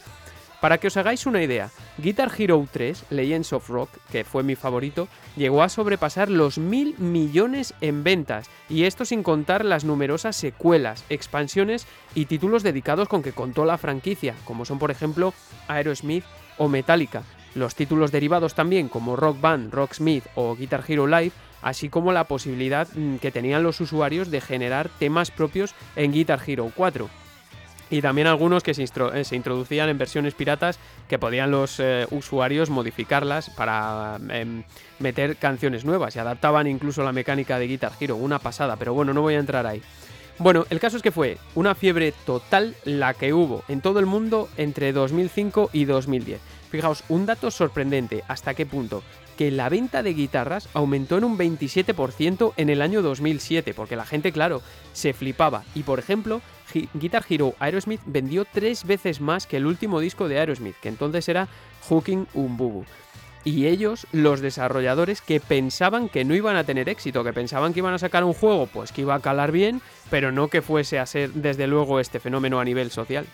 Para 0.60 0.80
que 0.80 0.88
os 0.88 0.98
hagáis 0.98 1.28
una 1.28 1.44
idea, 1.44 1.70
Guitar 2.00 2.32
Hero 2.36 2.66
3, 2.72 3.06
Legends 3.12 3.54
of 3.54 3.70
Rock, 3.70 3.92
que 4.12 4.24
fue 4.24 4.42
mi 4.42 4.56
favorito, 4.56 5.08
llegó 5.36 5.62
a 5.62 5.70
sobrepasar 5.70 6.30
los 6.30 6.58
mil 6.58 6.98
millones 6.98 7.76
en 7.80 8.04
ventas, 8.04 8.50
y 8.68 8.86
esto 8.86 9.06
sin 9.06 9.22
contar 9.22 9.64
las 9.64 9.86
numerosas 9.86 10.36
secuelas, 10.36 11.04
expansiones 11.10 11.86
y 12.16 12.26
títulos 12.26 12.64
dedicados 12.64 13.08
con 13.08 13.22
que 13.22 13.34
contó 13.34 13.66
la 13.66 13.78
franquicia, 13.78 14.34
como 14.46 14.66
son 14.66 14.80
por 14.80 14.90
ejemplo 14.90 15.32
Aerosmith 15.68 16.26
o 16.58 16.68
Metallica, 16.70 17.22
los 17.58 17.76
títulos 17.76 18.12
derivados 18.12 18.54
también 18.54 18.90
como 18.90 19.16
Rock 19.16 19.42
Band, 19.42 19.74
Rocksmith 19.74 20.26
o 20.36 20.56
Guitar 20.56 20.84
Hero 20.88 21.08
Live, 21.08 21.32
así 21.62 21.90
como 21.90 22.12
la 22.12 22.26
posibilidad 22.26 22.88
mm, 22.94 23.18
que 23.18 23.32
tenían 23.32 23.64
los 23.64 23.82
usuarios 23.82 24.32
de 24.32 24.42
generar 24.42 24.90
temas 25.00 25.32
propios 25.32 25.76
en 25.96 26.12
Guitar 26.12 26.40
Hero 26.46 26.72
4 26.76 27.10
y 27.90 28.02
también 28.02 28.28
algunos 28.28 28.64
que 28.64 28.74
se, 28.74 28.84
eh, 28.84 29.24
se, 29.24 29.36
introducían 29.36 29.90
en 29.90 29.98
versiones 29.98 30.34
piratas 30.34 30.80
que 31.08 31.20
podían 31.20 31.52
los 31.52 31.80
eh, 31.80 32.06
usuarios 32.12 32.70
modificarlas 32.70 33.50
para 33.50 34.20
em, 34.30 34.64
meter 35.00 35.38
canciones 35.38 35.86
nuevas 35.86 36.16
y 36.16 36.20
adaptaban 36.20 36.68
incluso 36.68 37.04
la 37.04 37.14
mecánica 37.14 37.60
de 37.60 37.68
Guitar 37.68 37.94
Hero, 38.00 38.16
una 38.16 38.40
pasada, 38.40 38.76
pero 38.76 38.94
bueno, 38.94 39.14
no 39.14 39.22
voy 39.22 39.36
a 39.36 39.40
entrar 39.40 39.66
ahí. 39.66 39.82
Bueno, 40.40 40.66
el 40.70 40.80
caso 40.80 40.98
es 40.98 41.04
que 41.04 41.12
fue 41.12 41.38
una 41.56 41.74
fiebre 41.74 42.14
total 42.26 42.76
la 42.84 43.16
que 43.16 43.34
hubo 43.34 43.64
en 43.68 43.82
todo 43.82 44.00
el 44.00 44.06
mundo 44.06 44.50
entre 44.58 44.94
2005 44.94 45.72
y 45.74 45.86
2010. 45.86 46.40
Fijaos, 46.70 47.04
un 47.10 47.26
dato 47.26 47.52
sorprendente, 47.52 48.24
hasta 48.28 48.54
qué 48.54 48.66
punto, 48.66 49.04
que 49.38 49.52
la 49.52 49.70
venta 49.70 50.04
de 50.04 50.14
guitarras 50.14 50.68
aumentó 50.74 51.18
en 51.18 51.24
un 51.24 51.38
27% 51.38 52.54
en 52.58 52.70
el 52.70 52.82
año 52.82 53.02
2007, 53.02 53.74
porque 53.74 53.96
la 53.96 54.06
gente, 54.06 54.32
claro, 54.32 54.62
se 54.94 55.14
flipaba. 55.14 55.64
Y 55.76 55.84
por 55.84 56.00
ejemplo, 56.00 56.42
Guitar 56.94 57.24
Hero 57.30 57.56
Aerosmith 57.60 58.02
vendió 58.06 58.46
tres 58.46 58.84
veces 58.86 59.22
más 59.22 59.48
que 59.48 59.58
el 59.58 59.66
último 59.66 60.00
disco 60.00 60.28
de 60.28 60.40
Aerosmith, 60.40 60.76
que 60.82 60.90
entonces 60.90 61.30
era 61.30 61.48
Hooking 61.88 62.28
Umbubu. 62.34 62.86
Y 63.44 63.68
ellos, 63.68 64.08
los 64.12 64.42
desarrolladores, 64.42 65.22
que 65.22 65.40
pensaban 65.40 66.10
que 66.10 66.26
no 66.26 66.36
iban 66.36 66.58
a 66.58 66.66
tener 66.66 66.90
éxito, 66.90 67.24
que 67.24 67.32
pensaban 67.32 67.72
que 67.72 67.80
iban 67.80 67.94
a 67.94 68.00
sacar 68.00 68.26
un 68.26 68.34
juego, 68.34 68.68
pues 68.68 68.92
que 68.92 69.02
iba 69.02 69.16
a 69.16 69.22
calar 69.22 69.54
bien, 69.54 69.82
pero 70.10 70.34
no 70.34 70.50
que 70.50 70.62
fuese 70.62 71.00
a 71.00 71.06
ser 71.06 71.32
desde 71.32 71.66
luego 71.68 72.02
este 72.02 72.20
fenómeno 72.20 72.60
a 72.60 72.66
nivel 72.66 72.92
social. 72.92 73.26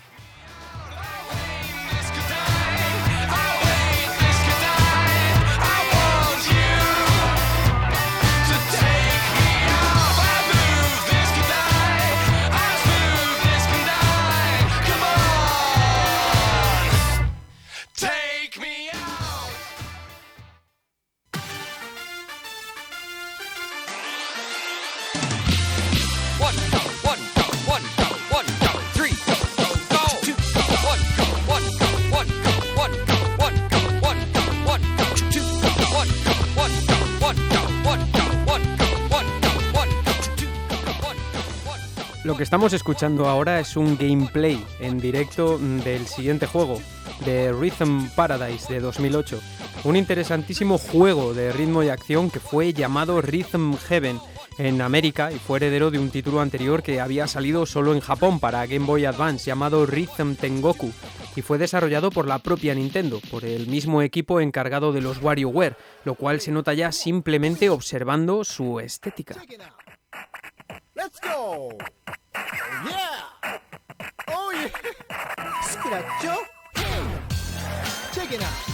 Estamos 42.54 42.74
escuchando 42.74 43.28
ahora 43.28 43.60
es 43.60 43.76
un 43.76 43.97
gameplay 43.97 44.64
en 44.80 44.99
directo 44.99 45.58
del 45.58 46.06
siguiente 46.06 46.45
juego, 46.45 46.80
de 47.26 47.51
Rhythm 47.51 48.10
Paradise 48.10 48.72
de 48.72 48.80
2008. 48.80 49.41
Un 49.86 49.95
interesantísimo 49.95 50.78
juego 50.78 51.34
de 51.34 51.51
ritmo 51.51 51.82
y 51.82 51.89
acción 51.89 52.30
que 52.30 52.39
fue 52.39 52.72
llamado 52.72 53.24
Rhythm 53.24 53.76
Heaven 53.76 54.20
en 54.60 54.84
América 54.84 55.32
y 55.32 55.39
fue 55.39 55.58
heredero 55.58 55.89
de 55.89 55.97
un 55.97 56.12
título 56.12 56.41
anterior 56.41 56.84
que 56.84 57.01
había 57.01 57.26
salido 57.26 57.66
solo 57.66 57.91
en 57.91 58.01
Japón 58.01 58.39
para 58.39 58.68
Game 58.68 58.86
Boy 58.86 59.06
Advance 59.06 59.47
llamado 59.47 59.88
Rhythm 59.88 60.36
Tengoku 60.36 60.91
y 61.36 61.41
fue 61.41 61.58
desarrollado 61.58 62.12
por 62.12 62.28
la 62.28 62.38
propia 62.38 62.76
Nintendo, 62.76 63.20
por 63.32 63.45
el 63.45 63.66
mismo 63.66 64.04
equipo 64.04 64.39
encargado 64.39 64.93
de 64.93 65.01
los 65.01 65.24
WarioWare, 65.24 65.76
lo 66.06 66.14
cual 66.14 66.39
se 66.39 66.51
nota 66.51 66.76
ya 66.76 66.91
simplemente 66.91 67.72
observando 67.72 68.43
su 68.43 68.80
estética. 68.80 69.38
Let's. 70.93 71.20
Oh. 74.27 74.51
Check 78.13 78.31
it 78.31 78.41
out. 78.41 78.73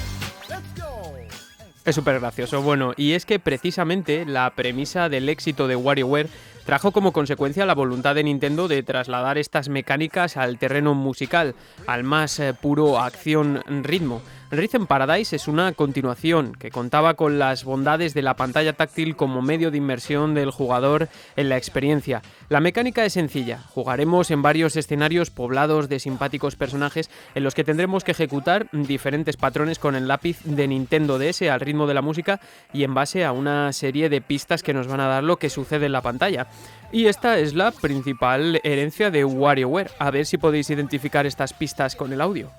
Es 1.85 1.95
súper 1.95 2.19
gracioso. 2.19 2.61
Bueno, 2.61 2.93
y 2.97 3.13
es 3.13 3.25
que 3.25 3.39
precisamente 3.39 4.25
la 4.25 4.51
premisa 4.51 5.09
del 5.09 5.27
éxito 5.27 5.67
de 5.67 5.75
WarioWare 5.75 6.29
trajo 6.65 6.91
como 6.91 7.13
consecuencia 7.13 7.65
la 7.65 7.73
voluntad 7.73 8.13
de 8.13 8.23
Nintendo 8.23 8.67
de 8.67 8.83
trasladar 8.83 9.39
estas 9.39 9.69
mecánicas 9.69 10.37
al 10.37 10.59
terreno 10.59 10.93
musical, 10.93 11.55
al 11.87 12.03
más 12.03 12.39
eh, 12.39 12.53
puro 12.53 12.99
acción-ritmo. 12.99 14.21
Rhythm 14.51 14.87
Paradise 14.87 15.35
es 15.35 15.47
una 15.47 15.73
continuación 15.73 16.53
que 16.53 16.71
contaba 16.71 17.13
con 17.13 17.37
las 17.37 17.63
bondades 17.63 18.15
de 18.15 18.23
la 18.23 18.35
pantalla 18.35 18.73
táctil 18.73 19.15
como 19.15 19.43
medio 19.43 19.69
de 19.69 19.77
inmersión 19.77 20.33
del 20.33 20.49
jugador 20.49 21.07
en 21.35 21.49
la 21.49 21.57
experiencia. 21.57 22.23
La 22.49 22.59
mecánica 22.59 23.05
es 23.05 23.13
sencilla, 23.13 23.59
jugaremos 23.69 24.31
en 24.31 24.41
varios 24.41 24.75
escenarios 24.75 25.29
poblados 25.29 25.87
de 25.87 25.99
simpáticos 25.99 26.55
personajes 26.55 27.11
en 27.35 27.43
los 27.43 27.53
que 27.53 27.63
tendremos 27.63 28.03
que 28.03 28.13
ejecutar 28.13 28.67
diferentes 28.71 29.37
patrones 29.37 29.77
con 29.77 29.95
el 29.95 30.07
lápiz 30.07 30.39
de 30.43 30.67
Nintendo 30.67 31.19
DS 31.19 31.43
al 31.43 31.59
ritmo 31.59 31.85
de 31.85 31.93
la 31.93 32.01
música 32.01 32.39
y 32.73 32.83
en 32.83 32.95
base 32.95 33.25
a 33.25 33.33
una 33.33 33.71
serie 33.71 34.09
de 34.09 34.21
pistas 34.21 34.63
que 34.63 34.73
nos 34.73 34.87
van 34.87 34.99
a 34.99 35.07
dar 35.07 35.23
lo 35.23 35.37
que 35.37 35.51
sucede 35.51 35.85
en 35.85 35.91
la 35.91 36.01
pantalla. 36.01 36.47
Y 36.91 37.05
esta 37.05 37.37
es 37.37 37.53
la 37.53 37.71
principal 37.71 38.59
herencia 38.63 39.11
de 39.11 39.25
WarioWare. 39.25 39.91
A 39.99 40.09
ver 40.09 40.25
si 40.25 40.39
podéis 40.39 40.71
identificar 40.71 41.27
estas 41.27 41.53
pistas 41.53 41.95
con 41.95 42.11
el 42.13 42.21
audio. 42.21 42.49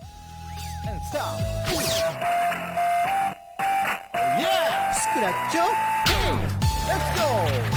Scratchó. 5.20 5.64
Let's 6.88 7.20
go. 7.20 7.70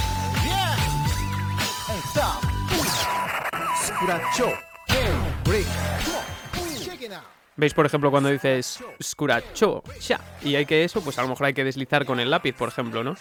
¿Veis, 7.56 7.74
por 7.74 7.86
ejemplo, 7.86 8.10
cuando 8.10 8.30
dices 8.30 8.80
scratchó, 9.02 9.84
ya, 10.00 10.20
y 10.42 10.56
hay 10.56 10.66
que 10.66 10.84
eso, 10.84 11.02
pues 11.02 11.20
a 11.20 11.22
lo 11.22 11.28
mejor 11.28 11.46
hay 11.48 11.54
que 11.54 11.64
deslizar 11.64 12.06
con 12.06 12.20
el 12.20 12.32
lápiz, 12.32 12.54
por 12.54 12.70
ejemplo, 12.70 13.04
¿no? 13.04 13.16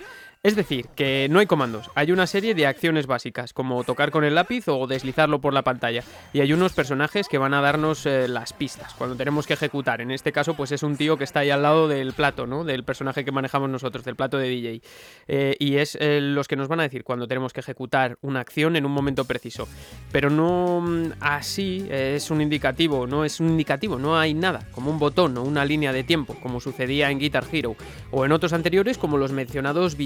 Es 0.45 0.57
decir, 0.57 0.88
que 0.97 1.28
no 1.30 1.38
hay 1.38 1.47
comandos, 1.47 1.88
hay 1.95 2.11
una 2.11 2.26
serie 2.26 2.57
de 2.57 2.66
acciones 2.66 3.07
básicas, 3.07 3.53
como 3.53 3.84
tocar 3.84 4.11
con 4.11 4.24
el 4.24 4.34
lápiz 4.34 4.66
o 4.66 4.88
deslizarlo 4.88 5.40
por 5.40 5.55
la 5.55 5.62
pantalla, 5.62 6.03
y 6.32 6.40
hay 6.40 6.53
unos 6.53 6.72
personajes 6.72 7.28
que 7.28 7.38
van 7.38 7.55
a 7.55 7.61
darnos 7.61 8.07
eh, 8.07 8.26
las 8.26 8.53
pistas 8.53 8.93
cuando 8.95 9.14
tenemos 9.14 9.47
que 9.47 9.53
ejecutar. 9.53 10.01
En 10.01 10.11
este 10.11 10.32
caso, 10.32 10.55
pues 10.55 10.72
es 10.72 10.82
un 10.82 10.97
tío 10.97 11.16
que 11.16 11.22
está 11.22 11.40
ahí 11.40 11.51
al 11.51 11.62
lado 11.62 11.86
del 11.86 12.12
plato, 12.12 12.49
¿no? 12.49 12.64
Del 12.64 12.82
personaje 12.82 13.24
que 13.24 13.30
manejamos 13.30 13.70
nosotros, 13.70 14.05
del 14.05 14.16
plato 14.16 14.36
de 14.36 14.49
DJ. 14.49 14.82
Eh, 15.28 15.57
y 15.61 15.76
es 15.76 15.97
eh, 16.01 16.18
los 16.20 16.49
que 16.49 16.57
nos 16.57 16.66
van 16.66 16.80
a 16.80 16.82
decir 16.82 17.05
cuando 17.05 17.28
tenemos 17.28 17.53
que 17.53 17.61
ejecutar 17.61 18.18
una 18.20 18.40
acción 18.40 18.74
en 18.74 18.84
un 18.84 18.90
momento 18.90 19.24
preciso. 19.24 19.68
Pero 20.11 20.28
no 20.28 20.80
mm, 20.80 21.12
así 21.20 21.86
es 21.88 22.32
un 22.32 22.40
indicativo, 22.40 23.07
no 23.07 23.24
es 23.24 23.38
un 23.38 23.49
indicativo, 23.49 23.97
no 23.97 24.18
hay 24.18 24.34
nada, 24.34 24.66
como 24.72 24.90
un 24.90 24.99
botón 24.99 25.38
o 25.38 25.45
una 25.45 25.64
línea 25.64 25.93
de 25.93 26.03
tiempo, 26.03 26.34
como 26.43 26.59
sucedía 26.59 27.12
en 27.12 27.20
Guitar 27.20 27.45
Hero, 27.53 27.76
o 28.11 28.24
en 28.24 28.32
otros 28.32 28.53
anteriores 28.53 28.99
como 28.99 29.18
los 29.18 29.30
mencionados 29.30 29.97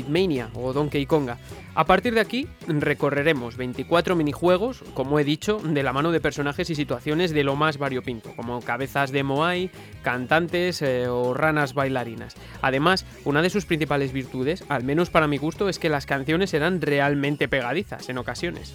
O 0.55 0.73
Donkey 0.73 1.07
Konga. 1.07 1.39
A 1.75 1.85
partir 1.85 2.15
de 2.15 2.21
aquí 2.21 2.49
recorreremos 2.67 3.57
24 3.57 4.17
minijuegos, 4.17 4.83
como 4.95 5.21
he 5.21 5.25
dicho, 5.25 5.59
de 5.63 5.83
la 5.83 5.93
mano 5.93 6.11
de 6.11 6.21
personajes 6.21 6.69
y 6.71 6.75
situaciones 6.75 7.31
de 7.31 7.45
lo 7.45 7.55
más 7.55 7.79
variopinto, 7.79 8.35
como 8.35 8.61
cabezas 8.61 9.13
de 9.13 9.23
Moai, 9.23 9.71
cantantes 10.03 10.83
eh, 10.83 11.07
o 11.07 11.33
ranas 11.33 11.75
bailarinas. 11.75 12.35
Además, 12.61 13.05
una 13.25 13.41
de 13.41 13.51
sus 13.51 13.67
principales 13.67 14.13
virtudes, 14.13 14.65
al 14.69 14.83
menos 14.83 15.11
para 15.11 15.29
mi 15.29 15.39
gusto, 15.39 15.69
es 15.69 15.79
que 15.79 15.89
las 15.89 16.07
canciones 16.07 16.55
eran 16.55 16.81
realmente 16.81 17.47
pegadizas 17.47 18.09
en 18.09 18.19
ocasiones. 18.19 18.75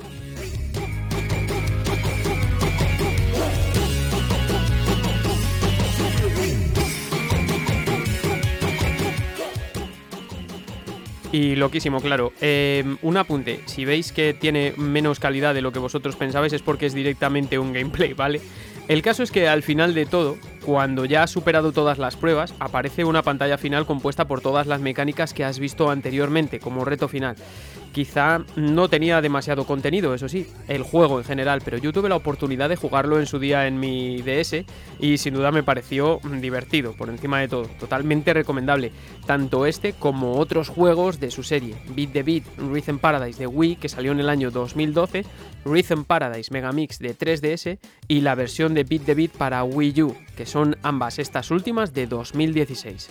Y 11.31 11.55
loquísimo, 11.55 12.01
claro. 12.01 12.33
Eh, 12.41 12.83
un 13.01 13.17
apunte, 13.17 13.61
si 13.65 13.85
veis 13.85 14.11
que 14.11 14.33
tiene 14.33 14.73
menos 14.77 15.19
calidad 15.19 15.53
de 15.53 15.61
lo 15.61 15.71
que 15.71 15.79
vosotros 15.79 16.17
pensabais 16.17 16.51
es 16.51 16.61
porque 16.61 16.85
es 16.85 16.93
directamente 16.93 17.57
un 17.57 17.71
gameplay, 17.71 18.13
¿vale? 18.13 18.41
El 18.87 19.01
caso 19.01 19.23
es 19.23 19.31
que 19.31 19.47
al 19.47 19.63
final 19.63 19.93
de 19.93 20.05
todo, 20.05 20.37
cuando 20.65 21.05
ya 21.05 21.23
has 21.23 21.31
superado 21.31 21.71
todas 21.71 21.97
las 21.97 22.17
pruebas, 22.17 22.53
aparece 22.59 23.05
una 23.05 23.21
pantalla 23.23 23.57
final 23.57 23.85
compuesta 23.85 24.25
por 24.25 24.41
todas 24.41 24.67
las 24.67 24.81
mecánicas 24.81 25.33
que 25.33 25.45
has 25.45 25.59
visto 25.59 25.89
anteriormente 25.89 26.59
como 26.59 26.83
reto 26.83 27.07
final. 27.07 27.37
Quizá 27.91 28.43
no 28.55 28.87
tenía 28.87 29.21
demasiado 29.21 29.65
contenido, 29.65 30.13
eso 30.13 30.29
sí, 30.29 30.47
el 30.67 30.83
juego 30.83 31.19
en 31.19 31.25
general, 31.25 31.61
pero 31.63 31.77
yo 31.77 31.91
tuve 31.91 32.07
la 32.07 32.15
oportunidad 32.15 32.69
de 32.69 32.77
jugarlo 32.77 33.19
en 33.19 33.25
su 33.25 33.37
día 33.37 33.67
en 33.67 33.79
mi 33.79 34.21
DS 34.21 34.63
y 34.99 35.17
sin 35.17 35.33
duda 35.33 35.51
me 35.51 35.63
pareció 35.63 36.21
divertido, 36.39 36.93
por 36.93 37.09
encima 37.09 37.39
de 37.39 37.49
todo, 37.49 37.63
totalmente 37.79 38.33
recomendable, 38.33 38.91
tanto 39.25 39.65
este 39.65 39.93
como 39.93 40.37
otros 40.37 40.69
juegos 40.69 41.19
de 41.19 41.31
su 41.31 41.43
serie, 41.43 41.75
Beat 41.95 42.13
the 42.13 42.23
Beat, 42.23 42.43
Rhythm 42.57 42.97
Paradise 42.97 43.39
de 43.39 43.47
Wii, 43.47 43.75
que 43.75 43.89
salió 43.89 44.13
en 44.13 44.21
el 44.21 44.29
año 44.29 44.51
2012, 44.51 45.25
Rhythm 45.65 46.03
Paradise 46.03 46.51
Megamix 46.51 46.99
de 46.99 47.17
3DS 47.17 47.77
y 48.07 48.21
la 48.21 48.35
versión 48.35 48.73
de 48.73 48.83
Beat 48.83 49.03
the 49.03 49.15
Beat 49.15 49.31
para 49.31 49.63
Wii 49.63 50.01
U, 50.03 50.15
que 50.37 50.45
son 50.45 50.77
ambas 50.81 51.19
estas 51.19 51.51
últimas 51.51 51.93
de 51.93 52.07
2016. 52.07 53.09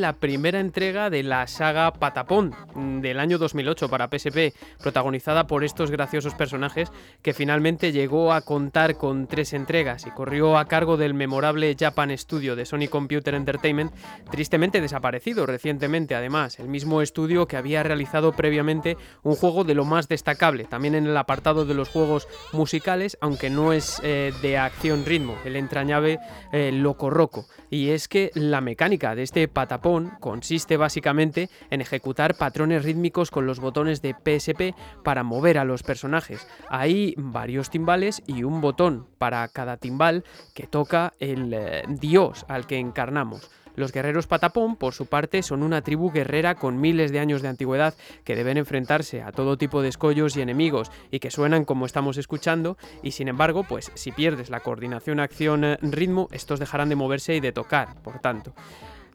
La 0.00 0.14
primera 0.14 0.60
entrega 0.60 1.10
de 1.10 1.22
la 1.22 1.46
saga 1.46 1.92
Patapón 1.92 2.54
mm, 2.74 3.00
del 3.00 3.20
año 3.20 3.38
2008 3.38 3.88
para 3.88 4.08
PSP, 4.08 4.54
protagonizada 4.80 5.46
por 5.46 5.64
estos 5.64 5.90
graciosos 5.90 6.34
personajes 6.34 6.90
que 7.22 7.34
finalmente 7.34 7.92
llegó 7.92 8.32
a 8.32 8.40
contar 8.42 8.96
con 8.96 9.26
tres 9.26 9.52
entregas 9.52 10.06
y 10.06 10.10
corrió 10.10 10.58
a 10.58 10.66
cargo 10.66 10.96
del 10.96 11.14
memorable 11.14 11.76
Japan 11.78 12.16
Studio 12.16 12.56
de 12.56 12.66
Sony 12.66 12.88
Computer 12.90 13.34
Entertainment, 13.34 13.92
tristemente 14.30 14.80
desaparecido 14.80 15.46
recientemente 15.46 16.14
además, 16.14 16.58
el 16.58 16.68
mismo 16.68 17.02
estudio 17.02 17.46
que 17.46 17.56
había 17.56 17.82
realizado 17.82 18.32
previamente 18.32 18.96
un 19.22 19.34
juego 19.34 19.64
de 19.64 19.74
lo 19.74 19.84
más 19.84 20.08
destacable, 20.08 20.64
también 20.64 20.94
en 20.94 21.06
el 21.06 21.16
apartado 21.16 21.64
de 21.64 21.74
los 21.74 21.88
juegos 21.88 22.28
musicales, 22.52 23.18
aunque 23.20 23.50
no 23.50 23.72
es 23.72 24.00
eh, 24.02 24.32
de 24.42 24.58
acción 24.58 25.04
ritmo, 25.04 25.36
el 25.44 25.56
entrañable 25.56 26.18
eh, 26.52 26.70
Loco 26.72 27.10
Roco. 27.10 27.46
Y 27.70 27.90
es 27.90 28.08
que 28.08 28.30
la 28.34 28.60
mecánica 28.60 29.14
de 29.14 29.22
este 29.22 29.48
patapón 29.48 29.87
consiste 30.20 30.76
básicamente 30.76 31.48
en 31.70 31.80
ejecutar 31.80 32.36
patrones 32.36 32.84
rítmicos 32.84 33.30
con 33.30 33.46
los 33.46 33.60
botones 33.60 34.02
de 34.02 34.14
PSP 34.14 34.74
para 35.02 35.22
mover 35.22 35.58
a 35.58 35.64
los 35.64 35.82
personajes. 35.82 36.46
Hay 36.68 37.14
varios 37.16 37.70
timbales 37.70 38.22
y 38.26 38.42
un 38.42 38.60
botón 38.60 39.06
para 39.18 39.46
cada 39.48 39.76
timbal 39.76 40.24
que 40.54 40.66
toca 40.66 41.14
el 41.18 41.52
eh, 41.54 41.82
dios 41.88 42.44
al 42.48 42.66
que 42.66 42.78
encarnamos. 42.78 43.50
Los 43.78 43.92
guerreros 43.92 44.26
patapón, 44.26 44.74
por 44.74 44.92
su 44.92 45.06
parte, 45.06 45.40
son 45.44 45.62
una 45.62 45.82
tribu 45.82 46.10
guerrera 46.10 46.56
con 46.56 46.80
miles 46.80 47.12
de 47.12 47.20
años 47.20 47.42
de 47.42 47.48
antigüedad 47.48 47.94
que 48.24 48.34
deben 48.34 48.58
enfrentarse 48.58 49.22
a 49.22 49.30
todo 49.30 49.56
tipo 49.56 49.82
de 49.82 49.88
escollos 49.88 50.36
y 50.36 50.40
enemigos 50.40 50.90
y 51.12 51.20
que 51.20 51.30
suenan 51.30 51.64
como 51.64 51.86
estamos 51.86 52.16
escuchando 52.16 52.76
y 53.04 53.12
sin 53.12 53.28
embargo, 53.28 53.62
pues 53.62 53.92
si 53.94 54.10
pierdes 54.10 54.50
la 54.50 54.60
coordinación 54.60 55.20
acción-ritmo, 55.20 56.26
estos 56.32 56.58
dejarán 56.58 56.88
de 56.88 56.96
moverse 56.96 57.36
y 57.36 57.40
de 57.40 57.52
tocar, 57.52 58.02
por 58.02 58.18
tanto. 58.18 58.52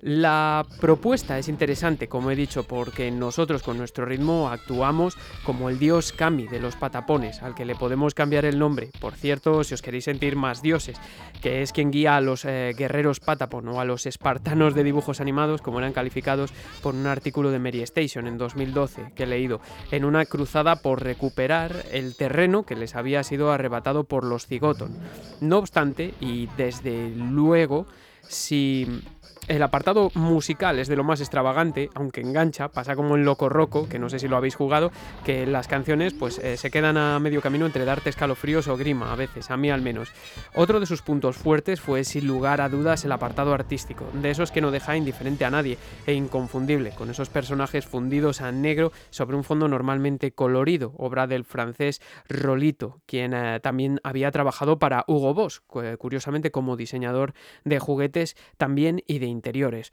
La 0.06 0.66
propuesta 0.82 1.40
es 1.40 1.48
interesante, 1.48 2.10
como 2.10 2.30
he 2.30 2.36
dicho, 2.36 2.64
porque 2.64 3.10
nosotros 3.10 3.64
con 3.64 3.78
nuestro 3.78 4.04
ritmo 4.04 4.50
actuamos 4.50 5.16
como 5.46 5.70
el 5.70 5.80
dios 5.80 6.12
Kami 6.12 6.46
de 6.46 6.60
los 6.60 6.76
patapones, 6.76 7.42
al 7.42 7.56
que 7.56 7.64
le 7.64 7.74
podemos 7.74 8.14
cambiar 8.14 8.44
el 8.44 8.60
nombre. 8.60 8.90
Por 9.00 9.14
cierto, 9.14 9.64
si 9.64 9.74
os 9.74 9.82
queréis 9.82 10.04
sentir 10.04 10.36
más 10.36 10.62
dioses, 10.62 10.98
que 11.42 11.62
es 11.62 11.72
quien 11.72 11.90
guía 11.90 12.18
a 12.18 12.22
los 12.22 12.44
eh, 12.44 12.74
guerreros 12.78 13.22
patapon 13.22 13.66
o 13.70 13.80
a 13.80 13.86
los 13.86 14.06
espartanos 14.06 14.76
de 14.76 14.84
dibujos 14.84 15.22
animados, 15.22 15.62
como 15.62 15.80
eran 15.80 15.94
calificados 15.94 16.52
por 16.82 16.96
un 16.96 17.08
artículo 17.08 17.50
de 17.50 17.60
Mary 17.60 17.82
Station 17.84 18.28
en 18.28 18.38
2012 18.38 19.14
que 19.16 19.24
he 19.24 19.28
leído, 19.28 19.62
en 19.90 20.04
una 20.04 20.26
cruzada 20.26 20.76
por 20.76 21.02
recuperar 21.02 21.82
el 21.94 22.18
terreno 22.18 22.64
que 22.64 22.76
les 22.76 22.98
había 22.98 23.24
sido 23.24 23.54
arrebatado 23.54 24.04
por 24.04 24.26
los 24.26 24.48
Zigoton. 24.48 24.98
No 25.40 25.60
obstante, 25.60 26.14
y 26.20 26.48
desde 26.58 27.10
luego, 27.16 27.86
si 28.28 29.02
el 29.48 29.62
apartado 29.62 30.10
musical 30.16 30.80
es 30.80 30.88
de 30.88 30.96
lo 30.96 31.04
más 31.04 31.20
extravagante, 31.20 31.90
aunque 31.96 32.22
engancha, 32.22 32.70
pasa 32.70 32.96
como 32.96 33.16
en 33.16 33.26
Loco 33.26 33.50
Roco, 33.50 33.90
que 33.90 34.00
no 34.00 34.10
sé 34.10 34.20
si 34.20 34.28
lo 34.28 34.38
habéis 34.38 34.56
jugado, 34.56 34.92
que 35.26 35.46
las 35.46 35.68
canciones 35.68 36.14
pues 36.14 36.40
eh, 36.40 36.56
se 36.58 36.72
quedan 36.72 36.98
a 36.98 37.20
medio 37.20 37.42
camino 37.42 37.66
entre 37.66 37.84
darte 37.86 38.10
escalofríos 38.10 38.68
o 38.68 38.78
grima, 38.78 39.12
a 39.12 39.16
veces, 39.16 39.52
a 39.52 39.58
mí 39.58 39.70
al 39.70 39.82
menos. 39.82 40.12
Otro 40.56 40.80
de 40.80 40.86
sus 40.86 41.02
puntos 41.02 41.36
fuertes 41.36 41.82
fue 41.82 42.04
sin 42.04 42.26
lugar 42.28 42.62
a 42.62 42.70
dudas 42.70 43.04
el 43.06 43.12
apartado 43.12 43.54
artístico, 43.54 44.06
de 44.14 44.30
esos 44.30 44.52
que 44.52 44.62
no 44.62 44.72
deja 44.72 44.96
indiferente 44.96 45.46
a 45.46 45.52
nadie 45.52 45.78
e 46.08 46.14
inconfundible, 46.14 46.92
con 46.92 47.10
esos 47.10 47.30
personajes 47.30 47.86
fundidos 47.86 48.42
a 48.42 48.52
negro 48.52 48.92
sobre 49.10 49.36
un 49.36 49.44
fondo 49.44 49.68
normalmente 49.68 50.32
colorido, 50.32 50.94
obra 50.98 51.28
del 51.28 51.44
francés 51.44 52.02
Rolito, 52.30 53.02
quien 53.06 53.34
eh, 53.34 53.60
también 53.62 54.00
había 54.04 54.32
trabajado 54.32 54.80
para 54.80 55.04
Hugo 55.08 55.34
Boss, 55.34 55.60
cu- 55.62 55.82
curiosamente 55.98 56.52
como 56.52 56.78
diseñador 56.78 57.34
de 57.66 57.80
juguetes 57.80 58.36
también 58.58 59.04
y 59.08 59.20
de 59.20 59.33
interiores. 59.34 59.92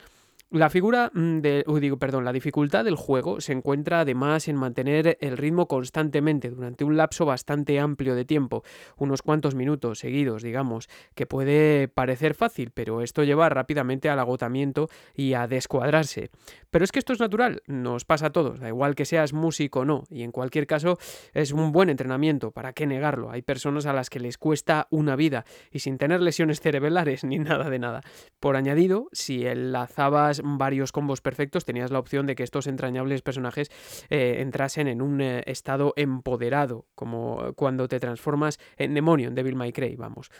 La 0.52 0.68
figura 0.68 1.12
mm, 1.14 1.38
de, 1.42 1.64
uy, 1.68 1.78
digo, 1.78 1.96
perdón, 1.96 2.24
la 2.24 2.32
dificultad 2.32 2.84
del 2.84 2.96
juego 2.96 3.40
se 3.40 3.52
encuentra 3.52 4.00
además 4.00 4.48
en 4.48 4.56
mantener 4.56 5.16
el 5.20 5.36
ritmo 5.36 5.68
constantemente 5.68 6.50
durante 6.50 6.82
un 6.82 6.96
lapso 6.96 7.24
bastante 7.24 7.78
amplio 7.78 8.16
de 8.16 8.24
tiempo, 8.24 8.64
unos 8.96 9.22
cuantos 9.22 9.54
minutos 9.54 10.00
seguidos, 10.00 10.42
digamos, 10.42 10.88
que 11.14 11.24
puede 11.24 11.86
parecer 11.86 12.34
fácil, 12.34 12.72
pero 12.74 13.00
esto 13.00 13.22
lleva 13.22 13.48
rápidamente 13.48 14.08
al 14.08 14.18
agotamiento 14.18 14.88
y 15.14 15.34
a 15.34 15.46
descuadrarse. 15.46 16.30
Pero 16.72 16.84
es 16.84 16.90
que 16.90 16.98
esto 16.98 17.12
es 17.12 17.20
natural, 17.20 17.62
nos 17.68 18.04
pasa 18.04 18.26
a 18.26 18.32
todos, 18.32 18.58
da 18.58 18.66
igual 18.66 18.96
que 18.96 19.04
seas 19.04 19.32
músico 19.32 19.80
o 19.80 19.84
no, 19.84 20.02
y 20.10 20.24
en 20.24 20.32
cualquier 20.32 20.66
caso 20.66 20.98
es 21.32 21.52
un 21.52 21.70
buen 21.70 21.90
entrenamiento, 21.90 22.50
¿para 22.50 22.72
qué 22.72 22.88
negarlo? 22.88 23.30
Hay 23.30 23.42
personas 23.42 23.86
a 23.86 23.92
las 23.92 24.10
que 24.10 24.18
les 24.18 24.36
cuesta 24.36 24.88
una 24.90 25.14
vida 25.14 25.44
y 25.70 25.78
sin 25.78 25.96
tener 25.96 26.20
lesiones 26.20 26.60
cerebrales 26.60 27.22
ni 27.30 27.38
nada 27.38 27.70
de 27.70 27.78
nada. 27.78 28.00
Por 28.40 28.56
añadido, 28.56 29.06
si 29.12 29.46
enlazabas 29.46 30.39
varios 30.42 30.92
combos 30.92 31.20
perfectos, 31.20 31.64
tenías 31.64 31.90
la 31.90 31.98
opción 31.98 32.26
de 32.26 32.34
que 32.34 32.42
estos 32.42 32.66
entrañables 32.66 33.22
personajes 33.22 33.70
eh, 34.08 34.36
entrasen 34.38 34.88
en 34.88 35.02
un 35.02 35.20
eh, 35.20 35.42
estado 35.46 35.92
empoderado, 35.96 36.86
como 36.94 37.52
cuando 37.54 37.88
te 37.88 38.00
transformas 38.00 38.58
en 38.76 38.94
demonio, 38.94 39.28
en 39.28 39.34
Devil 39.34 39.56
May 39.56 39.72
Cry, 39.72 39.96
vamos. 39.96 40.30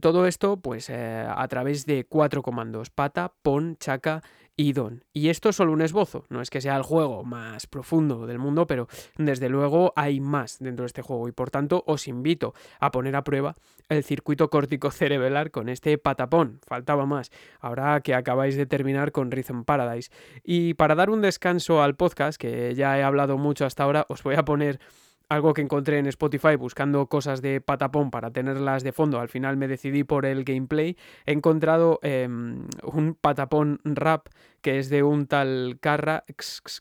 Todo 0.00 0.26
esto, 0.26 0.56
pues, 0.56 0.90
eh, 0.90 1.24
a 1.28 1.46
través 1.48 1.86
de 1.86 2.04
cuatro 2.04 2.42
comandos: 2.42 2.90
pata, 2.90 3.32
pon, 3.42 3.76
chaca 3.78 4.22
y 4.56 4.72
don. 4.72 5.04
Y 5.12 5.28
esto 5.28 5.48
es 5.48 5.56
solo 5.56 5.72
un 5.72 5.82
esbozo, 5.82 6.24
no 6.28 6.40
es 6.40 6.50
que 6.50 6.60
sea 6.60 6.76
el 6.76 6.82
juego 6.82 7.24
más 7.24 7.66
profundo 7.66 8.26
del 8.26 8.38
mundo, 8.38 8.66
pero 8.66 8.88
desde 9.16 9.48
luego 9.48 9.92
hay 9.96 10.20
más 10.20 10.58
dentro 10.58 10.84
de 10.84 10.88
este 10.88 11.02
juego 11.02 11.28
y 11.28 11.32
por 11.32 11.50
tanto 11.50 11.82
os 11.86 12.06
invito 12.08 12.54
a 12.80 12.90
poner 12.90 13.16
a 13.16 13.24
prueba 13.24 13.56
el 13.88 14.04
circuito 14.04 14.48
córtico 14.50 14.90
cerebral 14.90 15.50
con 15.50 15.68
este 15.68 15.98
patapón. 15.98 16.60
Faltaba 16.66 17.06
más, 17.06 17.30
ahora 17.60 18.00
que 18.00 18.14
acabáis 18.14 18.56
de 18.56 18.66
terminar 18.66 19.12
con 19.12 19.30
Rhythm 19.30 19.64
Paradise. 19.64 20.10
Y 20.42 20.74
para 20.74 20.94
dar 20.94 21.10
un 21.10 21.20
descanso 21.20 21.82
al 21.82 21.96
podcast, 21.96 22.40
que 22.40 22.74
ya 22.74 22.98
he 22.98 23.02
hablado 23.02 23.38
mucho 23.38 23.66
hasta 23.66 23.84
ahora, 23.84 24.06
os 24.08 24.22
voy 24.22 24.36
a 24.36 24.44
poner 24.44 24.80
algo 25.28 25.54
que 25.54 25.62
encontré 25.62 25.98
en 25.98 26.06
Spotify 26.06 26.56
buscando 26.56 27.06
cosas 27.06 27.42
de 27.42 27.60
patapón 27.60 28.10
para 28.10 28.30
tenerlas 28.30 28.82
de 28.82 28.92
fondo. 28.92 29.20
Al 29.20 29.28
final 29.28 29.56
me 29.56 29.68
decidí 29.68 30.04
por 30.04 30.26
el 30.26 30.44
gameplay. 30.44 30.96
He 31.26 31.32
encontrado 31.32 31.98
eh, 32.02 32.26
un 32.26 33.16
patapón 33.20 33.80
rap 33.84 34.28
que 34.60 34.78
es 34.78 34.88
de 34.88 35.02
un 35.02 35.26
tal 35.26 35.76
Carra 35.80 36.24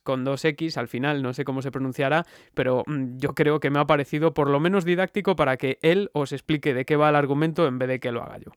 con 0.04 0.24
dos 0.24 0.46
X 0.46 0.78
al 0.78 0.88
final, 0.88 1.22
no 1.22 1.34
sé 1.34 1.44
cómo 1.44 1.62
se 1.62 1.72
pronunciará, 1.72 2.26
pero 2.54 2.84
mm, 2.88 3.18
yo 3.18 3.34
creo 3.34 3.60
que 3.60 3.70
me 3.70 3.80
ha 3.80 3.86
parecido 3.86 4.34
por 4.34 4.50
lo 4.50 4.60
menos 4.62 4.86
didáctico 4.86 5.36
para 5.36 5.58
que 5.58 5.80
él 5.82 6.10
os 6.14 6.32
explique 6.32 6.74
de 6.74 6.86
qué 6.86 6.96
va 6.96 7.10
el 7.10 7.16
argumento 7.16 7.68
en 7.68 7.80
vez 7.80 7.90
de 7.90 8.00
que 8.00 8.12
lo 8.12 8.24
haga 8.24 8.38
yo. 8.38 8.52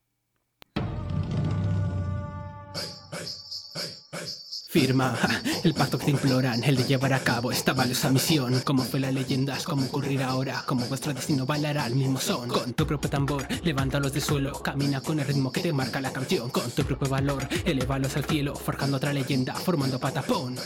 Firma 4.76 5.16
el 5.64 5.72
pacto 5.72 5.98
que 5.98 6.04
te 6.04 6.10
imploran, 6.10 6.62
el 6.62 6.76
de 6.76 6.84
llevar 6.84 7.14
a 7.14 7.20
cabo 7.20 7.50
esta 7.50 7.72
valiosa 7.72 8.10
misión. 8.10 8.60
Como 8.60 8.84
fue 8.84 9.00
la 9.00 9.10
leyenda, 9.10 9.56
es 9.56 9.64
como 9.64 9.86
ocurrir 9.86 10.22
ahora, 10.22 10.64
como 10.66 10.84
vuestro 10.84 11.14
destino 11.14 11.46
bailará 11.46 11.84
al 11.84 11.94
mismo 11.94 12.20
son. 12.20 12.50
Con 12.50 12.74
tu 12.74 12.86
propio 12.86 13.08
tambor, 13.08 13.46
levántalos 13.62 14.12
del 14.12 14.20
suelo, 14.20 14.52
camina 14.60 15.00
con 15.00 15.18
el 15.18 15.26
ritmo 15.26 15.50
que 15.50 15.62
te 15.62 15.72
marca 15.72 15.98
la 16.02 16.12
canción. 16.12 16.50
Con 16.50 16.70
tu 16.72 16.84
propio 16.84 17.08
valor, 17.08 17.48
elevalos 17.64 18.18
al 18.18 18.26
cielo, 18.26 18.54
forjando 18.54 18.98
otra 18.98 19.14
leyenda, 19.14 19.54
formando 19.54 19.98
patapón. 19.98 20.56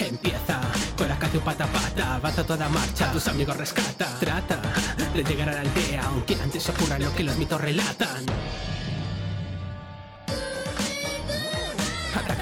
Empieza 0.00 0.60
con 0.96 1.08
la 1.08 1.16
canción 1.16 1.44
pata 1.44 1.66
pata, 1.66 2.16
avanza 2.16 2.44
toda 2.44 2.68
marcha, 2.68 3.12
tus 3.12 3.28
amigos 3.28 3.56
rescata. 3.56 4.16
Trata 4.18 4.60
de 5.14 5.22
llegar 5.22 5.50
a 5.50 5.52
la 5.52 5.60
aldea, 5.60 6.02
aunque 6.06 6.34
antes 6.34 6.68
ocurra 6.70 6.98
lo 6.98 7.14
que 7.14 7.22
los 7.22 7.36
mitos 7.36 7.60
relatan. 7.60 8.26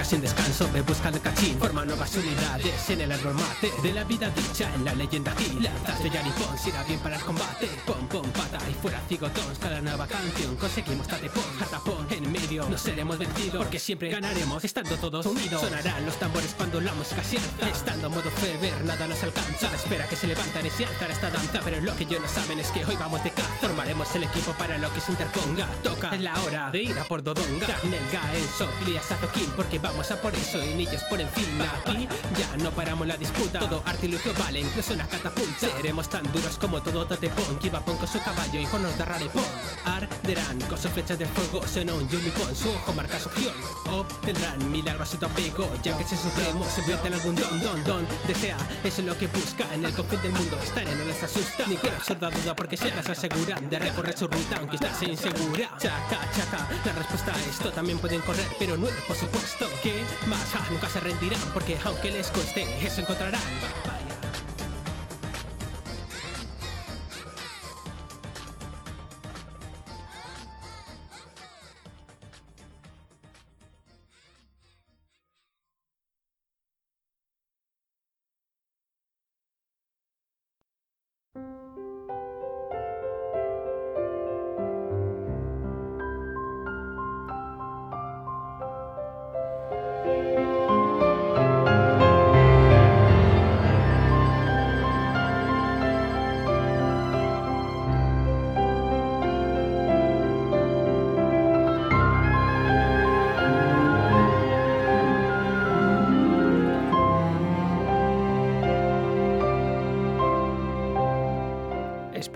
Sin 0.07 0.21
descanso, 0.21 0.69
ve 0.73 0.83
buscando 0.83 1.21
cachín. 1.21 1.59
Forma 1.59 1.85
nuevas 1.85 2.15
unidades 2.15 2.91
en 2.91 3.01
el 3.01 3.11
árbol 3.13 3.35
De 3.83 3.93
la 3.93 4.05
vida 4.05 4.31
dicha 4.31 4.73
en 4.75 4.85
la 4.85 4.95
leyenda 4.95 5.33
aquí. 5.33 5.59
Lanzas 5.61 6.01
de 6.03 6.11
Yaripon, 6.11 6.57
si 6.57 6.69
irá 6.69 6.85
bien 6.85 7.01
para 7.01 7.17
el 7.17 7.23
combate. 7.23 7.69
Pom 7.85 8.07
pom 8.07 8.31
pata 8.31 8.59
y 8.71 8.75
fuera 8.75 9.01
cigotons 9.09 9.59
Cada 9.59 9.81
nueva 9.81 10.07
canción. 10.07 10.55
Conseguimos 10.57 11.09
tatepon 11.09 11.43
Jatapón 11.59 12.07
en 12.11 12.31
medio, 12.31 12.69
no 12.69 12.79
seremos 12.79 13.19
vencidos 13.19 13.57
Porque 13.57 13.79
siempre 13.79 14.11
ganaremos 14.11 14.65
estando 14.65 14.97
todos 14.97 15.27
unidos. 15.27 15.61
Sonarán 15.61 16.07
los 16.07 16.17
tambores 16.17 16.55
cuando 16.57 16.81
la 16.81 16.95
música 16.95 17.23
cierta 17.23 17.69
Estando 17.69 18.09
modo 18.09 18.31
fever, 18.31 18.85
nada 18.85 19.09
nos 19.09 19.23
alcanza. 19.25 19.75
Espera 19.75 20.07
que 20.07 20.15
se 20.15 20.29
levantan 20.29 20.65
y 20.67 20.71
se 20.71 20.87
alzará 20.87 21.13
esta 21.13 21.31
danza. 21.31 21.61
Pero 21.65 21.81
lo 21.81 21.97
que 21.97 22.07
yo 22.07 22.21
no 22.21 22.29
saben 22.29 22.61
es 22.61 22.69
que 22.69 22.85
hoy 22.85 22.95
vamos 22.97 23.25
de 23.25 23.31
caza. 23.31 23.49
Formaremos 23.61 24.15
el 24.15 24.23
equipo 24.23 24.53
para 24.53 24.79
lo 24.79 24.93
que 24.95 25.01
se 25.01 25.11
interponga. 25.11 25.67
Toca, 25.83 26.15
es 26.15 26.21
la 26.21 26.41
hora 26.43 26.71
de 26.71 26.83
ir 26.83 26.99
a 26.99 27.05
por 27.05 27.25
Dodonga. 27.25 27.67
Nelga, 27.83 28.23
Enso, 28.37 28.69
Ilias, 28.83 29.11
Azokin 29.11 29.51
Porque 29.57 29.79
vamos 29.79 29.96
a 30.01 30.17
por 30.17 30.35
eso 30.35 30.63
y 30.63 30.75
niños 30.75 31.03
por 31.05 31.21
encima. 31.21 31.65
Aquí 31.85 32.07
ya 32.39 32.57
no 32.63 32.71
paramos 32.71 33.07
la 33.07 33.17
disputa. 33.17 33.59
Todo 33.59 33.83
artilugio 33.85 34.33
vale, 34.39 34.61
incluso 34.61 34.93
una 34.95 35.07
catapulta 35.07 35.69
Seremos 35.77 36.09
tan 36.09 36.23
duros 36.33 36.59
como 36.59 36.83
todo 36.83 37.07
Tatepon 37.07 37.59
Que 37.59 37.69
iba 37.69 37.81
pon 37.81 37.97
con 37.97 38.07
su 38.07 38.21
caballo, 38.23 38.61
hijo 38.61 38.79
nos 38.79 38.97
da 38.99 39.05
rarepon 39.05 39.43
Arderán 39.85 40.61
con 40.69 40.79
sus 40.79 40.91
flechas 40.91 41.19
de 41.19 41.27
fuego 41.27 41.67
Sonó 41.67 41.97
un 41.97 42.09
Yumipon, 42.09 42.55
su 42.55 42.69
ojo 42.71 42.93
marca 42.93 43.19
su 43.19 43.29
acción 43.29 43.55
Obtendrán 43.91 44.71
milagros 44.71 45.17
y 45.21 45.25
apego 45.25 45.71
Ya 45.83 45.97
que 45.97 46.05
se 46.05 46.17
supremo 46.17 46.65
se 46.65 46.83
vierte 46.83 47.09
en 47.09 47.15
algún 47.15 47.35
don, 47.35 47.63
don, 47.63 47.85
don. 47.85 48.07
Desea, 48.27 48.57
eso 48.85 49.01
es 49.01 49.07
lo 49.07 49.17
que 49.17 49.27
busca 49.29 49.65
En 49.73 49.85
el 49.85 49.93
confín 49.93 50.21
del 50.23 50.33
mundo 50.33 50.59
estaré, 50.63 50.95
no 50.95 51.05
les 51.05 51.23
asusta 51.23 51.65
Ni 51.67 51.77
quiero 51.77 51.97
absurda 51.97 52.31
duda 52.31 52.55
porque 52.55 52.77
se 52.77 52.95
las 52.95 53.09
aseguran 53.09 53.69
De 53.71 53.79
recorrer 53.79 54.17
su 54.17 54.27
ruta 54.27 54.57
aunque 54.59 54.77
estás 54.77 55.03
insegura 55.03 55.71
Chaca, 55.79 56.21
chaca, 56.37 56.69
la 56.85 56.93
respuesta 56.93 57.33
a 57.35 57.41
esto 57.41 57.71
También 57.73 57.99
pueden 57.99 58.21
correr, 58.21 58.47
pero 58.59 58.77
no 58.77 58.87
es 58.89 58.95
por 59.07 59.17
supuesto 59.17 59.67
que 59.87 60.03
más 60.29 60.53
ah, 60.57 60.67
nunca 60.69 60.89
se 60.89 60.99
rendirán 60.99 61.41
porque 61.55 61.79
aunque 61.85 62.11
les 62.11 62.27
cueste 62.33 62.67
eso 62.85 63.03
encontrarán 63.03 63.41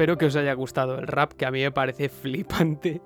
Espero 0.01 0.17
que 0.17 0.25
os 0.25 0.37
haya 0.37 0.55
gustado 0.55 0.99
el 0.99 1.07
rap, 1.07 1.35
que 1.35 1.45
a 1.45 1.51
mí 1.51 1.61
me 1.61 1.73
parece 1.73 2.09
flipante. 2.09 3.03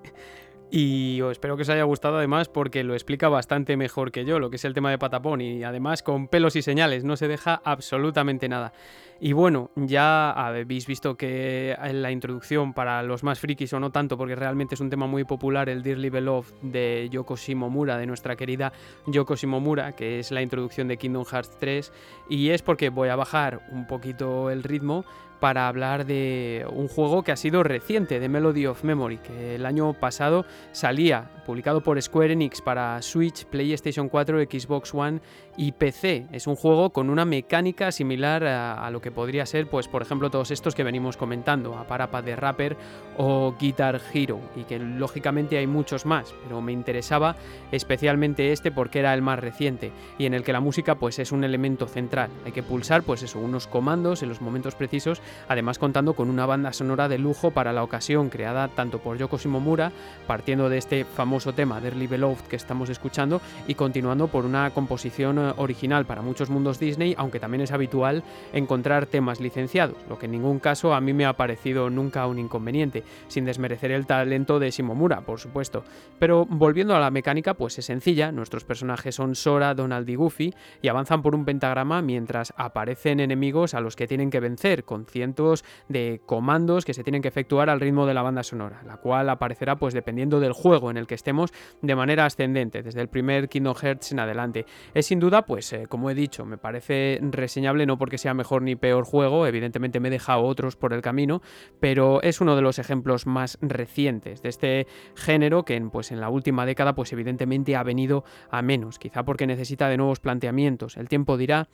Y 0.70 1.20
os 1.22 1.32
espero 1.32 1.57
que 1.57 1.62
os 1.62 1.68
haya 1.68 1.82
gustado 1.82 2.18
además 2.18 2.49
porque 2.49 2.84
lo 2.84 2.95
explica 2.95 3.28
bastante 3.28 3.76
mejor 3.76 4.12
que 4.12 4.24
yo, 4.24 4.38
lo 4.38 4.49
que 4.49 4.57
es 4.57 4.64
el 4.64 4.74
tema 4.74 4.92
de 4.92 4.99
Patapón. 4.99 5.40
Y 5.40 5.64
además 5.64 6.05
con 6.05 6.28
pelos 6.28 6.55
y 6.55 6.62
señales, 6.62 7.03
no 7.03 7.16
se 7.16 7.26
deja 7.26 7.61
absolutamente 7.64 8.49
nada. 8.49 8.72
Y 9.18 9.32
bueno, 9.32 9.72
ya 9.74 10.30
habéis 10.30 10.86
visto 10.86 11.16
que 11.16 11.76
en 11.82 12.01
la 12.01 12.12
introducción 12.12 12.74
para 12.74 13.03
los 13.03 13.24
más 13.24 13.40
frikis 13.40 13.72
o 13.72 13.80
no 13.80 13.90
tanto, 13.90 14.16
porque 14.16 14.36
realmente 14.36 14.76
es 14.76 14.80
un 14.80 14.90
tema 14.90 15.09
muy 15.09 15.24
popular, 15.24 15.68
el 15.68 15.82
Dearly 15.82 16.11
Beloved 16.11 16.55
de 16.62 17.09
Yoko 17.11 17.34
Shimomura, 17.34 17.97
de 17.97 18.07
nuestra 18.07 18.36
querida 18.36 18.72
Yoko 19.09 19.34
Shimomura, 19.34 19.97
que 19.97 20.20
es 20.20 20.30
la 20.30 20.42
introducción 20.42 20.86
de 20.86 20.97
Kingdom 20.97 21.24
Hearts 21.24 21.57
3. 21.59 21.92
Y 22.28 22.51
es 22.51 22.62
porque 22.62 22.90
voy 22.90 23.09
a 23.09 23.16
bajar 23.16 23.62
un 23.72 23.88
poquito 23.88 24.51
el 24.51 24.62
ritmo 24.62 25.05
para 25.45 25.68
hablar 25.68 26.07
de 26.07 26.64
un 26.72 26.88
juego 26.88 27.22
que 27.22 27.30
ha 27.30 27.36
sido 27.36 27.62
reciente, 27.62 28.18
de 28.18 28.30
Melody 28.30 28.64
of 28.64 28.82
Memory, 28.82 29.18
que 29.18 29.57
el 29.57 29.66
año 29.66 29.92
pasado 29.92 30.47
salía, 30.72 31.32
publicado 31.45 31.82
por 31.82 32.01
Square 32.01 32.32
Enix 32.32 32.62
para 32.62 33.03
Switch, 33.03 33.45
PlayStation 33.45 34.09
4, 34.09 34.40
Xbox 34.45 34.95
One 34.95 35.20
y 35.57 35.73
PC. 35.73 36.27
Es 36.33 36.47
un 36.47 36.57
juego 36.57 36.91
con 36.91 37.11
una 37.11 37.25
mecánica 37.25 37.93
similar 37.93 38.45
a, 38.45 38.91
lo 38.91 39.01
que 39.01 39.11
podría 39.11 39.47
ser, 39.47 39.69
pues 39.69 39.89
por 39.89 40.03
ejemplo, 40.03 40.31
todos 40.31 40.51
estos 40.51 40.75
que 40.75 40.85
venimos 40.85 41.17
comentando, 41.17 41.77
a 41.77 41.87
Parapa 41.87 42.23
de 42.23 42.37
Rapper 42.37 42.77
o 43.17 43.55
Guitar 43.59 44.01
Hero, 44.13 44.41
y 44.57 44.65
que 44.65 44.79
lógicamente 44.79 45.59
hay 45.59 45.67
muchos 45.67 46.07
más, 46.07 46.35
pero 46.43 46.61
me 46.61 46.73
interesaba 46.73 47.37
especialmente 47.73 48.53
este 48.53 48.71
porque 48.71 48.99
era 48.99 49.15
el 49.15 49.23
más 49.23 49.39
reciente 49.39 49.93
y 50.19 50.27
en 50.27 50.35
el 50.35 50.43
que 50.43 50.53
la 50.53 50.61
música 50.61 50.97
pues 50.97 51.19
es 51.19 51.33
un 51.33 51.45
elemento 51.45 51.87
central. 51.87 52.31
Hay 52.45 52.53
que 52.53 52.63
pulsar 52.63 53.03
pues 53.03 53.23
eso, 53.23 53.39
unos 53.39 53.67
comandos 53.67 54.23
en 54.23 54.29
los 54.29 54.41
momentos 54.41 54.75
precisos, 54.75 55.23
además 55.49 55.79
contando 55.79 56.15
con 56.15 56.31
una 56.31 56.47
banda 56.47 56.73
sonora 56.73 57.09
de 57.09 57.19
lujo 57.19 57.51
para 57.51 57.73
la 57.73 57.83
ocasión, 57.83 58.31
creada 58.31 58.69
tanto 58.69 58.99
por 58.99 59.19
Yoko 59.19 59.39
Shimomura, 59.39 59.93
partiendo 60.27 60.69
de 60.69 60.79
este 60.79 61.05
famoso 61.05 61.53
tema 61.53 61.81
de 61.81 61.89
Early 61.89 62.07
Beloved 62.07 62.47
que 62.49 62.57
estamos 62.57 62.91
escuchando 62.91 63.41
y 63.69 63.75
continuando 63.75 64.29
por 64.29 64.45
una 64.45 64.71
composición 64.71 65.43
original 65.57 66.07
para 66.07 66.22
muchos 66.22 66.51
mundos 66.51 66.78
Disney, 66.78 67.14
aunque 67.18 67.40
también 67.40 67.62
es 67.62 67.72
habitual 67.72 68.22
encontrar 68.53 69.07
temas 69.07 69.40
licenciados, 69.40 69.97
lo 70.09 70.18
que 70.18 70.26
en 70.26 70.32
ningún 70.32 70.59
caso 70.59 70.95
a 70.95 71.01
mí 71.01 71.12
me 71.12 71.26
ha 71.26 71.34
parecido 71.34 71.90
nunca 71.90 72.26
un 72.26 72.38
inconveniente, 72.38 73.05
sin 73.28 73.45
desmerecer 73.45 73.90
el 73.90 74.07
talento 74.07 74.59
de 74.59 74.70
Shimomura, 74.70 75.22
por 75.22 75.40
supuesto. 75.40 75.84
Pero 76.18 76.47
volviendo 76.47 76.95
a 76.95 77.01
la 77.01 77.11
mecánica, 77.11 77.55
pues 77.55 77.78
es 77.78 77.86
sencilla, 77.86 78.32
nuestros 78.32 78.64
personajes 78.64 79.14
son 79.14 79.34
Sora, 79.34 79.74
Donald 79.74 80.09
y 80.09 80.14
Goofy 80.14 80.55
y 80.82 80.88
avanzan 80.88 81.22
por 81.22 81.34
un 81.34 81.45
pentagrama 81.45 82.03
mientras 82.03 82.53
aparecen 82.57 83.20
enemigos 83.20 83.74
a 83.74 83.80
los 83.80 83.97
que 83.97 84.07
tienen 84.07 84.30
que 84.30 84.40
vencer 84.40 84.84
con 84.84 85.07
cientos 85.07 85.64
de 85.88 86.20
comandos 86.26 86.84
que 86.84 86.95
se 86.95 87.03
tienen 87.03 87.22
que 87.22 87.28
efectuar 87.28 87.70
al 87.70 87.80
ritmo 87.80 88.07
de 88.07 88.14
la 88.14 88.22
banda 88.22 88.42
sonora, 88.42 88.82
la 88.86 88.97
cual 88.97 89.28
aparecerá 89.28 89.76
pues 89.76 89.95
dependiendo 89.95 90.40
del 90.40 90.53
juego 90.53 90.90
en 90.90 90.97
el 90.97 91.07
que 91.07 91.14
estemos 91.14 91.53
de 91.82 91.95
manera 91.95 92.24
ascendente, 92.24 92.82
desde 92.82 93.01
el 93.01 93.09
primer 93.09 93.49
Kingdom 93.49 93.74
Hearts 93.74 94.12
en 94.12 94.20
adelante. 94.20 94.66
Es 94.95 95.07
sin 95.07 95.20
duda, 95.20 95.34
pues 95.43 95.72
eh, 95.72 95.87
como 95.89 96.11
he 96.11 96.14
dicho, 96.14 96.45
me 96.45 96.59
parece 96.59 97.18
reseñable 97.22 97.87
no 97.87 97.99
porque 97.99 98.18
sea 98.18 98.35
mejor 98.35 98.62
ni 98.62 98.76
peor 98.76 99.05
juego, 99.05 99.47
evidentemente 99.47 100.01
me 100.01 100.09
he 100.09 100.11
dejado 100.11 100.43
otros 100.43 100.76
por 100.76 100.93
el 100.93 101.03
camino, 101.03 101.43
pero 101.80 102.22
es 102.22 102.41
uno 102.41 102.57
de 102.57 102.62
los 102.62 102.78
ejemplos 102.78 103.26
más 103.26 103.59
recientes 103.61 104.43
de 104.43 104.49
este 104.49 104.87
género 105.14 105.64
que 105.64 105.76
en, 105.76 105.91
pues, 105.91 106.12
en 106.12 106.20
la 106.20 106.28
última 106.28 106.66
década 106.66 106.95
pues 106.95 107.12
evidentemente 107.12 107.76
ha 107.76 107.82
venido 107.82 108.24
a 108.51 108.62
menos, 108.62 108.99
quizá 108.99 109.24
porque 109.24 109.47
necesita 109.47 109.89
de 109.89 109.97
nuevos 109.97 110.20
planteamientos. 110.20 110.97
El 110.97 111.09
tiempo 111.09 111.37
dirá, 111.37 111.68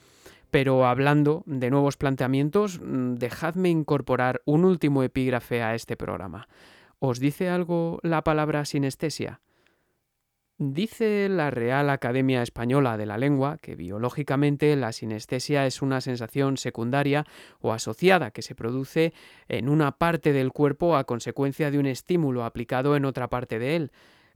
pero 0.51 0.87
hablando 0.87 1.43
de 1.47 1.71
nuevos 1.71 1.97
planteamientos, 1.97 2.81
mm, 2.81 3.15
dejadme 3.15 3.69
incorporar 3.71 4.43
un 4.45 4.65
último 4.65 5.03
epígrafe 5.03 5.63
a 5.63 5.75
este 5.75 5.97
programa. 5.97 6.49
¿Os 6.99 7.19
dice 7.19 7.49
algo 7.49 7.99
la 8.03 8.23
palabra 8.23 8.65
sinestesia? 8.65 9.41
Dice 10.63 11.31
la 11.31 11.51
Real 11.51 11.89
Academia 11.89 12.43
Española 12.43 12.99
de 12.99 13.07
la 13.07 13.17
Lengua 13.17 13.57
que 13.63 13.77
biológicamente 13.77 14.77
la 14.77 14.93
sinestesia 14.93 15.65
es 15.65 15.81
una 15.81 16.03
sensación 16.03 16.59
secundaria 16.59 17.25
o 17.63 17.73
asociada 17.73 18.31
que 18.31 18.43
se 18.43 18.55
produce 18.55 19.15
en 19.49 19.71
una 19.71 19.93
parte 19.93 20.35
del 20.35 20.53
cuerpo 20.53 20.97
a 20.97 21.05
consecuencia 21.05 21.71
de 21.71 21.79
un 21.79 21.87
estímulo 21.87 22.45
aplicado 22.45 22.95
en 22.95 23.07
otra 23.07 23.31
parte 23.31 23.59
de 23.59 23.75
él. 23.75 23.91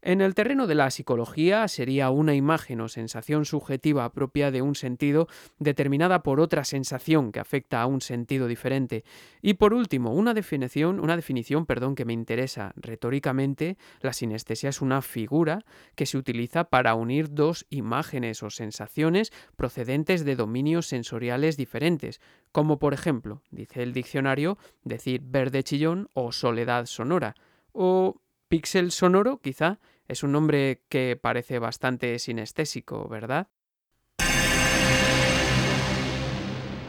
En 0.07 0.21
el 0.21 0.35
terreno 0.35 0.67
de 0.67 0.75
la 0.75 0.91
psicología 0.91 1.67
sería 1.67 2.11
una 2.11 2.35
imagen 2.35 2.83
o 2.83 2.89
sensación 2.89 3.47
subjetiva 3.47 4.13
propia 4.13 4.51
de 4.51 4.61
un 4.61 4.75
sentido 4.75 5.29
determinada 5.59 6.23
por 6.23 6.41
otra 6.41 6.65
sensación 6.65 7.33
que 7.33 7.41
afecta 7.41 7.81
a 7.81 7.87
un 7.87 8.03
sentido 8.03 8.47
diferente. 8.47 9.03
Y 9.41 9.55
por 9.55 9.73
último, 9.73 10.13
una 10.13 10.35
definición, 10.35 11.01
una 11.01 11.17
definición, 11.17 11.65
perdón, 11.65 11.95
que 11.95 12.05
me 12.05 12.13
interesa 12.13 12.75
retóricamente, 12.77 13.79
la 14.03 14.13
sinestesia 14.13 14.69
es 14.69 14.83
una 14.83 15.01
figura 15.01 15.65
que 15.95 16.05
se 16.05 16.19
utiliza 16.19 16.65
para 16.65 16.95
unir 16.97 17.33
dos 17.33 17.65
imágenes 17.71 18.43
o 18.43 18.51
sensaciones 18.51 19.33
procedentes 19.57 20.27
de 20.27 20.37
dominios 20.37 20.87
sensoriales 20.87 21.57
diferentes, 21.57 22.21
como 22.53 22.79
por 22.79 22.93
ejemplo, 22.93 23.41
dice 23.51 23.83
el 23.83 23.95
diccionario, 23.95 24.59
decir 24.83 25.23
verde 25.25 25.63
chillón 25.63 26.11
o 26.13 26.31
soledad 26.31 26.85
sonora, 26.85 27.35
o 27.73 28.21
píxel 28.49 28.93
sonoro, 28.93 29.39
quizá, 29.39 29.81
es 30.07 30.23
un 30.23 30.33
nombre 30.33 30.83
que 30.89 31.19
parece 31.21 31.59
bastante 31.59 32.19
sinestésico, 32.19 33.09
¿verdad? 33.09 33.49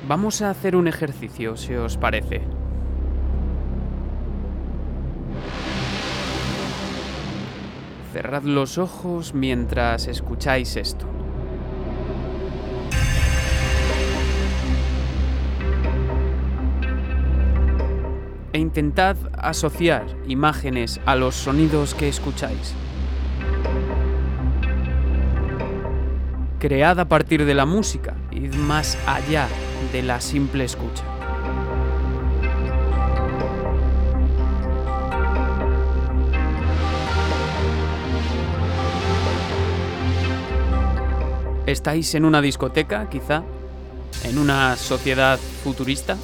Vamos 0.07 0.41
a 0.41 0.51
hacer 0.51 0.75
un 0.75 0.87
ejercicio, 0.87 1.57
si 1.57 1.73
os 1.73 1.97
parece. 1.97 2.41
Cerrad 8.13 8.43
los 8.43 8.77
ojos 8.77 9.33
mientras 9.33 10.07
escucháis 10.07 10.75
esto. 10.75 11.07
E 18.53 18.59
intentad 18.59 19.17
asociar 19.37 20.05
imágenes 20.27 21.01
a 21.05 21.15
los 21.15 21.35
sonidos 21.35 21.93
que 21.93 22.07
escucháis. 22.07 22.73
Cread 26.59 26.99
a 26.99 27.05
partir 27.05 27.45
de 27.45 27.53
la 27.53 27.65
música, 27.65 28.15
id 28.31 28.55
más 28.55 28.97
allá 29.05 29.47
de 29.91 30.01
la 30.01 30.21
simple 30.21 30.63
escucha. 30.63 31.03
¿Estáis 41.65 42.15
en 42.15 42.25
una 42.25 42.41
discoteca, 42.41 43.09
quizá? 43.09 43.43
¿En 44.23 44.37
una 44.37 44.75
sociedad 44.77 45.37
futurista? 45.63 46.15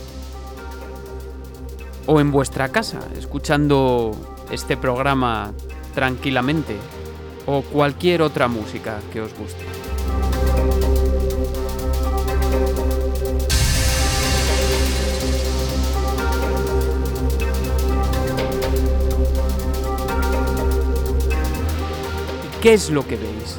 ¿O 2.08 2.20
en 2.20 2.32
vuestra 2.32 2.70
casa, 2.70 3.00
escuchando 3.18 4.12
este 4.52 4.78
programa 4.78 5.52
tranquilamente? 5.94 6.78
¿O 7.48 7.64
cualquier 7.64 8.22
otra 8.22 8.48
música 8.48 9.00
que 9.12 9.22
os 9.22 9.34
guste? 9.34 9.91
¿Qué 22.62 22.74
es 22.74 22.91
lo 22.91 23.07
que 23.07 23.16
veis? 23.16 23.57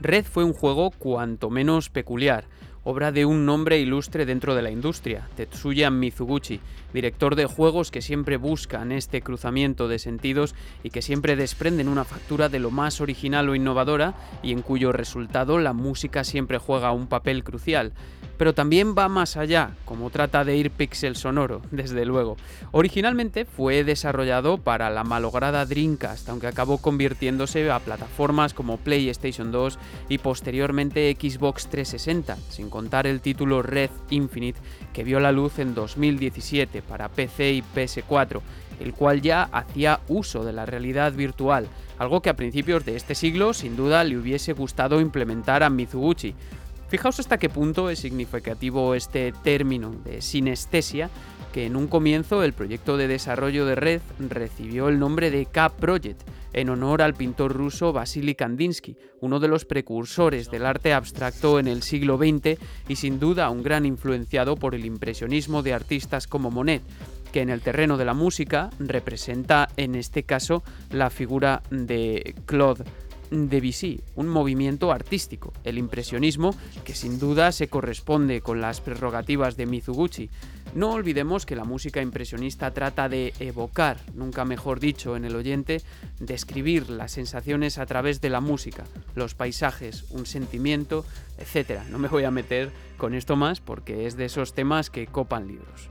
Red 0.00 0.24
fue 0.24 0.42
un 0.42 0.54
juego 0.54 0.90
cuanto 0.90 1.50
menos 1.50 1.90
peculiar, 1.90 2.46
obra 2.88 3.12
de 3.12 3.26
un 3.26 3.44
nombre 3.44 3.78
ilustre 3.78 4.24
dentro 4.24 4.54
de 4.54 4.62
la 4.62 4.70
industria, 4.70 5.28
Tetsuya 5.36 5.90
Mizuguchi, 5.90 6.58
director 6.92 7.34
de 7.34 7.46
juegos 7.46 7.90
que 7.90 8.02
siempre 8.02 8.36
buscan 8.36 8.92
este 8.92 9.22
cruzamiento 9.22 9.88
de 9.88 9.98
sentidos 9.98 10.54
y 10.82 10.90
que 10.90 11.02
siempre 11.02 11.36
desprenden 11.36 11.88
una 11.88 12.04
factura 12.04 12.48
de 12.48 12.58
lo 12.58 12.70
más 12.70 13.00
original 13.00 13.48
o 13.48 13.54
innovadora 13.54 14.14
y 14.42 14.52
en 14.52 14.62
cuyo 14.62 14.92
resultado 14.92 15.58
la 15.58 15.72
música 15.72 16.24
siempre 16.24 16.58
juega 16.58 16.92
un 16.92 17.06
papel 17.06 17.44
crucial 17.44 17.92
pero 18.38 18.54
también 18.54 18.94
va 18.96 19.08
más 19.08 19.36
allá, 19.36 19.72
como 19.84 20.10
trata 20.10 20.44
de 20.44 20.56
ir 20.56 20.70
Pixel 20.70 21.16
Sonoro, 21.16 21.60
desde 21.70 22.06
luego. 22.06 22.36
Originalmente 22.70 23.44
fue 23.44 23.84
desarrollado 23.84 24.58
para 24.58 24.88
la 24.90 25.04
malograda 25.04 25.66
Dreamcast, 25.66 26.28
aunque 26.28 26.46
acabó 26.46 26.78
convirtiéndose 26.78 27.70
a 27.70 27.80
plataformas 27.80 28.54
como 28.54 28.78
PlayStation 28.78 29.50
2 29.50 29.78
y 30.08 30.18
posteriormente 30.18 31.14
Xbox 31.20 31.66
360, 31.66 32.36
sin 32.48 32.70
contar 32.70 33.06
el 33.06 33.20
título 33.20 33.62
Red 33.62 33.90
Infinite, 34.10 34.60
que 34.92 35.04
vio 35.04 35.18
la 35.18 35.32
luz 35.32 35.58
en 35.58 35.74
2017 35.74 36.77
para 36.82 37.08
PC 37.08 37.52
y 37.52 37.62
PS4, 37.62 38.40
el 38.80 38.94
cual 38.94 39.20
ya 39.20 39.44
hacía 39.44 40.00
uso 40.08 40.44
de 40.44 40.52
la 40.52 40.66
realidad 40.66 41.12
virtual, 41.12 41.68
algo 41.98 42.20
que 42.22 42.30
a 42.30 42.36
principios 42.36 42.84
de 42.84 42.96
este 42.96 43.14
siglo 43.14 43.54
sin 43.54 43.76
duda 43.76 44.04
le 44.04 44.16
hubiese 44.16 44.52
gustado 44.52 45.00
implementar 45.00 45.62
a 45.62 45.70
Mizuguchi, 45.70 46.34
Fijaos 46.88 47.20
hasta 47.20 47.36
qué 47.36 47.50
punto 47.50 47.90
es 47.90 47.98
significativo 47.98 48.94
este 48.94 49.34
término 49.44 49.90
de 50.04 50.22
sinestesia, 50.22 51.10
que 51.52 51.66
en 51.66 51.76
un 51.76 51.86
comienzo 51.86 52.42
el 52.42 52.52
proyecto 52.52 52.96
de 52.96 53.08
desarrollo 53.08 53.66
de 53.66 53.74
Red 53.74 54.00
recibió 54.18 54.88
el 54.88 54.98
nombre 54.98 55.30
de 55.30 55.46
K-Project, 55.46 56.22
en 56.52 56.70
honor 56.70 57.02
al 57.02 57.14
pintor 57.14 57.52
ruso 57.52 57.92
Vasily 57.92 58.34
Kandinsky, 58.34 58.96
uno 59.20 59.38
de 59.38 59.48
los 59.48 59.64
precursores 59.64 60.50
del 60.50 60.66
arte 60.66 60.92
abstracto 60.92 61.58
en 61.58 61.68
el 61.68 61.82
siglo 61.82 62.16
XX 62.16 62.58
y 62.88 62.96
sin 62.96 63.20
duda 63.20 63.50
un 63.50 63.62
gran 63.62 63.84
influenciado 63.84 64.56
por 64.56 64.74
el 64.74 64.84
impresionismo 64.84 65.62
de 65.62 65.74
artistas 65.74 66.26
como 66.26 66.50
Monet, 66.50 66.82
que 67.32 67.42
en 67.42 67.50
el 67.50 67.60
terreno 67.60 67.96
de 67.96 68.06
la 68.06 68.14
música 68.14 68.70
representa 68.78 69.68
en 69.76 69.94
este 69.94 70.22
caso 70.22 70.62
la 70.90 71.10
figura 71.10 71.62
de 71.70 72.34
Claude 72.46 72.84
Debussy, 73.30 74.00
un 74.16 74.28
movimiento 74.28 74.90
artístico, 74.90 75.52
el 75.64 75.78
impresionismo, 75.78 76.54
que 76.84 76.94
sin 76.94 77.18
duda 77.18 77.52
se 77.52 77.68
corresponde 77.68 78.40
con 78.40 78.60
las 78.60 78.80
prerrogativas 78.80 79.56
de 79.56 79.66
Mizuguchi. 79.66 80.30
No 80.74 80.90
olvidemos 80.92 81.46
que 81.46 81.56
la 81.56 81.64
música 81.64 82.02
impresionista 82.02 82.72
trata 82.72 83.08
de 83.08 83.32
evocar, 83.40 83.98
nunca 84.14 84.44
mejor 84.44 84.80
dicho, 84.80 85.16
en 85.16 85.24
el 85.24 85.34
oyente, 85.34 85.82
describir 86.20 86.90
las 86.90 87.12
sensaciones 87.12 87.78
a 87.78 87.86
través 87.86 88.20
de 88.20 88.30
la 88.30 88.40
música, 88.40 88.84
los 89.14 89.34
paisajes, 89.34 90.04
un 90.10 90.26
sentimiento, 90.26 91.04
etc. 91.38 91.80
No 91.90 91.98
me 91.98 92.08
voy 92.08 92.24
a 92.24 92.30
meter 92.30 92.70
con 92.96 93.14
esto 93.14 93.34
más 93.34 93.60
porque 93.60 94.06
es 94.06 94.16
de 94.16 94.26
esos 94.26 94.54
temas 94.54 94.90
que 94.90 95.06
copan 95.06 95.48
libros. 95.48 95.88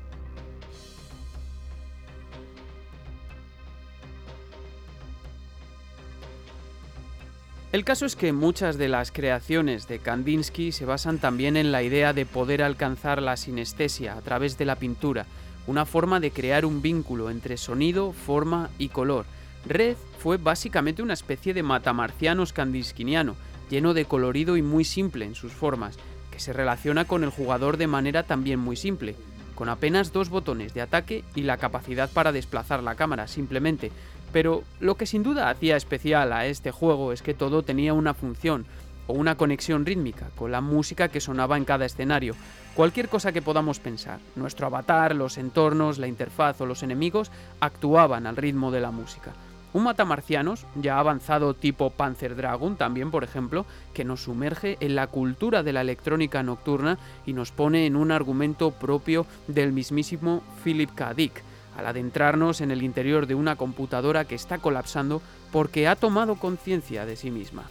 El 7.73 7.83
caso 7.83 8.05
es 8.05 8.15
que 8.15 8.31
muchas 8.31 8.77
de 8.77 8.87
las 8.87 9.11
creaciones 9.11 9.89
de 9.89 9.99
Kandinsky 9.99 10.71
se 10.71 10.85
basan 10.85 11.19
también 11.19 11.57
en 11.57 11.73
la 11.73 11.83
idea 11.83 12.13
de 12.13 12.25
poder 12.25 12.63
alcanzar 12.63 13.21
la 13.21 13.35
sinestesia 13.35 14.13
a 14.13 14.21
través 14.21 14.57
de 14.57 14.63
la 14.63 14.77
pintura, 14.77 15.25
una 15.67 15.85
forma 15.85 16.21
de 16.21 16.31
crear 16.31 16.65
un 16.65 16.81
vínculo 16.81 17.29
entre 17.29 17.57
sonido, 17.57 18.13
forma 18.13 18.69
y 18.77 18.87
color. 18.87 19.25
Red 19.65 19.97
fue 20.17 20.37
básicamente 20.37 21.01
una 21.01 21.13
especie 21.13 21.53
de 21.53 21.61
matamarcianos 21.61 22.53
kandinskiniano, 22.53 23.35
lleno 23.69 23.93
de 23.93 24.05
colorido 24.05 24.55
y 24.55 24.61
muy 24.61 24.85
simple 24.85 25.25
en 25.25 25.35
sus 25.35 25.51
formas, 25.51 25.97
que 26.31 26.39
se 26.39 26.53
relaciona 26.53 27.03
con 27.03 27.25
el 27.25 27.31
jugador 27.31 27.75
de 27.75 27.87
manera 27.87 28.23
también 28.23 28.59
muy 28.59 28.77
simple, 28.77 29.13
con 29.55 29.67
apenas 29.67 30.13
dos 30.13 30.29
botones 30.29 30.73
de 30.73 30.81
ataque 30.81 31.25
y 31.35 31.41
la 31.41 31.57
capacidad 31.57 32.09
para 32.09 32.31
desplazar 32.31 32.81
la 32.81 32.95
cámara 32.95 33.27
simplemente, 33.27 33.91
pero 34.31 34.63
lo 34.79 34.95
que 34.95 35.05
sin 35.05 35.23
duda 35.23 35.49
hacía 35.49 35.77
especial 35.77 36.33
a 36.33 36.45
este 36.45 36.71
juego 36.71 37.11
es 37.11 37.21
que 37.21 37.33
todo 37.33 37.63
tenía 37.63 37.93
una 37.93 38.13
función 38.13 38.65
o 39.07 39.13
una 39.13 39.35
conexión 39.35 39.85
rítmica 39.85 40.29
con 40.35 40.51
la 40.51 40.61
música 40.61 41.07
que 41.07 41.21
sonaba 41.21 41.57
en 41.57 41.65
cada 41.65 41.85
escenario. 41.85 42.35
Cualquier 42.75 43.09
cosa 43.09 43.31
que 43.31 43.41
podamos 43.41 43.79
pensar, 43.79 44.19
nuestro 44.35 44.67
avatar, 44.67 45.15
los 45.15 45.37
entornos, 45.37 45.97
la 45.97 46.07
interfaz 46.07 46.61
o 46.61 46.65
los 46.65 46.83
enemigos 46.83 47.31
actuaban 47.59 48.27
al 48.27 48.35
ritmo 48.35 48.69
de 48.69 48.81
la 48.81 48.91
música. 48.91 49.33
Un 49.73 49.83
matamarcianos, 49.83 50.65
ya 50.75 50.97
avanzado 50.97 51.53
tipo 51.53 51.89
Panzer 51.89 52.35
Dragon 52.35 52.77
también, 52.77 53.11
por 53.11 53.23
ejemplo, 53.23 53.65
que 53.93 54.05
nos 54.05 54.23
sumerge 54.23 54.77
en 54.79 54.95
la 54.95 55.07
cultura 55.07 55.61
de 55.61 55.73
la 55.73 55.81
electrónica 55.81 56.41
nocturna 56.41 56.97
y 57.25 57.33
nos 57.33 57.51
pone 57.51 57.85
en 57.85 57.95
un 57.95 58.11
argumento 58.11 58.71
propio 58.71 59.25
del 59.47 59.73
mismísimo 59.73 60.41
Philip 60.63 60.93
K. 60.95 61.13
Dick 61.13 61.43
al 61.77 61.87
adentrarnos 61.87 62.59
en 62.59 62.71
el 62.71 62.83
interior 62.83 63.27
de 63.27 63.35
una 63.35 63.55
computadora 63.55 64.25
que 64.25 64.35
está 64.35 64.57
colapsando 64.57 65.21
porque 65.51 65.87
ha 65.87 65.95
tomado 65.95 66.35
conciencia 66.35 67.05
de 67.05 67.15
sí 67.15 67.31
misma. 67.31 67.63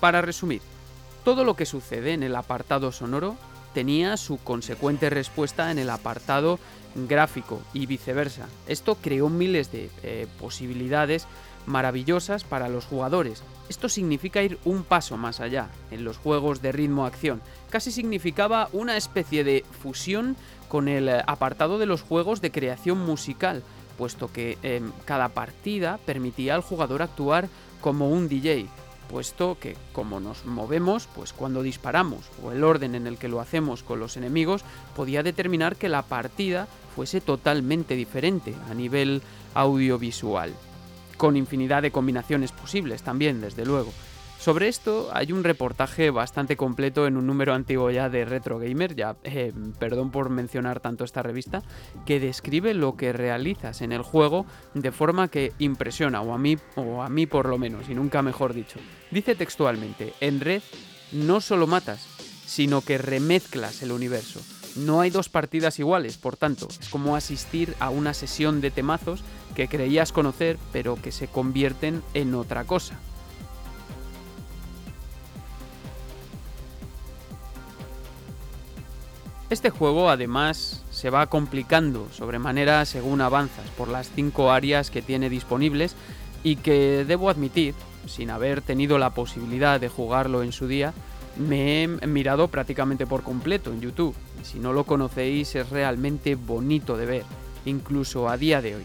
Para 0.00 0.22
resumir, 0.22 0.62
Todo 1.26 1.42
lo 1.42 1.56
que 1.56 1.66
sucede 1.66 2.12
en 2.12 2.22
el 2.22 2.36
apartado 2.36 2.92
sonoro 2.92 3.34
tenía 3.74 4.16
su 4.16 4.38
consecuente 4.38 5.10
respuesta 5.10 5.72
en 5.72 5.78
el 5.80 5.90
apartado 5.90 6.60
gráfico 6.94 7.60
y 7.74 7.86
viceversa. 7.86 8.46
Esto 8.68 8.94
creó 8.94 9.28
miles 9.28 9.72
de 9.72 9.90
eh, 10.04 10.28
posibilidades 10.38 11.26
maravillosas 11.66 12.44
para 12.44 12.68
los 12.68 12.84
jugadores. 12.84 13.42
Esto 13.68 13.88
significa 13.88 14.40
ir 14.40 14.60
un 14.64 14.84
paso 14.84 15.16
más 15.16 15.40
allá 15.40 15.68
en 15.90 16.04
los 16.04 16.16
juegos 16.16 16.62
de 16.62 16.70
ritmo-acción. 16.70 17.42
Casi 17.70 17.90
significaba 17.90 18.68
una 18.72 18.96
especie 18.96 19.42
de 19.42 19.64
fusión 19.82 20.36
con 20.68 20.88
el 20.88 21.08
eh, 21.08 21.22
apartado 21.26 21.78
de 21.78 21.86
los 21.86 22.02
juegos 22.02 22.40
de 22.40 22.50
creación 22.50 22.98
musical, 22.98 23.62
puesto 23.96 24.32
que 24.32 24.58
em, 24.62 24.92
cada 25.04 25.30
partida 25.30 25.98
permitía 26.04 26.54
al 26.54 26.62
jugador 26.62 27.02
actuar 27.02 27.48
como 27.80 28.10
un 28.10 28.28
DJ, 28.28 28.66
puesto 29.08 29.56
que 29.60 29.76
como 29.92 30.20
nos 30.20 30.44
movemos, 30.44 31.08
pues 31.14 31.32
cuando 31.32 31.62
disparamos 31.62 32.26
o 32.42 32.52
el 32.52 32.64
orden 32.64 32.94
en 32.94 33.06
el 33.06 33.18
que 33.18 33.28
lo 33.28 33.40
hacemos 33.40 33.82
con 33.82 34.00
los 34.00 34.16
enemigos 34.16 34.64
podía 34.94 35.22
determinar 35.22 35.76
que 35.76 35.88
la 35.88 36.02
partida 36.02 36.68
fuese 36.94 37.20
totalmente 37.20 37.94
diferente 37.94 38.54
a 38.70 38.74
nivel 38.74 39.22
audiovisual, 39.54 40.52
con 41.16 41.36
infinidad 41.36 41.82
de 41.82 41.92
combinaciones 41.92 42.52
posibles 42.52 43.02
también, 43.02 43.40
desde 43.40 43.64
luego. 43.64 43.92
Sobre 44.38 44.68
esto 44.68 45.08
hay 45.12 45.32
un 45.32 45.42
reportaje 45.42 46.10
bastante 46.10 46.56
completo 46.56 47.06
en 47.06 47.16
un 47.16 47.26
número 47.26 47.52
antiguo 47.52 47.90
ya 47.90 48.08
de 48.08 48.24
Retro 48.24 48.58
Gamer, 48.58 48.94
ya 48.94 49.16
eh, 49.24 49.52
perdón 49.78 50.10
por 50.10 50.30
mencionar 50.30 50.78
tanto 50.78 51.04
esta 51.04 51.22
revista, 51.22 51.62
que 52.04 52.20
describe 52.20 52.72
lo 52.74 52.96
que 52.96 53.12
realizas 53.12 53.82
en 53.82 53.92
el 53.92 54.02
juego 54.02 54.46
de 54.74 54.92
forma 54.92 55.28
que 55.28 55.52
impresiona, 55.58 56.20
o 56.20 56.32
a 56.32 56.38
mí, 56.38 56.58
o 56.76 57.02
a 57.02 57.08
mí 57.08 57.26
por 57.26 57.48
lo 57.48 57.58
menos, 57.58 57.88
y 57.88 57.94
nunca 57.94 58.22
mejor 58.22 58.54
dicho. 58.54 58.78
Dice 59.10 59.34
textualmente, 59.34 60.12
en 60.20 60.40
Red 60.40 60.62
no 61.12 61.40
solo 61.40 61.66
matas, 61.66 62.06
sino 62.46 62.82
que 62.82 62.98
remezclas 62.98 63.82
el 63.82 63.90
universo. 63.90 64.40
No 64.76 65.00
hay 65.00 65.10
dos 65.10 65.28
partidas 65.28 65.78
iguales, 65.78 66.18
por 66.18 66.36
tanto, 66.36 66.68
es 66.68 66.88
como 66.90 67.16
asistir 67.16 67.74
a 67.80 67.90
una 67.90 68.14
sesión 68.14 68.60
de 68.60 68.70
temazos 68.70 69.22
que 69.54 69.68
creías 69.68 70.12
conocer, 70.12 70.58
pero 70.70 70.96
que 70.96 71.12
se 71.12 71.28
convierten 71.28 72.02
en 72.14 72.34
otra 72.34 72.64
cosa. 72.64 73.00
Este 79.48 79.70
juego 79.70 80.10
además 80.10 80.84
se 80.90 81.08
va 81.08 81.28
complicando 81.28 82.08
sobremanera 82.10 82.84
según 82.84 83.20
avanzas 83.20 83.68
por 83.78 83.86
las 83.86 84.10
cinco 84.10 84.50
áreas 84.50 84.90
que 84.90 85.02
tiene 85.02 85.30
disponibles 85.30 85.94
y 86.42 86.56
que 86.56 87.04
debo 87.06 87.30
admitir, 87.30 87.74
sin 88.06 88.30
haber 88.30 88.60
tenido 88.60 88.98
la 88.98 89.10
posibilidad 89.10 89.78
de 89.78 89.88
jugarlo 89.88 90.42
en 90.42 90.50
su 90.50 90.66
día, 90.66 90.94
me 91.36 91.84
he 91.84 91.86
mirado 91.86 92.48
prácticamente 92.48 93.06
por 93.06 93.22
completo 93.22 93.70
en 93.72 93.80
YouTube. 93.80 94.16
Si 94.42 94.58
no 94.58 94.72
lo 94.72 94.82
conocéis 94.82 95.54
es 95.54 95.70
realmente 95.70 96.34
bonito 96.34 96.96
de 96.96 97.06
ver, 97.06 97.24
incluso 97.66 98.28
a 98.28 98.36
día 98.36 98.60
de 98.60 98.76
hoy. 98.76 98.84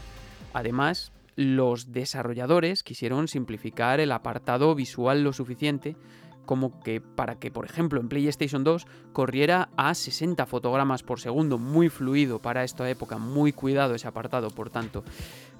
Además, 0.53 1.12
los 1.36 1.91
desarrolladores 1.91 2.84
quisieron 2.84 3.28
simplificar 3.28 3.99
el 3.99 4.12
apartado 4.12 4.76
visual 4.76 5.24
lo 5.24 5.34
suficiente 5.34 5.95
como 6.46 6.80
que 6.82 7.02
para 7.02 7.39
que, 7.39 7.52
por 7.52 7.66
ejemplo, 7.66 8.00
en 8.00 8.10
PlayStation 8.10 8.64
2 8.64 8.86
corriera 9.14 9.70
a 9.78 9.94
60 9.94 10.46
fotogramas 10.46 11.04
por 11.04 11.20
segundo, 11.20 11.58
muy 11.58 11.89
fluido 11.89 12.39
para 12.39 12.64
esta 12.64 12.89
época, 12.89 13.18
muy 13.18 13.54
cuidado 13.54 13.96
ese 13.96 14.08
apartado, 14.08 14.50
por 14.50 14.70
tanto. 14.70 15.04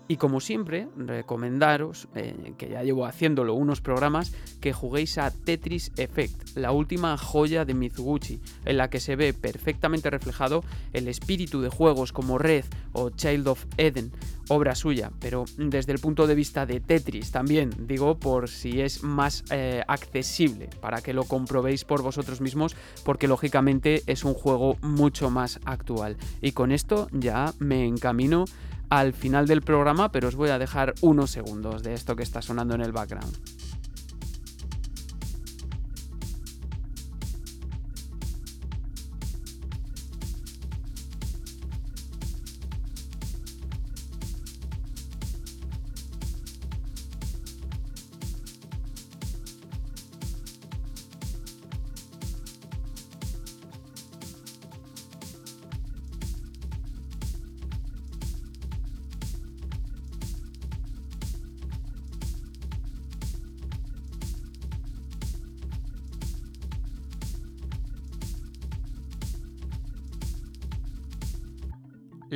Y 0.08 0.18
como 0.18 0.42
siempre, 0.42 0.90
recomendaros, 0.98 2.10
eh, 2.16 2.54
que 2.58 2.70
ya 2.70 2.84
llevo 2.84 3.06
haciéndolo 3.06 3.54
unos 3.54 3.80
programas, 3.80 4.34
que 4.60 4.74
juguéis 4.74 5.18
a 5.18 5.32
Tetris 5.32 5.92
Effect, 5.96 6.58
la 6.58 6.72
última 6.72 7.18
joya 7.18 7.64
de 7.64 7.74
Mizuguchi, 7.74 8.42
en 8.66 8.78
la 8.78 8.90
que 8.90 9.00
se 9.00 9.16
ve 9.16 9.34
perfectamente 9.34 10.10
reflejado 10.10 10.64
el 10.92 11.08
espíritu 11.08 11.62
de 11.62 11.70
juegos 11.70 12.12
como 12.12 12.38
Red 12.38 12.66
o 12.92 13.10
Child 13.10 13.48
of 13.48 13.66
Eden, 13.78 14.12
obra 14.50 14.76
suya, 14.76 15.12
pero 15.20 15.46
desde 15.58 15.94
el 15.94 16.00
punto 16.00 16.28
de 16.28 16.36
vista 16.36 16.66
de 16.66 16.82
Tetris 16.82 17.32
también, 17.32 17.72
digo, 17.88 18.20
por 18.20 18.50
si 18.50 18.82
es 18.82 19.04
más 19.04 19.46
eh, 19.50 19.82
accesible, 19.88 20.70
para 20.82 21.02
que 21.02 21.14
lo 21.14 21.24
comprobéis 21.24 21.86
por 21.86 22.02
vosotros 22.02 22.42
mismos, 22.42 22.76
porque 23.06 23.30
lógicamente 23.30 24.04
es 24.08 24.26
un 24.26 24.34
juego 24.34 24.76
mucho 24.82 25.30
más 25.30 25.60
actual. 25.64 26.18
Y 26.42 26.52
con 26.52 26.74
esto 26.74 27.08
ya 27.14 27.54
me 27.60 27.86
encamino 27.86 28.44
al 28.92 29.14
final 29.14 29.48
del 29.48 29.62
programa, 29.62 30.12
pero 30.12 30.28
os 30.28 30.36
voy 30.36 30.50
a 30.50 30.60
dejar 30.60 30.94
unos 31.00 31.32
segundos 31.32 31.82
de 31.82 31.94
esto 31.94 32.18
que 32.18 32.24
está 32.24 32.42
sonando 32.42 32.76
en 32.76 32.82
el 32.82 32.92
background. 32.92 33.61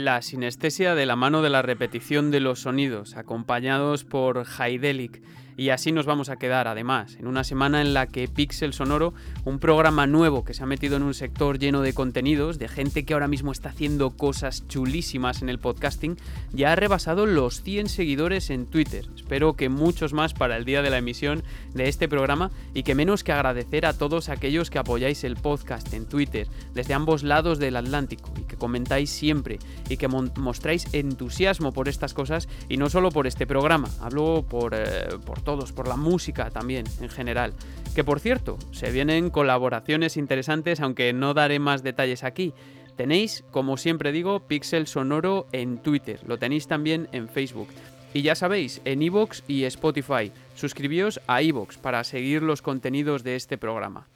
La 0.05 0.21
sinestesia 0.21 0.93
de 0.93 1.07
la 1.07 1.15
mano 1.15 1.41
de 1.41 1.49
la 1.49 1.63
repetición 1.63 2.29
de 2.29 2.39
los 2.39 2.59
sonidos, 2.59 3.17
acompañados 3.17 4.03
por 4.03 4.45
Haidelic, 4.45 5.19
y 5.57 5.69
así 5.69 5.91
nos 5.91 6.05
vamos 6.05 6.29
a 6.29 6.35
quedar, 6.35 6.67
además, 6.67 7.15
en 7.19 7.27
una 7.27 7.43
semana 7.43 7.81
en 7.81 7.93
la 7.93 8.07
que 8.07 8.27
Pixel 8.27 8.73
Sonoro, 8.73 9.13
un 9.45 9.59
programa 9.59 10.05
nuevo 10.05 10.43
que 10.43 10.53
se 10.53 10.63
ha 10.63 10.65
metido 10.65 10.97
en 10.97 11.03
un 11.03 11.13
sector 11.13 11.59
lleno 11.59 11.81
de 11.81 11.93
contenidos, 11.93 12.59
de 12.59 12.67
gente 12.67 13.05
que 13.05 13.13
ahora 13.13 13.27
mismo 13.27 13.51
está 13.51 13.69
haciendo 13.69 14.11
cosas 14.11 14.67
chulísimas 14.67 15.41
en 15.41 15.49
el 15.49 15.59
podcasting, 15.59 16.17
ya 16.51 16.73
ha 16.73 16.75
rebasado 16.75 17.25
los 17.25 17.61
100 17.61 17.87
seguidores 17.87 18.49
en 18.49 18.65
Twitter. 18.65 19.05
Espero 19.15 19.53
que 19.53 19.69
muchos 19.69 20.13
más 20.13 20.33
para 20.33 20.57
el 20.57 20.65
día 20.65 20.81
de 20.81 20.89
la 20.89 20.97
emisión 20.97 21.43
de 21.73 21.87
este 21.87 22.09
programa 22.09 22.51
y 22.73 22.83
que 22.83 22.95
menos 22.95 23.23
que 23.23 23.31
agradecer 23.31 23.85
a 23.85 23.97
todos 23.97 24.29
aquellos 24.29 24.69
que 24.69 24.79
apoyáis 24.79 25.23
el 25.23 25.37
podcast 25.37 25.93
en 25.93 26.05
Twitter, 26.05 26.47
desde 26.73 26.93
ambos 26.93 27.23
lados 27.23 27.59
del 27.59 27.77
Atlántico, 27.77 28.33
y 28.37 28.43
que 28.43 28.57
comentáis 28.57 29.09
siempre 29.09 29.59
y 29.89 29.97
que 29.97 30.07
mostráis 30.07 30.87
entusiasmo 30.93 31.71
por 31.71 31.87
estas 31.87 32.13
cosas 32.13 32.49
y 32.67 32.77
no 32.77 32.89
solo 32.89 33.09
por 33.09 33.25
este 33.25 33.47
programa, 33.47 33.89
hablo 34.01 34.45
por, 34.47 34.73
eh, 34.75 35.07
por 35.25 35.44
todos, 35.45 35.71
por 35.71 35.87
la 35.87 35.95
música 35.95 36.49
también 36.49 36.85
en 36.99 37.09
general. 37.09 37.53
Que 37.95 38.03
por 38.03 38.19
cierto, 38.19 38.57
se 38.71 38.91
vienen 38.91 39.29
colaboraciones 39.29 40.17
interesantes, 40.17 40.81
aunque 40.81 41.13
no 41.13 41.33
daré 41.33 41.59
más 41.59 41.83
detalles 41.83 42.25
aquí. 42.25 42.53
Tenéis, 42.97 43.45
como 43.51 43.77
siempre 43.77 44.11
digo, 44.11 44.41
Pixel 44.41 44.87
Sonoro 44.87 45.47
en 45.53 45.77
Twitter, 45.77 46.19
lo 46.27 46.37
tenéis 46.37 46.67
también 46.67 47.07
en 47.13 47.29
Facebook. 47.29 47.69
Y 48.13 48.21
ya 48.21 48.35
sabéis, 48.35 48.81
en 48.85 49.01
iVoox 49.01 49.43
y 49.47 49.63
Spotify. 49.65 50.31
Suscribíos 50.55 51.19
a 51.27 51.41
iVoox 51.41 51.77
para 51.77 52.03
seguir 52.03 52.41
los 52.41 52.61
contenidos 52.61 53.23
de 53.23 53.35
este 53.35 53.57
programa. 53.57 54.07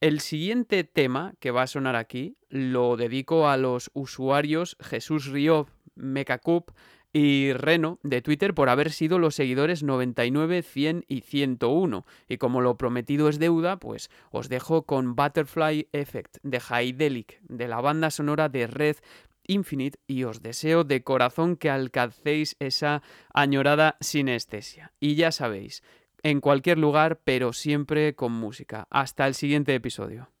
El 0.00 0.18
siguiente 0.18 0.82
tema 0.82 1.32
que 1.38 1.52
va 1.52 1.62
a 1.62 1.68
sonar 1.68 1.94
aquí 1.94 2.36
lo 2.48 2.96
dedico 2.96 3.48
a 3.48 3.56
los 3.56 3.92
usuarios 3.94 4.76
Jesús 4.80 5.26
Río, 5.26 5.68
Mecacup, 5.94 6.72
y 7.12 7.52
Reno 7.52 7.98
de 8.02 8.22
Twitter 8.22 8.54
por 8.54 8.68
haber 8.68 8.90
sido 8.90 9.18
los 9.18 9.34
seguidores 9.34 9.82
99, 9.82 10.62
100 10.62 11.04
y 11.08 11.20
101. 11.20 12.06
Y 12.28 12.38
como 12.38 12.60
lo 12.60 12.76
prometido 12.76 13.28
es 13.28 13.38
deuda, 13.38 13.78
pues 13.78 14.10
os 14.30 14.48
dejo 14.48 14.82
con 14.82 15.14
Butterfly 15.14 15.88
Effect 15.92 16.38
de 16.42 16.60
Haidelic, 16.66 17.40
de 17.42 17.68
la 17.68 17.80
banda 17.80 18.10
sonora 18.10 18.48
de 18.48 18.66
Red 18.66 18.96
Infinite, 19.44 19.98
y 20.06 20.24
os 20.24 20.40
deseo 20.40 20.84
de 20.84 21.02
corazón 21.02 21.56
que 21.56 21.68
alcancéis 21.68 22.56
esa 22.60 23.02
añorada 23.34 23.96
sinestesia. 24.00 24.92
Y 25.00 25.16
ya 25.16 25.32
sabéis, 25.32 25.82
en 26.22 26.40
cualquier 26.40 26.78
lugar, 26.78 27.20
pero 27.24 27.52
siempre 27.52 28.14
con 28.14 28.32
música. 28.32 28.86
Hasta 28.90 29.26
el 29.26 29.34
siguiente 29.34 29.74
episodio. 29.74 30.31